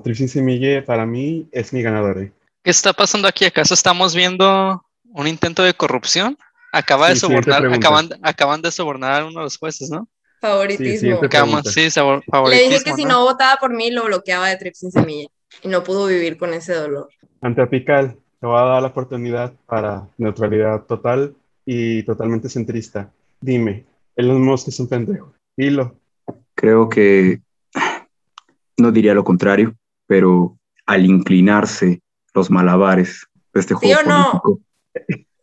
Trips 0.04 0.18
sin 0.18 0.30
semilla 0.30 0.84
para 0.84 1.06
mí 1.06 1.48
es 1.52 1.74
mi 1.74 1.82
ganador. 1.82 2.20
eh. 2.24 2.32
¿Qué 2.64 2.72
está 2.72 2.92
pasando 2.94 3.28
aquí? 3.28 3.46
¿Acaso 3.46 3.74
estamos 3.74 4.16
viendo 4.16 4.84
un 5.06 5.28
intento 5.28 5.64
de 5.64 5.74
corrupción? 5.74 6.38
Acaba 6.74 7.08
de 7.10 7.16
Sí, 7.16 7.22
sobornar, 7.22 7.66
acaban, 7.74 8.10
acaban 8.24 8.62
de 8.62 8.72
sobornar 8.72 9.22
a 9.22 9.26
uno 9.26 9.40
de 9.40 9.44
los 9.46 9.58
jueces, 9.58 9.90
¿no? 9.90 10.08
Favoritismo. 10.42 11.20
pregunta. 11.20 11.72
sí, 11.72 11.90
sabor- 11.90 12.18
Le 12.18 12.22
dije 12.26 12.32
favoritismo, 12.32 12.84
que 12.84 12.94
si 12.94 13.06
¿no? 13.06 13.22
votaba 13.24 13.58
por 13.58 13.74
mí, 13.74 13.90
lo 13.92 14.06
bloqueaba 14.06 14.50
de 14.50 14.58
Trips 14.58 14.80
sin 14.80 14.92
semilla. 14.92 15.30
Y 15.64 15.68
no 15.70 15.84
pudo 15.84 16.08
vivir 16.08 16.38
con 16.38 16.54
ese 16.54 16.74
dolor. 16.74 17.10
Antropical, 17.42 18.18
te 18.40 18.46
voy 18.46 18.60
a 18.60 18.64
dar 18.66 18.82
la 18.82 18.90
oportunidad 18.90 19.54
para 19.66 20.08
neutralidad 20.18 20.82
total 20.84 21.36
y 21.66 22.04
totalmente 22.04 22.50
centrista. 22.50 23.10
Dime, 23.40 23.86
Elon 24.18 24.44
Musk 24.44 24.68
es 24.70 24.80
un 24.80 24.88
pendejo. 24.88 25.34
Dilo. 25.56 25.96
Creo 26.56 26.90
que 26.90 27.40
no 28.78 28.92
diría 28.92 29.14
lo 29.14 29.24
contrario, 29.24 29.76
pero 30.08 30.58
al 30.86 31.06
inclinarse 31.06 32.02
los 32.34 32.50
malabares 32.50 33.28
de 33.54 33.60
este 33.60 33.76
¿Sí 33.76 33.80
juego 33.94 34.00
o 34.00 34.10
no? 34.10 34.42
político, 34.42 34.60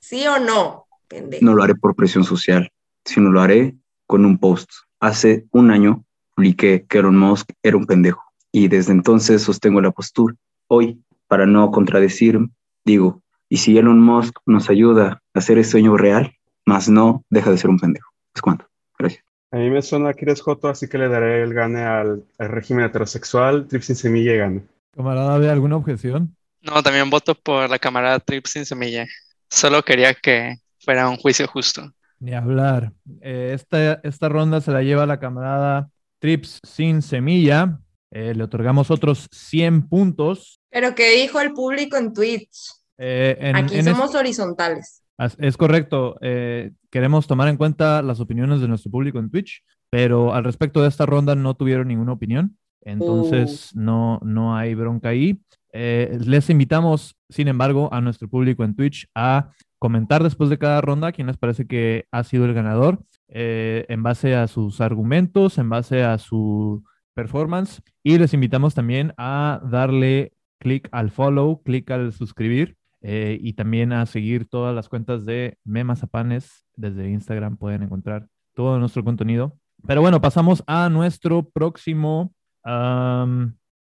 ¿Sí 0.00 0.26
o 0.26 0.38
no? 0.38 0.86
Pendejo. 1.08 1.44
no 1.44 1.54
lo 1.54 1.62
haré 1.62 1.74
por 1.76 1.94
presión 1.94 2.24
social, 2.24 2.70
sino 3.04 3.30
lo 3.30 3.40
haré 3.40 3.74
con 4.06 4.24
un 4.24 4.38
post. 4.38 4.70
Hace 5.00 5.46
un 5.52 5.70
año 5.70 6.04
publiqué 6.34 6.84
que 6.88 6.98
Elon 6.98 7.16
Musk 7.16 7.50
era 7.62 7.76
un 7.76 7.86
pendejo 7.86 8.22
y 8.50 8.68
desde 8.68 8.92
entonces 8.92 9.42
sostengo 9.42 9.80
la 9.80 9.92
postura. 9.92 10.34
Hoy, 10.66 11.00
para 11.28 11.46
no 11.46 11.70
contradecir, 11.70 12.40
digo, 12.84 13.22
¿y 13.48 13.58
si 13.58 13.78
Elon 13.78 14.00
Musk 14.00 14.36
nos 14.46 14.68
ayuda 14.68 15.22
a 15.32 15.38
hacer 15.38 15.58
ese 15.58 15.72
sueño 15.72 15.96
real? 15.96 16.32
Más 16.66 16.88
no, 16.88 17.24
deja 17.30 17.50
de 17.50 17.58
ser 17.58 17.70
un 17.70 17.78
pendejo. 17.78 18.13
Es 18.34 18.40
cuanto. 18.42 18.66
Gracias. 18.98 19.24
A 19.50 19.56
mí 19.58 19.70
me 19.70 19.82
suena 19.82 20.12
que 20.14 20.24
eres 20.24 20.40
Joto, 20.40 20.68
así 20.68 20.88
que 20.88 20.98
le 20.98 21.08
daré 21.08 21.42
el 21.42 21.54
gane 21.54 21.82
al, 21.82 22.24
al 22.38 22.48
régimen 22.48 22.84
heterosexual. 22.86 23.66
Trips 23.68 23.86
sin 23.86 23.96
semilla 23.96 24.34
y 24.34 24.38
gana. 24.38 24.62
Camarada, 24.94 25.38
¿ve 25.38 25.48
alguna 25.50 25.76
objeción? 25.76 26.36
No, 26.60 26.82
también 26.82 27.10
voto 27.10 27.34
por 27.34 27.68
la 27.70 27.78
camarada 27.78 28.18
Trips 28.20 28.50
sin 28.50 28.64
semilla. 28.66 29.06
Solo 29.48 29.82
quería 29.84 30.14
que 30.14 30.56
fuera 30.80 31.08
un 31.08 31.16
juicio 31.16 31.46
justo. 31.46 31.92
Ni 32.18 32.32
hablar. 32.34 32.92
Eh, 33.20 33.52
esta, 33.54 33.94
esta 34.02 34.28
ronda 34.28 34.60
se 34.60 34.70
la 34.72 34.82
lleva 34.82 35.06
la 35.06 35.20
camarada 35.20 35.88
Trips 36.18 36.60
sin 36.64 37.02
semilla. 37.02 37.78
Eh, 38.10 38.34
le 38.34 38.44
otorgamos 38.44 38.90
otros 38.90 39.28
100 39.30 39.88
puntos. 39.88 40.58
Pero 40.70 40.94
que 40.94 41.10
dijo 41.20 41.40
el 41.40 41.52
público 41.52 41.96
en 41.96 42.12
Twitch. 42.12 42.72
Eh, 42.98 43.36
en- 43.38 43.56
Aquí 43.56 43.78
en 43.78 43.84
somos 43.84 44.06
este- 44.06 44.18
horizontales. 44.18 45.02
Es 45.18 45.56
correcto. 45.56 46.16
eh, 46.20 46.72
queremos 46.90 47.26
tomar 47.26 47.48
en 47.48 47.56
cuenta 47.56 48.02
las 48.02 48.20
opiniones 48.20 48.60
de 48.60 48.68
nuestro 48.68 48.90
público 48.90 49.18
en 49.18 49.30
Twitch, 49.30 49.62
pero 49.90 50.34
al 50.34 50.44
respecto 50.44 50.82
de 50.82 50.88
esta 50.88 51.06
ronda 51.06 51.34
no 51.34 51.54
tuvieron 51.54 51.88
ninguna 51.88 52.12
opinión. 52.12 52.56
Entonces 52.82 53.74
no, 53.74 54.20
no 54.22 54.56
hay 54.56 54.74
bronca 54.74 55.10
ahí. 55.10 55.40
Eh, 55.72 56.18
les 56.24 56.50
invitamos, 56.50 57.16
sin 57.28 57.48
embargo, 57.48 57.88
a 57.92 58.00
nuestro 58.00 58.28
público 58.28 58.64
en 58.64 58.74
Twitch 58.74 59.08
a 59.14 59.50
comentar 59.78 60.22
después 60.22 60.50
de 60.50 60.58
cada 60.58 60.80
ronda 60.80 61.12
quién 61.12 61.26
les 61.26 61.36
parece 61.36 61.66
que 61.66 62.06
ha 62.10 62.24
sido 62.24 62.44
el 62.44 62.54
ganador 62.54 63.00
eh, 63.28 63.86
en 63.88 64.02
base 64.02 64.34
a 64.34 64.46
sus 64.46 64.80
argumentos, 64.80 65.58
en 65.58 65.68
base 65.68 66.02
a 66.02 66.18
su 66.18 66.84
performance. 67.14 67.82
Y 68.02 68.18
les 68.18 68.34
invitamos 68.34 68.74
también 68.74 69.14
a 69.16 69.60
darle 69.64 70.32
clic 70.58 70.88
al 70.92 71.10
follow, 71.10 71.62
clic 71.62 71.90
al 71.90 72.12
suscribir 72.12 72.76
eh, 73.06 73.38
y 73.38 73.52
también 73.52 73.92
a 73.92 74.06
seguir 74.06 74.48
todas 74.48 74.74
las 74.74 74.88
cuentas 74.88 75.26
de 75.26 75.58
Memazapanes. 75.62 76.64
Desde 76.74 77.10
Instagram 77.10 77.58
pueden 77.58 77.82
encontrar 77.82 78.28
todo 78.54 78.78
nuestro 78.78 79.04
contenido. 79.04 79.58
Pero 79.86 80.00
bueno, 80.00 80.22
pasamos 80.22 80.64
a 80.66 80.88
nuestro 80.88 81.46
próximo 81.50 82.32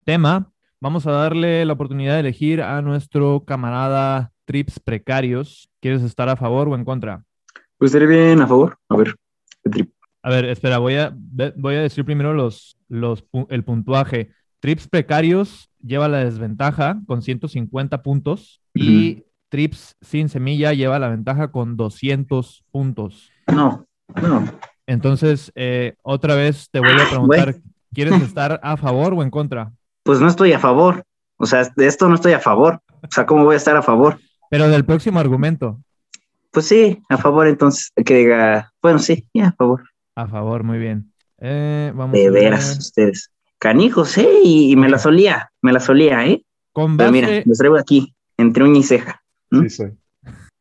tema. 0.05 0.51
Vamos 0.81 1.07
a 1.07 1.13
darle 1.13 1.65
la 1.65 1.73
oportunidad 1.73 2.15
de 2.15 2.21
elegir 2.21 2.63
a 2.63 2.83
nuestro 2.83 3.45
camarada 3.45 4.33
Trips 4.45 4.81
Precarios. 4.81 5.71
¿Quieres 5.81 6.03
estar 6.03 6.29
a 6.29 6.35
favor 6.35 6.69
o 6.69 6.75
en 6.75 6.85
contra? 6.85 7.23
Pues 7.79 7.95
estaré 7.95 8.09
bien 8.09 8.41
a 8.41 8.49
favor. 8.49 8.77
A 8.89 8.97
ver. 8.97 9.15
A 10.25 10.31
ver, 10.31 10.47
espera, 10.47 10.79
voy 10.79 10.97
a, 10.97 11.17
voy 11.57 11.77
a 11.77 11.83
decir 11.83 12.05
primero 12.05 12.35
los, 12.35 12.77
los, 12.89 13.25
el 13.51 13.63
puntuaje. 13.63 14.33
Trips 14.59 14.89
Precarios 14.89 15.71
lleva 15.81 16.09
la 16.09 16.25
desventaja 16.25 17.01
con 17.07 17.23
150 17.23 18.03
puntos 18.03 18.62
y 18.75 19.25
Trips 19.49 19.97
Sin 20.01 20.29
Semilla 20.29 20.73
lleva 20.73 20.99
la 20.99 21.09
ventaja 21.09 21.51
con 21.51 21.77
200 21.77 22.65
puntos. 22.71 23.31
No, 23.47 23.87
no. 24.21 24.45
Entonces, 24.87 25.53
eh, 25.55 25.95
otra 26.03 26.35
vez 26.35 26.69
te 26.71 26.81
voy 26.81 26.91
a 26.91 27.09
preguntar, 27.09 27.55
¿quieres 27.93 28.21
estar 28.23 28.61
a 28.63 28.77
favor 28.77 29.15
o 29.15 29.23
en 29.23 29.31
contra? 29.31 29.73
Pues 30.03 30.21
no 30.21 30.29
estoy 30.29 30.53
a 30.53 30.59
favor. 30.59 31.05
O 31.37 31.47
sea, 31.47 31.65
de 31.77 31.87
esto 31.87 32.09
no 32.09 32.15
estoy 32.15 32.33
a 32.33 32.41
favor. 32.41 32.81
O 33.03 33.09
sea, 33.11 33.27
¿cómo 33.27 33.45
voy 33.45 33.55
a 33.55 33.59
estar 33.59 33.77
a 33.77 33.83
favor? 33.83 34.19
Pero 34.51 34.69
del 34.69 34.85
próximo 34.85 35.19
argumento. 35.21 35.81
Pues 36.51 36.67
sí, 36.67 37.03
a 37.09 37.17
favor 37.17 37.47
entonces. 37.47 37.91
Que 38.05 38.15
diga, 38.15 38.73
bueno, 38.83 38.99
sí, 38.99 39.27
ya, 39.33 39.49
a 39.49 39.53
favor. 39.53 39.83
A 40.15 40.27
favor, 40.27 40.63
muy 40.65 40.79
bien. 40.79 41.13
Eh, 41.39 41.93
vamos 41.95 42.13
De 42.13 42.27
a 42.27 42.31
ver. 42.31 42.43
veras, 42.45 42.79
ustedes. 42.79 43.31
Canijos, 43.59 44.19
¿eh? 44.19 44.29
Y, 44.45 44.73
y 44.73 44.77
me 44.77 44.89
la 44.89 44.99
solía, 44.99 45.51
me 45.63 45.73
la 45.73 45.81
solía, 45.81 46.27
¿eh? 46.27 46.45
Con 46.73 46.97
Pero 46.97 47.13
mira, 47.13 47.29
los 47.47 47.59
traigo 47.59 47.77
aquí, 47.77 48.15
entre 48.37 48.65
uña 48.65 48.81
y 48.81 48.83
ceja. 48.83 49.23
Sí, 49.51 49.69
soy. 49.71 49.93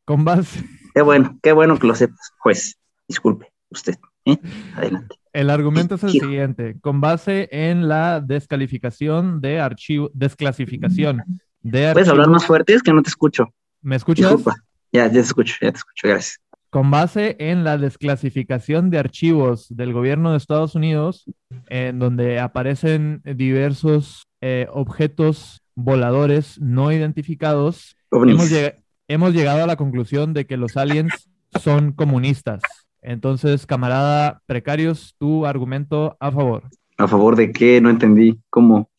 con 0.06 0.26
base, 0.26 0.64
Qué 0.94 1.02
bueno, 1.02 1.40
qué 1.42 1.54
bueno 1.54 1.78
que 1.80 1.88
lo 1.88 1.96
sepas, 1.96 2.32
juez. 2.40 2.78
Disculpe. 3.08 3.48
usted. 3.70 3.96
¿eh? 4.26 4.38
Adelante. 4.76 5.16
El 5.34 5.50
argumento 5.50 5.96
es 5.96 6.04
el 6.04 6.12
Quiero. 6.12 6.28
siguiente. 6.28 6.76
Con 6.82 7.00
base 7.00 7.48
en 7.52 7.88
la 7.88 8.20
descalificación 8.20 9.40
de 9.40 9.62
archivo, 9.62 10.10
desclasificación 10.14 11.24
de 11.62 11.94
¿Puedes 11.94 12.10
hablar 12.10 12.28
más 12.28 12.44
archivos- 12.44 12.48
fuerte? 12.48 12.74
Es 12.74 12.84
que 12.84 12.92
no 12.92 13.02
te 13.02 13.10
escucho. 13.10 13.54
¿Me 13.82 13.96
escuchas? 13.96 14.28
Disculpa. 14.28 14.56
Ya, 14.92 15.06
ya 15.08 15.12
te 15.14 15.20
escucho, 15.20 15.56
ya 15.62 15.72
te 15.72 15.78
escucho, 15.78 16.08
gracias. 16.10 16.40
Con 16.70 16.92
base 16.92 17.38
en 17.40 17.64
la 17.64 17.78
desclasificación 17.78 18.90
de 18.90 19.00
archivos 19.00 19.68
del 19.70 19.94
gobierno 19.94 20.32
de 20.32 20.38
Estados 20.38 20.76
Unidos, 20.76 21.26
en 21.68 22.00
donde 22.00 22.40
aparecen 22.40 23.22
diversos 23.24 24.24
eh, 24.42 24.68
objetos 24.72 25.61
voladores 25.76 26.60
no 26.60 26.92
identificados, 26.92 27.96
hemos, 28.12 28.52
lleg- 28.52 28.76
hemos 29.08 29.34
llegado 29.34 29.64
a 29.64 29.68
la 29.68 29.76
conclusión 29.76 30.34
de 30.34 30.46
que 30.46 30.58
los 30.58 30.78
aliens 30.78 31.30
son 31.62 31.92
comunistas. 31.94 32.62
Entonces, 33.02 33.66
camarada 33.66 34.42
Precarios, 34.46 35.16
tu 35.18 35.46
argumento 35.46 36.16
a 36.20 36.32
favor. 36.32 36.64
¿A 36.98 37.08
favor 37.08 37.36
de 37.36 37.52
qué? 37.52 37.82
No 37.82 37.90
entendí. 37.90 38.40
¿Cómo? 38.50 38.90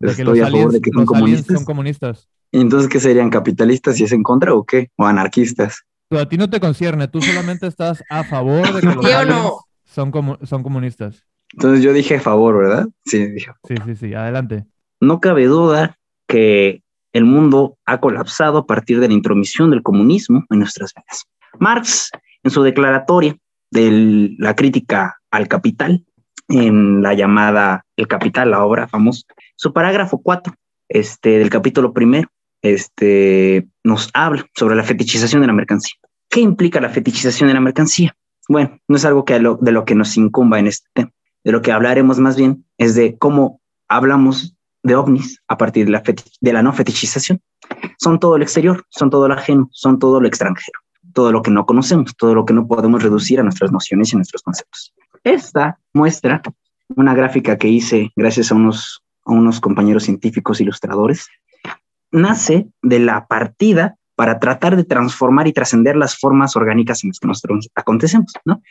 De 0.00 0.08
que 0.14 0.22
Estoy 0.22 0.24
los 0.24 0.48
a 0.48 0.50
favor 0.50 0.54
aliens, 0.54 0.72
de 0.72 0.80
que 0.80 0.90
son 0.90 1.00
los 1.00 1.08
aliens 1.08 1.20
comunistas. 1.20 1.56
son 1.56 1.64
comunistas. 1.64 2.28
Entonces, 2.52 2.88
¿qué 2.88 3.00
serían? 3.00 3.30
¿Capitalistas 3.30 3.98
y 4.00 4.04
es 4.04 4.12
en 4.12 4.22
contra 4.22 4.54
o 4.54 4.64
qué? 4.64 4.90
¿O 4.96 5.04
anarquistas? 5.04 5.82
Tú, 6.08 6.18
a 6.18 6.28
ti 6.28 6.36
no 6.38 6.48
te 6.48 6.60
concierne, 6.60 7.08
tú 7.08 7.20
solamente 7.20 7.66
estás 7.66 8.02
a 8.08 8.24
favor 8.24 8.72
de 8.72 8.80
que 8.80 8.86
los 8.94 9.04
¿Sí 9.04 9.10
o 9.12 9.16
aliens 9.18 9.42
no? 9.42 9.56
son, 9.84 10.12
comu- 10.12 10.44
son 10.46 10.62
comunistas. 10.62 11.24
Entonces 11.52 11.82
yo 11.84 11.92
dije 11.92 12.16
a 12.16 12.20
favor, 12.20 12.56
¿verdad? 12.58 12.86
Sí, 13.04 13.26
dije. 13.26 13.50
Sí, 13.66 13.74
sí, 13.84 13.94
sí, 13.96 14.14
adelante. 14.14 14.64
No 15.00 15.20
cabe 15.20 15.46
duda 15.46 15.98
que 16.26 16.82
el 17.12 17.24
mundo 17.24 17.76
ha 17.86 18.00
colapsado 18.00 18.58
a 18.58 18.66
partir 18.66 19.00
de 19.00 19.08
la 19.08 19.14
intromisión 19.14 19.70
del 19.70 19.82
comunismo 19.82 20.44
en 20.50 20.58
nuestras 20.58 20.92
vidas. 20.94 21.24
Marx, 21.58 22.10
en 22.42 22.50
su 22.50 22.62
declaratoria 22.62 23.36
de 23.70 24.34
la 24.38 24.54
crítica 24.54 25.16
al 25.30 25.48
capital, 25.48 26.04
en 26.48 27.02
la 27.02 27.14
llamada 27.14 27.84
El 27.96 28.06
Capital, 28.08 28.50
la 28.50 28.64
obra 28.64 28.86
famosa, 28.88 29.22
su 29.56 29.72
parágrafo 29.72 30.20
4 30.22 30.54
este, 30.88 31.38
del 31.38 31.48
capítulo 31.50 31.92
primero, 31.92 32.28
este, 32.62 33.66
nos 33.84 34.10
habla 34.14 34.44
sobre 34.54 34.74
la 34.76 34.82
fetichización 34.82 35.40
de 35.40 35.46
la 35.46 35.52
mercancía. 35.52 35.96
¿Qué 36.28 36.40
implica 36.40 36.80
la 36.80 36.88
fetichización 36.90 37.48
de 37.48 37.54
la 37.54 37.60
mercancía? 37.60 38.16
Bueno, 38.48 38.78
no 38.88 38.96
es 38.96 39.04
algo 39.04 39.24
que 39.24 39.38
lo- 39.38 39.56
de 39.60 39.72
lo 39.72 39.84
que 39.84 39.94
nos 39.94 40.16
incumba 40.16 40.58
en 40.58 40.66
este 40.66 40.88
tema. 40.92 41.10
De 41.44 41.52
lo 41.52 41.62
que 41.62 41.72
hablaremos 41.72 42.18
más 42.18 42.36
bien 42.36 42.64
es 42.78 42.94
de 42.94 43.16
cómo 43.16 43.60
hablamos 43.88 44.53
de 44.84 44.94
ovnis 44.94 45.42
a 45.48 45.58
partir 45.58 45.86
de 45.86 46.52
la, 46.52 46.62
no 46.62 46.72
fetichización. 46.72 47.40
Son 47.98 48.20
todo 48.20 48.38
lo 48.38 48.44
exterior, 48.44 48.84
son 48.90 49.10
todo 49.10 49.26
lo 49.26 49.34
ajeno, 49.34 49.68
son 49.72 49.98
todo 49.98 50.20
lo 50.20 50.28
extranjero, 50.28 50.78
todo 51.12 51.32
lo 51.32 51.42
que 51.42 51.50
no 51.50 51.66
conocemos, 51.66 52.14
todo 52.16 52.34
lo 52.34 52.44
que 52.44 52.52
no 52.52 52.68
podemos 52.68 53.02
reducir 53.02 53.40
a 53.40 53.42
nuestras 53.42 53.72
nociones 53.72 54.12
y 54.12 54.16
a 54.16 54.18
nuestros 54.18 54.42
conceptos. 54.42 54.94
Esta 55.24 55.78
muestra 55.94 56.42
una 56.96 57.14
gráfica 57.14 57.56
que 57.56 57.68
hice 57.68 58.12
gracias 58.14 58.52
a 58.52 58.54
unos, 58.54 59.02
a 59.24 59.32
unos 59.32 59.58
compañeros 59.58 60.04
científicos 60.04 60.60
ilustradores. 60.60 61.28
Nace 62.12 62.68
de 62.82 62.98
la 62.98 63.26
partida 63.26 63.96
para 64.16 64.38
tratar 64.38 64.76
de 64.76 64.84
transformar 64.84 65.48
y 65.48 65.54
trascender 65.54 65.96
las 65.96 66.16
formas 66.16 66.56
orgánicas 66.56 67.02
en 67.02 67.08
las 67.08 67.18
que 67.18 67.26
nosotros 67.26 67.70
acontecemos, 67.74 68.32
¿no? 68.44 68.62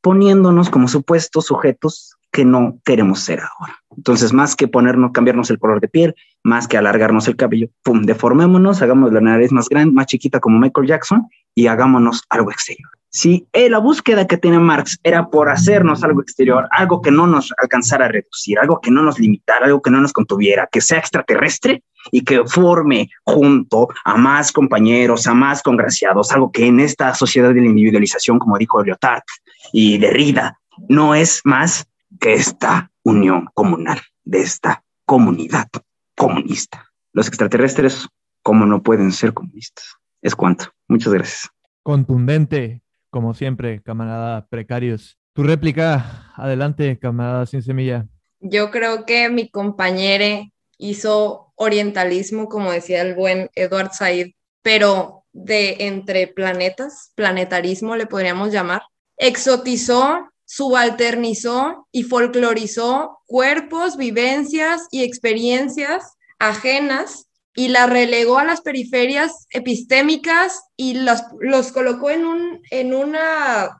Poniéndonos 0.00 0.70
como 0.70 0.86
supuestos 0.86 1.46
sujetos 1.46 2.17
que 2.38 2.44
no 2.44 2.78
queremos 2.84 3.18
ser 3.24 3.40
ahora. 3.40 3.74
Entonces, 3.96 4.32
más 4.32 4.54
que 4.54 4.68
ponernos, 4.68 5.10
cambiarnos 5.10 5.50
el 5.50 5.58
color 5.58 5.80
de 5.80 5.88
piel, 5.88 6.14
más 6.44 6.68
que 6.68 6.78
alargarnos 6.78 7.26
el 7.26 7.34
cabello, 7.34 7.66
pum, 7.82 8.02
deformémonos, 8.02 8.80
hagamos 8.80 9.12
la 9.12 9.20
nariz 9.20 9.50
más 9.50 9.68
grande, 9.68 9.92
más 9.92 10.06
chiquita 10.06 10.38
como 10.38 10.60
Michael 10.60 10.86
Jackson 10.86 11.26
y 11.52 11.66
hagámonos 11.66 12.22
algo 12.28 12.52
exterior. 12.52 12.88
Si 13.10 13.48
eh, 13.52 13.68
la 13.68 13.78
búsqueda 13.78 14.28
que 14.28 14.36
tiene 14.36 14.60
Marx 14.60 15.00
era 15.02 15.28
por 15.30 15.50
hacernos 15.50 16.04
algo 16.04 16.22
exterior, 16.22 16.68
algo 16.70 17.02
que 17.02 17.10
no 17.10 17.26
nos 17.26 17.52
alcanzara 17.60 18.04
a 18.04 18.08
reducir, 18.08 18.56
algo 18.60 18.80
que 18.80 18.92
no 18.92 19.02
nos 19.02 19.18
limitara, 19.18 19.66
algo 19.66 19.82
que 19.82 19.90
no 19.90 20.00
nos 20.00 20.12
contuviera, 20.12 20.68
que 20.70 20.80
sea 20.80 21.00
extraterrestre 21.00 21.82
y 22.12 22.22
que 22.22 22.44
forme 22.46 23.10
junto 23.24 23.88
a 24.04 24.16
más 24.16 24.52
compañeros, 24.52 25.26
a 25.26 25.34
más 25.34 25.60
congraciados, 25.60 26.30
algo 26.30 26.52
que 26.52 26.68
en 26.68 26.78
esta 26.78 27.12
sociedad 27.16 27.52
de 27.52 27.62
la 27.62 27.66
individualización, 27.66 28.38
como 28.38 28.56
dijo 28.58 28.84
Lyotard 28.84 29.24
y 29.72 29.98
Derrida, 29.98 30.56
no 30.88 31.16
es 31.16 31.40
más 31.42 31.87
que 32.18 32.34
esta 32.34 32.90
unión 33.02 33.48
comunal 33.54 34.00
de 34.24 34.40
esta 34.40 34.84
comunidad 35.04 35.68
comunista. 36.16 36.92
Los 37.12 37.28
extraterrestres, 37.28 38.06
como 38.42 38.66
no 38.66 38.82
pueden 38.82 39.12
ser 39.12 39.32
comunistas? 39.32 39.96
Es 40.20 40.34
cuanto. 40.34 40.66
Muchas 40.88 41.12
gracias. 41.12 41.50
Contundente, 41.82 42.82
como 43.10 43.34
siempre, 43.34 43.82
camarada 43.82 44.46
Precarios. 44.48 45.18
Tu 45.32 45.42
réplica, 45.42 46.32
adelante, 46.34 46.98
camarada 46.98 47.46
Sin 47.46 47.62
Semilla. 47.62 48.06
Yo 48.40 48.70
creo 48.70 49.06
que 49.06 49.28
mi 49.30 49.50
compañero 49.50 50.44
hizo 50.76 51.52
orientalismo, 51.56 52.48
como 52.48 52.72
decía 52.72 53.02
el 53.02 53.14
buen 53.14 53.50
Edward 53.54 53.92
Said, 53.92 54.32
pero 54.62 55.24
de 55.32 55.76
entre 55.86 56.26
planetas, 56.26 57.12
planetarismo 57.14 57.96
le 57.96 58.06
podríamos 58.06 58.52
llamar. 58.52 58.82
Exotizó, 59.16 60.28
subalternizó 60.48 61.86
y 61.92 62.04
folclorizó 62.04 63.20
cuerpos, 63.26 63.98
vivencias 63.98 64.86
y 64.90 65.02
experiencias 65.02 66.14
ajenas 66.38 67.26
y 67.54 67.68
las 67.68 67.90
relegó 67.90 68.38
a 68.38 68.44
las 68.44 68.62
periferias 68.62 69.46
epistémicas 69.50 70.62
y 70.74 70.94
los, 70.94 71.20
los 71.40 71.70
colocó 71.70 72.08
en, 72.08 72.24
un, 72.24 72.62
en, 72.70 72.94
una, 72.94 73.78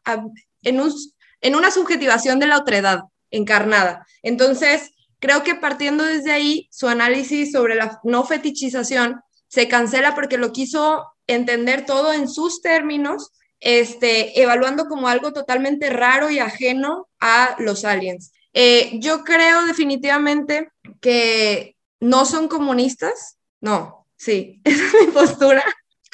en, 0.62 0.80
un, 0.80 0.92
en 1.40 1.54
una 1.54 1.70
subjetivación 1.70 2.38
de 2.38 2.48
la 2.48 2.58
otredad 2.58 3.00
encarnada. 3.30 4.06
Entonces, 4.22 4.90
creo 5.20 5.44
que 5.44 5.54
partiendo 5.54 6.04
desde 6.04 6.32
ahí, 6.32 6.68
su 6.70 6.86
análisis 6.86 7.52
sobre 7.52 7.76
la 7.76 7.98
no 8.04 8.24
fetichización 8.24 9.22
se 9.46 9.68
cancela 9.68 10.14
porque 10.14 10.36
lo 10.36 10.52
quiso 10.52 11.06
entender 11.26 11.86
todo 11.86 12.12
en 12.12 12.28
sus 12.28 12.60
términos, 12.60 13.30
este, 13.60 14.40
evaluando 14.40 14.86
como 14.86 15.08
algo 15.08 15.32
totalmente 15.32 15.90
raro 15.90 16.30
y 16.30 16.38
ajeno 16.38 17.08
a 17.20 17.56
los 17.58 17.84
aliens. 17.84 18.32
Eh, 18.52 18.98
yo 19.00 19.24
creo 19.24 19.66
definitivamente 19.66 20.70
que 21.00 21.76
no 22.00 22.24
son 22.24 22.48
comunistas. 22.48 23.38
No, 23.60 24.06
sí, 24.16 24.60
esa 24.64 24.84
es 24.84 25.06
mi 25.06 25.12
postura. 25.12 25.64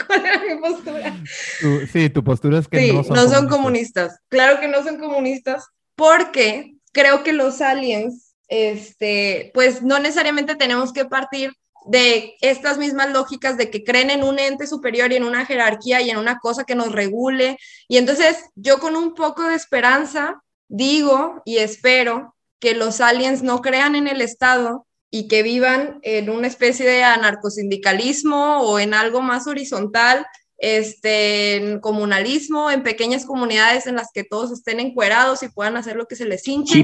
¿Cuál 0.07 0.27
era 0.27 0.43
mi 0.43 0.61
postura? 0.61 1.23
Tu, 1.61 1.87
sí, 1.87 2.11
tu 2.11 2.25
postura 2.25 2.59
es 2.59 2.67
que 2.67 2.81
sí, 2.81 2.93
no 2.93 3.05
son, 3.05 3.17
no 3.17 3.29
son 3.29 3.49
comunistas. 3.49 4.19
Claro 4.29 4.61
que 4.61 4.67
no 4.67 4.83
son 4.83 4.99
comunistas 4.99 5.69
porque 5.95 6.75
creo 6.93 7.23
que 7.23 7.33
los 7.33 7.61
aliens, 7.61 8.35
este, 8.49 9.51
pues 9.55 9.83
no 9.83 9.99
necesariamente 9.99 10.57
tenemos 10.57 10.93
que 10.93 11.05
partir 11.05 11.53
de 11.87 12.37
estas 12.41 12.78
mismas 12.78 13.11
lógicas 13.11 13.57
de 13.57 13.70
que 13.70 13.85
creen 13.85 14.11
en 14.11 14.24
un 14.24 14.39
ente 14.39 14.66
superior 14.66 15.12
y 15.12 15.16
en 15.16 15.24
una 15.24 15.47
jerarquía 15.47 16.01
y 16.01 16.11
en 16.11 16.16
una 16.16 16.39
cosa 16.39 16.64
que 16.64 16.74
nos 16.74 16.93
regule. 16.93 17.59
Y 17.89 17.99
entonces 17.99 18.39
yo 18.55 18.78
con 18.78 18.97
un 18.97 19.14
poco 19.14 19.43
de 19.45 19.55
esperanza 19.55 20.43
digo 20.68 21.43
y 21.45 21.59
espero 21.59 22.35
que 22.59 22.74
los 22.74 23.01
aliens 23.01 23.43
no 23.43 23.61
crean 23.61 23.95
en 23.95 24.09
el 24.09 24.20
Estado 24.20 24.87
y 25.11 25.28
que 25.28 25.43
vivan 25.43 26.01
en 26.03 26.30
una 26.30 26.47
especie 26.47 26.87
de 26.87 27.05
anarcosindicalismo 27.05 28.62
o 28.62 28.78
en 28.78 28.95
algo 28.95 29.20
más 29.20 29.47
horizontal, 29.47 30.26
este, 30.57 31.57
en 31.57 31.80
comunalismo, 31.80 32.70
en 32.70 32.82
pequeñas 32.82 33.24
comunidades 33.24 33.87
en 33.87 33.97
las 33.97 34.09
que 34.12 34.24
todos 34.24 34.51
estén 34.51 34.80
encuerados 34.80 35.43
y 35.43 35.49
puedan 35.49 35.76
hacer 35.76 35.97
lo 35.97 36.07
que 36.07 36.16
se 36.16 36.24
les 36.24 36.49
hinche. 36.49 36.78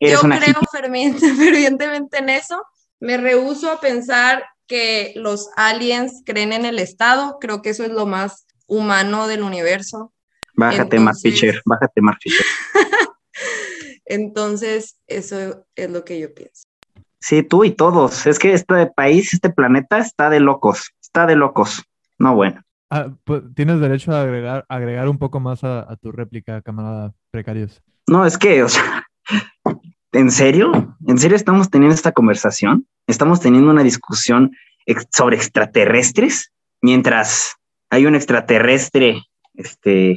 Yo 0.00 0.20
creo 0.20 0.60
fervientemente 1.36 2.18
en 2.18 2.28
eso. 2.28 2.62
Me 3.02 3.16
rehuso 3.16 3.68
a 3.68 3.80
pensar 3.80 4.44
que 4.68 5.12
los 5.16 5.50
aliens 5.56 6.22
creen 6.24 6.52
en 6.52 6.64
el 6.64 6.78
Estado. 6.78 7.38
Creo 7.40 7.60
que 7.60 7.70
eso 7.70 7.82
es 7.82 7.90
lo 7.90 8.06
más 8.06 8.46
humano 8.68 9.26
del 9.26 9.42
universo. 9.42 10.12
Bájate, 10.54 11.00
Mark 11.00 11.16
Entonces- 11.16 11.22
Fisher. 11.32 11.62
Bájate, 11.66 12.00
Mark 12.00 12.18
Fisher. 12.22 12.46
Entonces, 14.04 15.00
eso 15.08 15.64
es 15.74 15.90
lo 15.90 16.04
que 16.04 16.20
yo 16.20 16.32
pienso. 16.32 16.62
Sí, 17.18 17.42
tú 17.42 17.64
y 17.64 17.72
todos. 17.72 18.24
Es 18.26 18.38
que 18.38 18.52
este 18.52 18.86
país, 18.86 19.34
este 19.34 19.50
planeta 19.50 19.98
está 19.98 20.30
de 20.30 20.38
locos. 20.38 20.92
Está 21.00 21.26
de 21.26 21.34
locos. 21.34 21.82
No, 22.18 22.36
bueno. 22.36 22.62
Ah, 22.88 23.08
pues, 23.24 23.42
tienes 23.56 23.80
derecho 23.80 24.12
a 24.12 24.22
agregar, 24.22 24.64
agregar 24.68 25.08
un 25.08 25.18
poco 25.18 25.40
más 25.40 25.64
a, 25.64 25.90
a 25.90 25.96
tu 25.96 26.12
réplica, 26.12 26.62
camarada 26.62 27.12
Precarios. 27.32 27.82
No, 28.06 28.24
es 28.24 28.38
que, 28.38 28.62
o 28.62 28.68
sea, 28.68 29.06
¿en 30.12 30.30
serio? 30.30 30.96
¿En 31.06 31.18
serio 31.18 31.36
estamos 31.36 31.70
teniendo 31.70 31.94
esta 31.94 32.12
conversación? 32.12 32.86
¿Estamos 33.06 33.40
teniendo 33.40 33.70
una 33.70 33.82
discusión 33.82 34.52
sobre 35.10 35.36
extraterrestres? 35.36 36.52
Mientras 36.80 37.56
hay 37.90 38.06
un 38.06 38.14
extraterrestre, 38.14 39.22
este, 39.54 40.16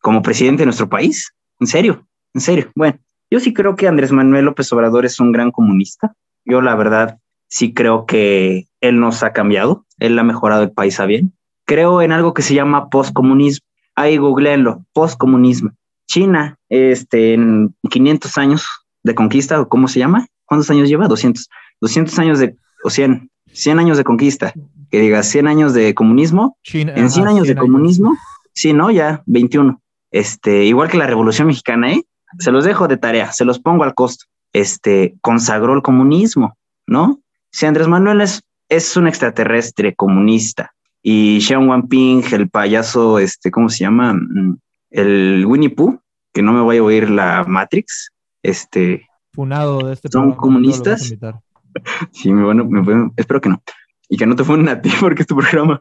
como 0.00 0.22
presidente 0.22 0.62
de 0.62 0.66
nuestro 0.66 0.88
país. 0.88 1.32
¿En 1.60 1.66
serio? 1.66 2.06
¿En 2.34 2.40
serio? 2.40 2.70
Bueno, 2.74 2.98
yo 3.30 3.40
sí 3.40 3.52
creo 3.52 3.76
que 3.76 3.88
Andrés 3.88 4.12
Manuel 4.12 4.46
López 4.46 4.72
Obrador 4.72 5.04
es 5.04 5.20
un 5.20 5.32
gran 5.32 5.50
comunista. 5.50 6.14
Yo, 6.44 6.60
la 6.62 6.74
verdad, 6.74 7.18
sí 7.48 7.74
creo 7.74 8.06
que 8.06 8.66
él 8.80 8.98
nos 9.00 9.22
ha 9.22 9.32
cambiado. 9.32 9.84
Él 9.98 10.18
ha 10.18 10.24
mejorado 10.24 10.62
el 10.62 10.72
país 10.72 10.98
a 11.00 11.06
bien. 11.06 11.32
Creo 11.66 12.02
en 12.02 12.12
algo 12.12 12.34
que 12.34 12.42
se 12.42 12.54
llama 12.54 12.88
postcomunismo. 12.88 13.66
Ahí 13.94 14.16
googleenlo, 14.16 14.84
postcomunismo 14.92 15.72
China, 16.10 16.58
este, 16.68 17.34
en 17.34 17.72
500 17.88 18.36
años 18.36 18.66
de 19.02 19.14
conquista, 19.14 19.60
o 19.60 19.68
cómo 19.68 19.88
se 19.88 19.98
llama, 19.98 20.26
¿cuántos 20.44 20.70
años 20.70 20.88
lleva? 20.88 21.08
200, 21.08 21.48
200 21.80 22.18
años 22.18 22.38
de, 22.38 22.56
o 22.84 22.90
100, 22.90 23.30
100 23.52 23.78
años 23.78 23.96
de 23.96 24.04
conquista, 24.04 24.52
que 24.90 25.00
diga 25.00 25.22
100 25.22 25.48
años 25.48 25.74
de 25.74 25.94
comunismo, 25.94 26.56
China, 26.62 26.92
en 26.96 27.10
100 27.10 27.24
ajá, 27.24 27.34
años 27.34 27.44
100 27.46 27.54
de 27.54 27.60
comunismo, 27.60 28.16
sí, 28.52 28.72
¿no? 28.72 28.90
Ya 28.90 29.22
21. 29.26 29.80
Este, 30.10 30.64
igual 30.64 30.90
que 30.90 30.98
la 30.98 31.06
Revolución 31.06 31.46
Mexicana, 31.46 31.92
¿eh? 31.92 32.04
Se 32.38 32.50
los 32.50 32.64
dejo 32.64 32.88
de 32.88 32.96
tarea, 32.96 33.32
se 33.32 33.44
los 33.44 33.58
pongo 33.58 33.84
al 33.84 33.94
costo. 33.94 34.26
Este, 34.52 35.14
consagró 35.20 35.74
el 35.74 35.82
comunismo, 35.82 36.56
¿no? 36.86 37.20
Si 37.52 37.66
Andrés 37.66 37.88
Manuel 37.88 38.20
es, 38.20 38.42
es 38.68 38.96
un 38.96 39.06
extraterrestre 39.06 39.94
comunista 39.94 40.72
y 41.02 41.40
Xiao 41.40 41.62
Wanping, 41.62 42.24
el 42.32 42.48
payaso, 42.48 43.18
este, 43.18 43.50
¿cómo 43.50 43.68
se 43.68 43.78
llama? 43.78 44.14
Mm, 44.14 44.58
El 44.90 45.46
Winnie 45.46 45.70
Pooh, 45.70 46.00
que 46.32 46.42
no 46.42 46.52
me 46.52 46.60
voy 46.60 46.78
a 46.78 46.82
oír 46.82 47.10
la 47.10 47.44
Matrix, 47.46 48.10
este, 48.42 49.06
Funado 49.32 49.86
de 49.86 49.92
este 49.94 50.08
¿Son 50.10 50.32
a 50.32 50.36
comunistas? 50.36 51.14
Sí, 52.10 52.32
me 52.32 52.42
van 52.42 52.60
a- 52.60 52.64
me 52.64 52.82
pueden- 52.82 53.12
espero 53.16 53.40
que 53.40 53.48
no. 53.48 53.62
Y 54.08 54.16
que 54.16 54.26
no 54.26 54.34
te 54.34 54.42
funen 54.42 54.68
a 54.68 54.80
ti 54.82 54.90
porque 55.00 55.22
es 55.22 55.28
tu 55.28 55.36
programa. 55.36 55.80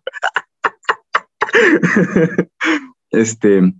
este, 3.11 3.73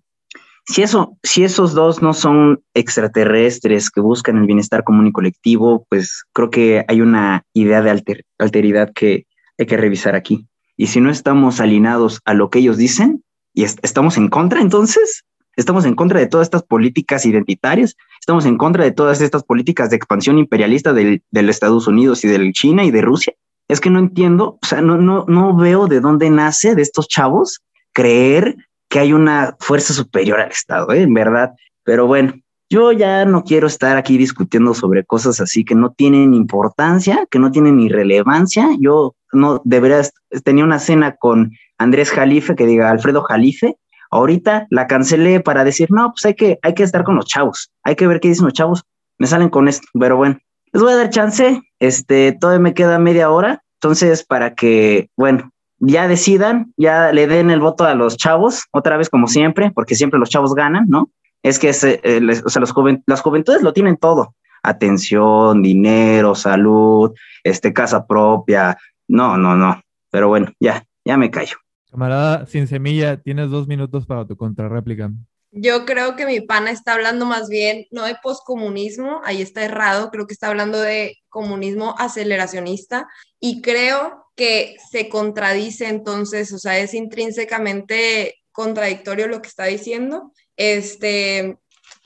si, 0.65 0.81
eso, 0.81 1.17
si 1.23 1.43
esos 1.43 1.73
dos 1.73 2.01
no 2.01 2.13
son 2.13 2.63
extraterrestres 2.73 3.91
que 3.91 4.01
buscan 4.01 4.37
el 4.37 4.45
bienestar 4.47 4.83
común 4.83 5.07
y 5.07 5.11
colectivo, 5.11 5.85
pues 5.89 6.23
creo 6.33 6.49
que 6.49 6.83
hay 6.87 7.01
una 7.01 7.43
idea 7.53 7.81
de 7.81 7.91
alter- 7.91 8.25
alteridad 8.39 8.91
que 8.93 9.25
hay 9.57 9.65
que 9.65 9.77
revisar 9.77 10.15
aquí. 10.15 10.47
Y 10.77 10.87
si 10.87 11.01
no 11.01 11.09
estamos 11.11 11.59
alineados 11.59 12.21
a 12.25 12.33
lo 12.33 12.49
que 12.49 12.59
ellos 12.59 12.77
dicen 12.77 13.23
y 13.53 13.63
est- 13.65 13.79
estamos 13.83 14.17
en 14.17 14.29
contra, 14.29 14.61
entonces, 14.61 15.25
estamos 15.59 15.85
en 15.85 15.95
contra 15.95 16.19
de 16.19 16.27
todas 16.27 16.47
estas 16.47 16.63
políticas 16.63 17.25
identitarias, 17.25 17.95
estamos 18.19 18.45
en 18.45 18.57
contra 18.57 18.83
de 18.83 18.91
todas 18.91 19.21
estas 19.21 19.43
políticas 19.43 19.89
de 19.89 19.97
expansión 19.97 20.39
imperialista 20.39 20.93
del, 20.93 21.21
Estados 21.31 21.87
Unidos 21.87 22.23
y 22.23 22.27
del 22.27 22.53
China 22.53 22.83
y 22.83 22.91
de 22.91 23.01
Rusia. 23.01 23.33
Es 23.67 23.81
que 23.81 23.89
no 23.89 23.99
entiendo, 23.99 24.57
o 24.61 24.65
sea, 24.65 24.81
no, 24.81 24.97
no, 24.97 25.25
no 25.27 25.55
veo 25.55 25.87
de 25.87 25.99
dónde 25.99 26.29
nace 26.29 26.75
de 26.75 26.81
estos 26.81 27.07
chavos 27.07 27.61
creer 27.93 28.55
que 28.89 28.99
hay 28.99 29.13
una 29.13 29.55
fuerza 29.59 29.93
superior 29.93 30.39
al 30.39 30.49
Estado, 30.49 30.91
¿eh? 30.93 31.01
en 31.01 31.13
verdad. 31.13 31.51
Pero 31.83 32.07
bueno, 32.07 32.33
yo 32.69 32.91
ya 32.91 33.25
no 33.25 33.43
quiero 33.43 33.67
estar 33.67 33.97
aquí 33.97 34.17
discutiendo 34.17 34.73
sobre 34.73 35.03
cosas 35.03 35.41
así 35.41 35.65
que 35.65 35.75
no 35.75 35.91
tienen 35.91 36.33
importancia, 36.33 37.27
que 37.29 37.39
no 37.39 37.51
tienen 37.51 37.77
ni 37.77 37.89
relevancia. 37.89 38.69
Yo 38.79 39.15
no 39.33 39.61
debería, 39.65 40.01
tenía 40.43 40.63
una 40.63 40.79
cena 40.79 41.15
con 41.15 41.51
Andrés 41.77 42.11
Jalife, 42.11 42.55
que 42.55 42.65
diga 42.65 42.89
Alfredo 42.89 43.21
Jalife, 43.23 43.75
ahorita 44.09 44.67
la 44.69 44.87
cancelé 44.87 45.39
para 45.39 45.63
decir, 45.63 45.91
no, 45.91 46.11
pues 46.11 46.25
hay 46.25 46.35
que, 46.35 46.59
hay 46.61 46.73
que 46.73 46.83
estar 46.83 47.03
con 47.03 47.15
los 47.15 47.25
chavos, 47.25 47.71
hay 47.83 47.95
que 47.95 48.07
ver 48.07 48.19
qué 48.19 48.29
dicen 48.29 48.45
los 48.45 48.53
chavos. 48.53 48.83
Me 49.17 49.27
salen 49.27 49.49
con 49.49 49.67
esto, 49.67 49.85
pero 49.99 50.15
bueno, 50.15 50.39
les 50.71 50.81
voy 50.81 50.93
a 50.93 50.95
dar 50.95 51.09
chance, 51.09 51.61
este, 51.79 52.31
todavía 52.31 52.61
me 52.61 52.73
queda 52.73 52.99
media 52.99 53.29
hora, 53.29 53.63
entonces 53.75 54.23
para 54.23 54.55
que, 54.55 55.09
bueno, 55.17 55.51
ya 55.79 56.07
decidan, 56.07 56.73
ya 56.77 57.11
le 57.11 57.27
den 57.27 57.49
el 57.49 57.59
voto 57.59 57.85
a 57.85 57.95
los 57.95 58.17
chavos, 58.17 58.65
otra 58.71 58.97
vez 58.97 59.09
como 59.09 59.27
siempre, 59.27 59.71
porque 59.71 59.95
siempre 59.95 60.19
los 60.19 60.29
chavos 60.29 60.53
ganan, 60.53 60.85
¿no? 60.87 61.09
Es 61.43 61.59
que 61.59 61.73
se, 61.73 62.01
eh, 62.03 62.21
o 62.45 62.49
sea, 62.49 62.59
los 62.59 62.73
las 63.05 63.21
juventudes 63.21 63.61
lo 63.61 63.73
tienen 63.73 63.97
todo, 63.97 64.35
atención, 64.61 65.61
dinero, 65.61 66.35
salud, 66.35 67.13
este, 67.43 67.73
casa 67.73 68.05
propia, 68.05 68.77
no, 69.07 69.37
no, 69.37 69.55
no, 69.55 69.81
pero 70.11 70.27
bueno, 70.27 70.51
ya, 70.59 70.85
ya 71.05 71.17
me 71.17 71.31
callo. 71.31 71.57
Camarada 71.91 72.45
sin 72.45 72.67
semilla, 72.67 73.17
tienes 73.21 73.49
dos 73.49 73.67
minutos 73.67 74.05
para 74.05 74.25
tu 74.25 74.37
contrarréplica. 74.37 75.11
Yo 75.51 75.85
creo 75.85 76.15
que 76.15 76.27
mi 76.27 76.41
pana 76.41 76.69
está 76.69 76.93
hablando 76.93 77.25
más 77.25 77.49
bien 77.49 77.87
no 77.89 78.03
de 78.03 78.15
poscomunismo, 78.21 79.21
ahí 79.23 79.41
está 79.41 79.63
errado, 79.65 80.11
creo 80.11 80.27
que 80.27 80.33
está 80.33 80.47
hablando 80.49 80.79
de 80.79 81.17
comunismo 81.29 81.95
aceleracionista 81.97 83.07
y 83.39 83.61
creo 83.63 84.27
que 84.35 84.75
se 84.91 85.09
contradice 85.09 85.87
entonces, 85.87 86.53
o 86.53 86.59
sea, 86.59 86.77
es 86.77 86.93
intrínsecamente 86.93 88.35
contradictorio 88.51 89.27
lo 89.27 89.41
que 89.41 89.47
está 89.49 89.65
diciendo. 89.65 90.31
Este, 90.55 91.57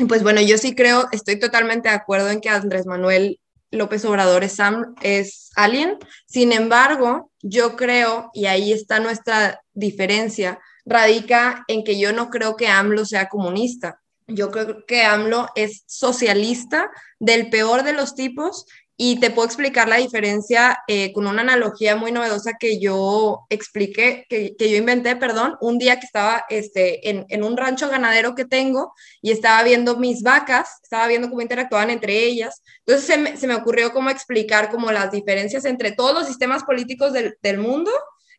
pues 0.07 0.23
bueno, 0.23 0.39
yo 0.39 0.57
sí 0.57 0.73
creo, 0.73 1.07
estoy 1.11 1.37
totalmente 1.37 1.89
de 1.89 1.95
acuerdo 1.95 2.29
en 2.29 2.39
que 2.39 2.47
Andrés 2.49 2.85
Manuel 2.85 3.39
López 3.71 4.05
Obrador 4.05 4.43
es, 4.45 4.59
am- 4.61 4.95
es 5.01 5.49
alien. 5.55 5.97
Sin 6.27 6.53
embargo, 6.53 7.31
yo 7.41 7.75
creo, 7.75 8.29
y 8.33 8.45
ahí 8.45 8.71
está 8.71 8.99
nuestra 8.99 9.59
diferencia, 9.73 10.59
radica 10.85 11.63
en 11.67 11.83
que 11.83 11.99
yo 11.99 12.13
no 12.13 12.29
creo 12.29 12.55
que 12.55 12.67
AMLO 12.67 13.05
sea 13.05 13.29
comunista. 13.29 13.99
Yo 14.27 14.51
creo 14.51 14.85
que 14.85 15.03
AMLO 15.03 15.49
es 15.55 15.83
socialista 15.85 16.89
del 17.19 17.49
peor 17.49 17.83
de 17.83 17.93
los 17.93 18.15
tipos 18.15 18.65
y 18.95 19.19
te 19.19 19.31
puedo 19.31 19.47
explicar 19.47 19.89
la 19.89 19.97
diferencia 19.97 20.77
eh, 20.87 21.11
con 21.13 21.25
una 21.25 21.41
analogía 21.41 21.95
muy 21.95 22.11
novedosa 22.11 22.53
que 22.59 22.79
yo 22.79 23.41
expliqué, 23.49 24.25
que, 24.29 24.55
que 24.55 24.69
yo 24.69 24.77
inventé, 24.77 25.15
perdón, 25.15 25.57
un 25.61 25.79
día 25.79 25.99
que 25.99 26.05
estaba 26.05 26.45
este, 26.49 27.09
en, 27.09 27.25
en 27.29 27.43
un 27.43 27.57
rancho 27.57 27.89
ganadero 27.89 28.35
que 28.35 28.45
tengo 28.45 28.93
y 29.21 29.31
estaba 29.31 29.63
viendo 29.63 29.97
mis 29.97 30.21
vacas, 30.21 30.79
estaba 30.83 31.07
viendo 31.07 31.29
cómo 31.29 31.41
interactuaban 31.41 31.89
entre 31.89 32.23
ellas. 32.23 32.61
Entonces 32.85 33.05
se 33.07 33.17
me, 33.17 33.35
se 33.35 33.47
me 33.47 33.55
ocurrió 33.55 33.91
cómo 33.93 34.11
explicar 34.11 34.69
como 34.69 34.91
las 34.91 35.11
diferencias 35.11 35.65
entre 35.65 35.91
todos 35.91 36.13
los 36.13 36.27
sistemas 36.27 36.63
políticos 36.63 37.13
del, 37.13 37.35
del 37.41 37.57
mundo 37.57 37.91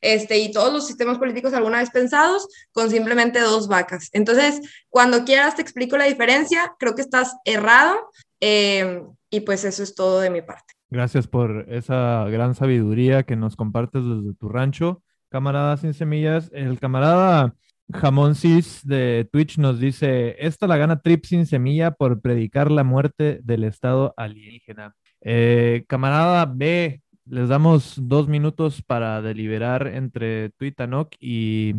este, 0.04 0.38
y 0.38 0.52
todos 0.52 0.72
los 0.72 0.86
sistemas 0.86 1.18
políticos 1.18 1.54
alguna 1.54 1.78
vez 1.78 1.90
pensados 1.90 2.46
con 2.72 2.90
simplemente 2.90 3.40
dos 3.40 3.68
vacas. 3.68 4.10
Entonces, 4.12 4.60
cuando 4.90 5.24
quieras 5.24 5.56
te 5.56 5.62
explico 5.62 5.96
la 5.96 6.04
diferencia, 6.04 6.74
creo 6.78 6.94
que 6.94 7.00
estás 7.00 7.34
errado 7.44 7.96
eh, 8.40 9.02
y 9.30 9.40
pues 9.40 9.64
eso 9.64 9.82
es 9.82 9.94
todo 9.94 10.20
de 10.20 10.28
mi 10.28 10.42
parte. 10.42 10.74
Gracias 10.90 11.26
por 11.26 11.66
esa 11.70 12.26
gran 12.28 12.54
sabiduría 12.54 13.22
que 13.22 13.34
nos 13.34 13.56
compartes 13.56 14.02
desde 14.04 14.34
tu 14.34 14.48
rancho, 14.48 15.02
camarada 15.30 15.76
sin 15.78 15.94
semillas. 15.94 16.50
El 16.52 16.78
camarada 16.78 17.54
Jamón 17.92 18.34
Cis 18.34 18.86
de 18.86 19.26
Twitch 19.32 19.58
nos 19.58 19.80
dice, 19.80 20.36
esta 20.38 20.66
la 20.66 20.76
gana 20.76 21.00
Trip 21.00 21.24
sin 21.24 21.46
semilla 21.46 21.92
por 21.92 22.20
predicar 22.20 22.70
la 22.70 22.84
muerte 22.84 23.40
del 23.42 23.64
Estado 23.64 24.12
alienígena. 24.18 24.94
Eh, 25.22 25.84
camarada 25.88 26.44
B, 26.44 27.02
les 27.26 27.48
damos 27.48 27.94
dos 27.96 28.28
minutos 28.28 28.82
para 28.82 29.22
deliberar 29.22 29.86
entre 29.86 30.50
tú 30.50 30.64
y 30.64 30.72
Tanok 30.72 31.14
y 31.20 31.74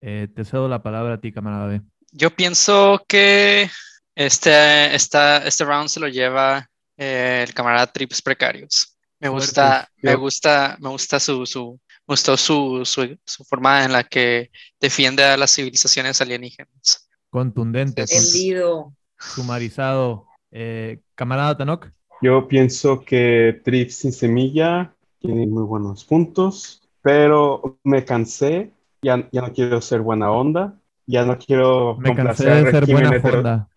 eh, 0.00 0.28
te 0.34 0.44
cedo 0.44 0.68
la 0.68 0.82
palabra 0.82 1.14
a 1.14 1.20
ti, 1.20 1.32
camarada 1.32 1.66
B. 1.66 1.82
Yo 2.12 2.30
pienso 2.30 3.04
que 3.06 3.70
este, 4.14 4.94
esta, 4.94 5.38
este 5.46 5.64
round 5.64 5.88
se 5.88 6.00
lo 6.00 6.08
lleva 6.08 6.68
eh, 6.96 7.44
el 7.46 7.54
camarada 7.54 7.86
Trips 7.86 8.20
Precarios. 8.20 8.96
Me 9.20 9.28
gusta, 9.28 9.88
me 10.02 10.14
gusta, 10.14 10.76
me 10.80 10.88
gusta 10.88 11.20
su, 11.20 11.44
su, 11.44 11.78
gustó 12.06 12.36
su, 12.36 12.82
su, 12.84 13.18
su 13.24 13.44
forma 13.44 13.84
en 13.84 13.92
la 13.92 14.02
que 14.02 14.50
defiende 14.80 15.22
a 15.22 15.36
las 15.36 15.54
civilizaciones 15.54 16.20
alienígenas. 16.20 17.08
Contundente, 17.28 18.06
con- 18.06 18.16
Entendido. 18.16 18.94
sumarizado. 19.18 20.26
Eh, 20.50 21.00
camarada 21.14 21.56
Tanok. 21.56 21.90
Yo 22.22 22.46
pienso 22.48 23.00
que 23.00 23.60
Trip 23.64 23.88
sin 23.90 24.12
semilla 24.12 24.92
tiene 25.20 25.46
muy 25.46 25.62
buenos 25.64 26.04
puntos, 26.04 26.82
pero 27.02 27.78
me 27.84 28.04
cansé, 28.04 28.70
ya, 29.02 29.26
ya 29.32 29.40
no 29.42 29.52
quiero 29.52 29.80
ser 29.80 30.00
buena 30.00 30.30
onda, 30.30 30.74
ya 31.06 31.24
no 31.24 31.38
quiero 31.38 31.96
Me 31.96 32.14
complacer 32.14 32.50
al 32.50 32.64
régimen 32.72 33.02
buena 33.04 33.16
hetero- 33.16 33.38
Honda. 33.38 33.68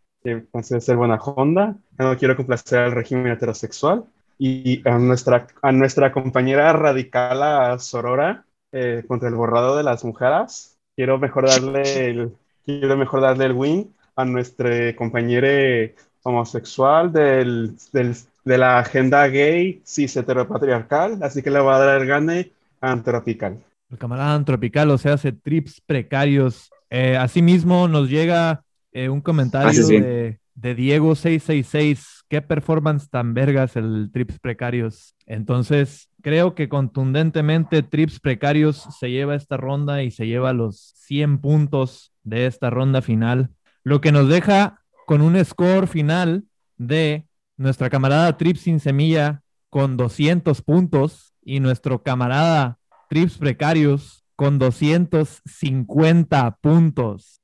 cansé 0.52 0.76
de 0.76 0.82
ser 0.82 0.98
buena 0.98 1.16
onda, 1.16 1.76
ya 1.98 2.06
no 2.06 2.18
quiero 2.18 2.36
complacer 2.36 2.80
al 2.80 2.92
régimen 2.92 3.28
heterosexual. 3.32 4.04
Y 4.40 4.82
a 4.90 4.98
nuestra, 4.98 5.48
a 5.62 5.72
nuestra 5.72 6.12
compañera 6.12 6.74
radical 6.74 7.44
a 7.44 7.80
Sorora 7.80 8.44
eh, 8.72 9.04
contra 9.08 9.30
el 9.30 9.36
borrado 9.36 9.78
de 9.78 9.84
las 9.84 10.04
mujeres, 10.04 10.78
quiero 10.96 11.18
mejor 11.20 11.48
darle 11.48 12.10
el, 12.10 12.34
quiero 12.66 12.98
mejor 12.98 13.22
darle 13.22 13.46
el 13.46 13.54
win 13.54 13.94
a 14.16 14.26
nuestro 14.26 14.70
compañero 14.98 15.94
homosexual 16.24 17.12
del, 17.14 17.76
del- 17.94 18.16
de 18.44 18.58
la 18.58 18.80
agenda 18.80 19.28
gay 19.28 19.82
cis 19.86 20.16
heteropatriarcal, 20.16 21.20
así 21.22 21.42
que 21.42 21.50
le 21.50 21.60
voy 21.60 21.74
a 21.74 21.78
dar 21.80 22.02
el 22.02 22.08
gane 22.08 22.52
a 22.82 22.92
Antropical. 22.92 23.60
El 23.90 23.98
camarada 23.98 24.36
Antropical, 24.36 24.90
o 24.92 24.98
sea, 24.98 25.14
hace 25.14 25.32
trips 25.32 25.82
precarios. 25.82 26.70
Eh, 26.90 27.16
asimismo, 27.18 27.88
nos 27.88 28.10
llega 28.10 28.64
eh, 28.92 29.10
un 29.10 29.22
comentario 29.22 29.88
bien. 29.88 30.04
de, 30.04 30.40
de 30.56 30.78
Diego666. 30.78 32.24
¿Qué 32.28 32.42
performance 32.42 33.10
tan 33.10 33.34
vergas 33.34 33.76
el 33.76 34.10
trips 34.12 34.40
precarios? 34.40 35.16
Entonces, 35.26 36.10
creo 36.22 36.56
que 36.56 36.70
contundentemente 36.70 37.84
trips 37.84 38.20
precarios 38.20 38.88
se 39.00 39.12
lleva 39.12 39.36
esta 39.36 39.58
ronda 39.58 40.04
y 40.04 40.12
se 40.12 40.26
lleva 40.26 40.54
los 40.54 40.94
100 40.98 41.40
puntos 41.40 42.14
de 42.24 42.48
esta 42.48 42.70
ronda 42.70 43.02
final. 43.02 43.50
Lo 43.84 44.02
que 44.02 44.12
nos 44.12 44.30
deja 44.30 44.82
con 45.06 45.22
un 45.22 45.44
score 45.44 45.88
final 45.88 46.46
de 46.78 47.26
nuestra 47.58 47.90
camarada 47.90 48.38
Trips 48.38 48.62
sin 48.62 48.80
semilla 48.80 49.42
con 49.70 49.98
200 49.98 50.62
puntos 50.62 51.34
y 51.42 51.60
nuestro 51.60 52.04
camarada 52.04 52.78
Trips 53.10 53.38
Precarios 53.38 54.24
con 54.36 54.60
250 54.60 56.58
puntos. 56.62 57.42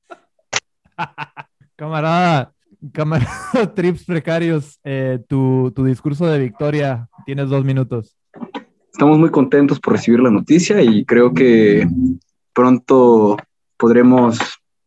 Camarada, 1.76 2.53
camarada 2.91 3.74
Trips 3.76 4.03
Precarios, 4.03 4.80
eh, 4.84 5.20
tu, 5.28 5.72
tu 5.76 5.86
discurso 5.86 6.26
de 6.28 6.39
victoria, 6.39 7.07
tienes 7.26 7.49
dos 7.49 7.64
minutos. 7.64 8.18
Estamos 8.91 9.18
muy 9.18 9.30
contentos 9.30 9.80
por 9.80 9.93
recibir 9.93 10.20
la 10.20 10.30
noticia 10.30 10.82
y 10.82 11.05
creo 11.05 11.34
que 11.34 11.88
pronto 12.53 13.38
podremos 13.78 14.38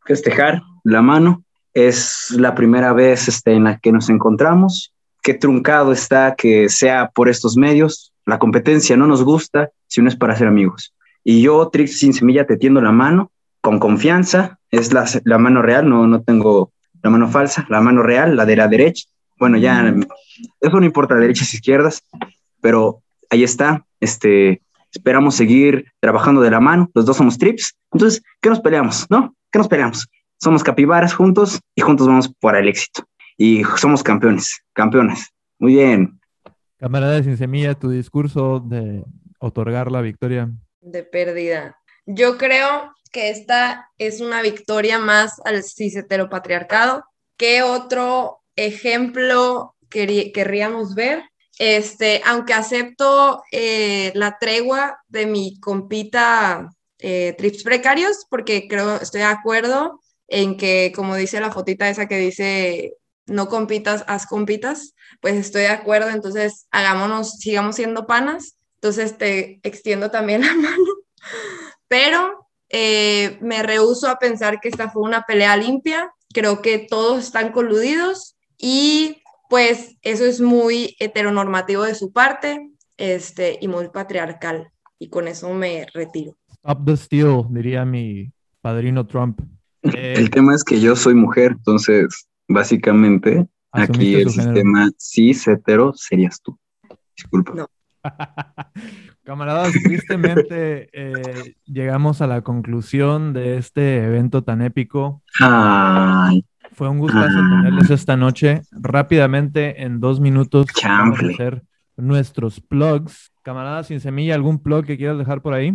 festejar 0.05 0.61
la 0.85 1.01
mano. 1.01 1.45
Es 1.73 2.31
la 2.37 2.55
primera 2.55 2.93
vez 2.93 3.29
este, 3.29 3.55
en 3.55 3.64
la 3.64 3.79
que 3.79 3.91
nos 3.91 4.11
encontramos. 4.11 4.93
Qué 5.23 5.35
truncado 5.35 5.93
está 5.93 6.35
que 6.37 6.68
sea 6.68 7.11
por 7.14 7.29
estos 7.29 7.57
medios. 7.57 8.12
La 8.27 8.39
competencia 8.39 8.97
no 8.97 9.07
nos 9.07 9.23
gusta 9.25 9.70
si 9.87 10.03
no 10.03 10.09
es 10.09 10.16
para 10.16 10.37
ser 10.37 10.49
amigos. 10.49 10.95
Y 11.25 11.43
yo, 11.43 11.68
Trix 11.68 11.99
Sin 11.99 12.12
Semilla, 12.12 12.47
te 12.47 12.57
tiendo 12.57 12.81
la 12.81 12.93
mano 12.93 13.31
con 13.61 13.79
confianza. 13.79 14.59
Es 14.70 14.93
la, 14.93 15.05
la 15.25 15.39
mano 15.39 15.62
real, 15.62 15.89
no, 15.89 16.07
no 16.07 16.23
tengo 16.23 16.73
la 17.03 17.11
mano 17.11 17.29
falsa, 17.29 17.66
la 17.68 17.81
mano 17.81 18.03
real, 18.03 18.37
la 18.37 18.47
de 18.47 18.57
la 18.57 18.68
derecha. 18.68 19.07
Bueno, 19.39 19.59
ya, 19.59 19.95
eso 20.61 20.81
no 20.81 20.87
importa, 20.87 21.16
derechas, 21.16 21.53
izquierdas, 21.53 22.03
pero 22.61 23.03
ahí 23.29 23.43
está. 23.43 23.85
Este, 24.01 24.62
esperamos 24.93 25.35
seguir 25.35 25.87
trabajando 26.01 26.41
de 26.41 26.51
la 26.51 26.61
mano. 26.61 26.91
Los 26.95 27.07
dos 27.07 27.16
somos 27.16 27.39
trips. 27.39 27.75
Entonces, 27.91 28.23
¿qué 28.41 28.49
nos 28.49 28.61
peleamos? 28.61 29.07
¿No? 29.11 29.35
¿Qué 29.51 29.59
nos 29.59 29.68
peleamos? 29.68 30.09
Somos 30.41 30.62
capibaras 30.62 31.14
juntos 31.14 31.61
y 31.75 31.83
juntos 31.83 32.07
vamos 32.07 32.33
para 32.41 32.61
el 32.61 32.68
éxito. 32.68 33.05
Y 33.37 33.62
somos 33.76 34.03
campeones, 34.03 34.62
campeones. 34.72 35.28
Muy 35.59 35.74
bien. 35.74 36.20
Camarada 36.76 37.22
Sin 37.22 37.37
Semilla, 37.37 37.74
tu 37.74 37.91
discurso 37.91 38.61
de 38.61 39.05
otorgar 39.39 39.91
la 39.91 40.01
victoria. 40.01 40.51
de 40.80 41.05
pérdida. 41.05 41.76
Yo 42.07 42.37
creo 42.39 42.93
que 43.12 43.30
esta 43.30 43.89
es 43.99 44.20
una 44.20 44.43
victoria 44.43 44.99
más 44.99 45.41
al 45.45 45.62
cis 45.62 45.95
heteropatriarcado. 45.95 47.05
¿Qué 47.37 47.62
otro 47.62 48.41
ejemplo 48.57 49.76
querríamos 49.89 50.95
ver? 50.95 51.22
Este, 51.59 52.22
aunque 52.24 52.55
acepto 52.55 53.43
eh, 53.53 54.11
la 54.14 54.39
tregua 54.39 54.99
de 55.09 55.26
mi 55.26 55.61
compita 55.61 56.68
eh, 56.99 57.35
Trips 57.37 57.62
Precarios, 57.62 58.26
porque 58.28 58.66
creo, 58.68 58.97
estoy 58.97 59.20
de 59.20 59.26
acuerdo 59.26 60.01
en 60.28 60.57
que, 60.57 60.93
como 60.97 61.14
dice 61.14 61.41
la 61.41 61.53
fotita 61.53 61.89
esa 61.89 62.09
que 62.09 62.16
dice, 62.16 62.95
no 63.27 63.49
compitas, 63.49 64.05
haz 64.07 64.27
compitas, 64.27 64.95
pues 65.20 65.35
estoy 65.37 65.62
de 65.62 65.68
acuerdo, 65.68 66.11
entonces 66.11 66.66
hagámonos, 66.70 67.39
sigamos 67.39 67.77
siendo 67.77 68.07
panas, 68.07 68.59
entonces 68.77 69.16
te 69.16 69.61
extiendo 69.62 70.11
también 70.11 70.43
la 70.43 70.55
mano, 70.55 70.93
pero 71.89 72.49
eh, 72.68 73.39
me 73.41 73.62
rehuso 73.62 74.09
a 74.09 74.18
pensar 74.18 74.61
que 74.61 74.68
esta 74.68 74.91
fue 74.91 75.03
una 75.03 75.23
pelea 75.23 75.57
limpia, 75.57 76.12
creo 76.33 76.62
que 76.62 76.79
todos 76.79 77.25
están 77.25 77.53
coludidos 77.53 78.37
y 78.59 79.23
pues 79.49 79.97
eso 80.03 80.25
es 80.25 80.41
muy 80.41 80.97
heteronormativo 80.99 81.83
de 81.83 81.95
su 81.95 82.12
parte 82.12 82.70
este, 82.97 83.59
y 83.61 83.68
muy 83.68 83.89
patriarcal 83.91 84.73
y 85.03 85.09
con 85.09 85.27
eso 85.27 85.53
me 85.53 85.87
retiro. 85.93 86.37
Stop 86.49 86.85
the 86.87 86.97
steal, 86.97 87.45
diría 87.51 87.85
mi 87.85 88.33
padrino 88.61 89.05
Trump. 89.05 89.41
Eh, 89.83 90.14
El 90.16 90.31
tema 90.31 90.55
es 90.55 90.62
que 90.62 90.81
yo 90.81 90.95
soy 90.95 91.14
mujer, 91.14 91.53
entonces, 91.53 92.29
básicamente, 92.53 93.46
aquí 93.70 94.14
el 94.14 94.30
sistema 94.30 94.88
cis 94.98 95.46
hetero 95.48 95.92
serías 95.94 96.40
tú. 96.40 96.59
Disculpa. 97.16 97.66
Camaradas, 99.24 99.72
tristemente 99.84 100.88
eh, 100.92 101.55
llegamos 101.64 102.20
a 102.20 102.26
la 102.26 102.40
conclusión 102.42 103.32
de 103.32 103.57
este 103.57 103.98
evento 104.05 104.42
tan 104.42 104.62
épico. 104.62 105.22
Ay, 105.40 106.44
Fue 106.72 106.88
un 106.88 106.98
gustazo 106.98 107.28
Ah. 107.38 107.61
tenerles 107.62 107.90
esta 107.90 108.16
noche. 108.16 108.62
Rápidamente, 108.72 109.82
en 109.84 110.00
dos 110.00 110.20
minutos, 110.20 110.66
vamos 110.82 111.20
a 111.22 111.26
hacer 111.26 111.62
nuestros 111.96 112.61
plugs. 112.61 113.30
Camaradas 113.42 113.86
sin 113.88 114.00
semilla, 114.00 114.34
¿algún 114.34 114.61
plug 114.61 114.84
que 114.84 114.96
quieras 114.96 115.18
dejar 115.18 115.40
por 115.42 115.55
ahí? 115.55 115.70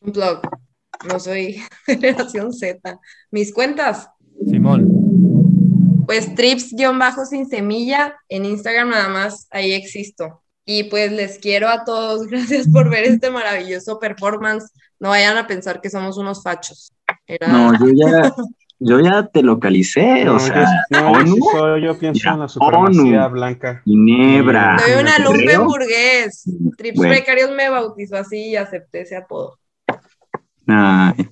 Un 0.00 0.12
blog, 0.12 0.40
no 1.08 1.20
soy 1.20 1.56
generación 1.86 2.52
Z. 2.52 2.98
Mis 3.30 3.52
cuentas, 3.52 4.10
Simón. 4.46 4.88
Pues 6.06 6.34
trips-sin 6.34 7.48
semilla 7.48 8.16
en 8.28 8.44
Instagram 8.46 8.90
nada 8.90 9.08
más, 9.08 9.46
ahí 9.50 9.72
existo. 9.72 10.42
Y 10.64 10.84
pues 10.84 11.12
les 11.12 11.38
quiero 11.38 11.68
a 11.68 11.84
todos, 11.84 12.26
gracias 12.28 12.68
por 12.68 12.90
ver 12.90 13.04
este 13.04 13.30
maravilloso 13.30 13.98
performance. 13.98 14.70
No 15.00 15.10
vayan 15.10 15.36
a 15.36 15.46
pensar 15.46 15.80
que 15.80 15.90
somos 15.90 16.18
unos 16.18 16.42
fachos. 16.42 16.92
Era- 17.26 17.48
no, 17.48 17.72
yo 17.74 17.92
ya, 17.94 18.32
yo 18.78 19.00
ya 19.00 19.26
te 19.26 19.42
localicé, 19.42 20.24
No, 20.24 20.36
o 20.36 20.38
sea, 20.38 20.66
yo 20.90 21.10
ONU, 21.10 21.36
yo 21.82 21.98
pienso 21.98 22.28
en 22.30 22.40
la 22.40 22.48
supremacía 22.48 23.26
ONU. 23.26 23.34
blanca. 23.34 23.82
Ginebra. 23.84 24.78
Soy 24.78 25.00
una 25.00 25.16
¿Te 25.16 25.22
lumpen 25.22 25.44
creo? 25.46 25.64
burgués. 25.64 26.44
Trips 26.76 26.96
Bueno. 26.96 27.12
Precarios 27.14 27.50
me 27.52 27.68
bautizó 27.70 28.16
así 28.16 28.48
y 28.50 28.56
acepté 28.56 29.02
ese 29.02 29.16
apodo. 29.16 29.58
Ay, 30.66 31.28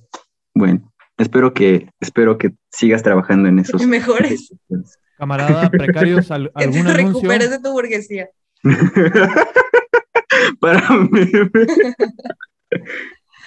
bueno, 0.55 0.91
espero 1.17 1.53
que, 1.53 1.89
espero 1.99 2.37
que 2.37 2.53
sigas 2.71 3.03
trabajando 3.03 3.49
en 3.49 3.59
esos. 3.59 3.85
Mejores. 3.85 4.53
Camarada, 5.17 5.69
precarios, 5.71 6.29
al- 6.31 6.51
Que 6.55 6.63
¿algún 6.65 6.83
te 6.83 6.91
anuncio? 6.91 7.07
recuperes 7.13 7.49
de 7.49 7.59
tu 7.59 7.71
burguesía. 7.71 8.29
Para 10.59 10.89
mí. 10.97 11.21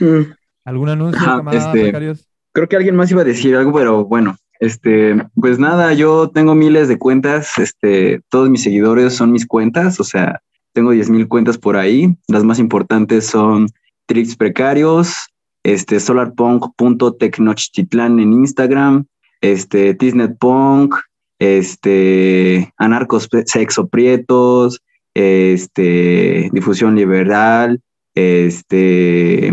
¿Algún 0.64 0.88
anuncio, 0.88 1.24
camarada, 1.24 1.58
este, 1.66 1.82
precarios? 1.82 2.26
Creo 2.52 2.68
que 2.68 2.76
alguien 2.76 2.96
más 2.96 3.10
iba 3.10 3.22
a 3.22 3.24
decir 3.24 3.54
algo, 3.56 3.72
pero 3.72 4.04
bueno, 4.04 4.36
este, 4.58 5.16
pues 5.34 5.58
nada, 5.58 5.92
yo 5.94 6.30
tengo 6.30 6.54
miles 6.54 6.88
de 6.88 6.98
cuentas, 6.98 7.58
este, 7.58 8.22
todos 8.28 8.50
mis 8.50 8.62
seguidores 8.62 9.14
son 9.14 9.30
mis 9.32 9.46
cuentas, 9.46 10.00
o 10.00 10.04
sea, 10.04 10.40
tengo 10.72 10.92
10.000 10.92 11.28
cuentas 11.28 11.58
por 11.58 11.76
ahí. 11.76 12.14
Las 12.28 12.44
más 12.44 12.58
importantes 12.58 13.26
son 13.26 13.68
Tricks 14.06 14.36
Precarios, 14.36 15.29
este, 15.62 16.00
solarpunk.tecnochtitlán 16.00 18.18
en 18.20 18.32
Instagram, 18.32 19.04
este, 19.40 19.94
Tisnetpunk, 19.94 20.96
este, 21.38 22.72
Anarcos 22.76 23.28
Sexo 23.46 23.88
Prietos, 23.88 24.82
este, 25.14 26.50
Difusión 26.52 26.94
Liberal, 26.94 27.80
este, 28.14 29.52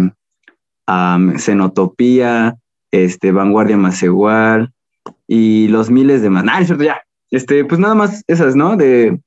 am, 0.85 1.37
Xenotopía, 1.37 2.57
este, 2.91 3.31
Vanguardia 3.31 3.77
Más 3.77 4.03
Igual 4.03 4.73
y 5.27 5.67
los 5.67 5.89
miles 5.89 6.21
de 6.21 6.29
más. 6.29 6.65
Cierto, 6.65 6.83
ya. 6.83 7.01
Este, 7.31 7.65
pues 7.65 7.79
nada 7.79 7.95
más 7.95 8.23
esas, 8.27 8.55
¿no? 8.55 8.77
De 8.77 9.19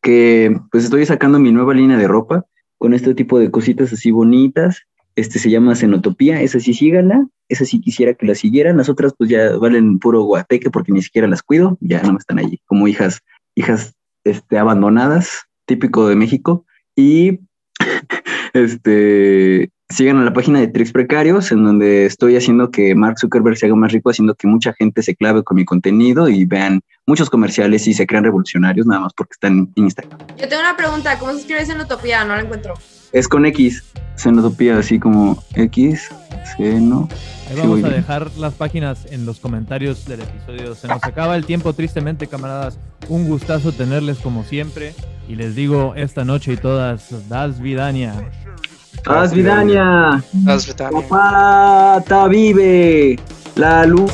que 0.00 0.58
pues 0.70 0.84
estoy 0.84 1.06
sacando 1.06 1.38
mi 1.38 1.52
nueva 1.52 1.74
línea 1.74 1.96
de 1.96 2.08
ropa 2.08 2.44
con 2.78 2.94
este 2.94 3.14
tipo 3.14 3.38
de 3.38 3.50
cositas 3.50 3.92
así 3.92 4.10
bonitas. 4.10 4.82
Este 5.14 5.38
se 5.38 5.50
llama 5.50 5.74
Xenotopía, 5.74 6.40
esa 6.40 6.58
sí 6.58 6.72
síganla, 6.72 7.26
esa 7.48 7.64
sí 7.64 7.80
quisiera 7.80 8.14
que 8.14 8.26
la 8.26 8.34
siguieran, 8.34 8.78
las 8.78 8.88
otras 8.88 9.12
pues 9.16 9.28
ya 9.28 9.56
valen 9.56 9.98
puro 9.98 10.22
guateque 10.22 10.70
porque 10.70 10.92
ni 10.92 11.02
siquiera 11.02 11.28
las 11.28 11.42
cuido, 11.42 11.76
ya 11.80 12.02
no 12.02 12.16
están 12.16 12.38
allí, 12.38 12.60
como 12.66 12.88
hijas, 12.88 13.20
hijas 13.54 13.94
este, 14.24 14.58
abandonadas, 14.58 15.42
típico 15.66 16.08
de 16.08 16.16
México. 16.16 16.64
Y 16.96 17.40
este 18.54 19.70
sigan 19.92 20.18
a 20.18 20.24
la 20.24 20.32
página 20.32 20.58
de 20.58 20.68
Tricks 20.68 20.92
Precarios, 20.92 21.52
en 21.52 21.64
donde 21.64 22.06
estoy 22.06 22.36
haciendo 22.36 22.70
que 22.70 22.94
Mark 22.94 23.18
Zuckerberg 23.18 23.56
se 23.56 23.66
haga 23.66 23.76
más 23.76 23.92
rico, 23.92 24.10
haciendo 24.10 24.34
que 24.34 24.46
mucha 24.46 24.72
gente 24.72 25.02
se 25.02 25.14
clave 25.14 25.42
con 25.44 25.56
mi 25.56 25.64
contenido 25.64 26.28
y 26.28 26.44
vean 26.46 26.80
muchos 27.06 27.28
comerciales 27.28 27.86
y 27.86 27.94
se 27.94 28.06
crean 28.06 28.24
revolucionarios 28.24 28.86
nada 28.86 29.02
más 29.02 29.12
porque 29.14 29.32
están 29.32 29.70
en 29.76 29.84
Instagram. 29.84 30.18
Yo 30.38 30.48
tengo 30.48 30.62
una 30.62 30.76
pregunta, 30.76 31.18
¿cómo 31.18 31.32
se 31.32 31.40
escribe 31.40 31.66
Xenotopía? 31.66 32.24
No 32.24 32.34
la 32.34 32.42
encuentro. 32.42 32.74
Es 33.12 33.28
con 33.28 33.44
X, 33.46 33.84
Xenotopía, 34.16 34.78
así 34.78 34.98
como 34.98 35.42
X, 35.54 36.08
Xeno. 36.56 37.08
Ahí 37.50 37.56
vamos 37.58 37.84
a 37.84 37.88
bien. 37.88 38.00
dejar 38.00 38.30
las 38.38 38.54
páginas 38.54 39.06
en 39.10 39.26
los 39.26 39.38
comentarios 39.38 40.06
del 40.06 40.22
episodio. 40.22 40.74
Se 40.74 40.88
nos 40.88 41.04
acaba 41.04 41.36
el 41.36 41.44
tiempo, 41.44 41.74
tristemente, 41.74 42.26
camaradas. 42.26 42.78
Un 43.08 43.28
gustazo 43.28 43.72
tenerles 43.72 44.18
como 44.18 44.44
siempre. 44.44 44.94
Y 45.28 45.36
les 45.36 45.54
digo 45.54 45.92
esta 45.94 46.24
noche 46.24 46.54
y 46.54 46.56
todas, 46.56 47.28
Das 47.28 47.60
Vidania. 47.60 48.14
¡Haz 49.06 49.34
Vidania! 49.34 50.22
Las 50.44 50.66
Britannias. 50.66 51.04
¡Papá, 51.04 52.02
ta 52.06 52.28
vive! 52.28 53.18
La 53.56 53.84
luz. 53.84 54.10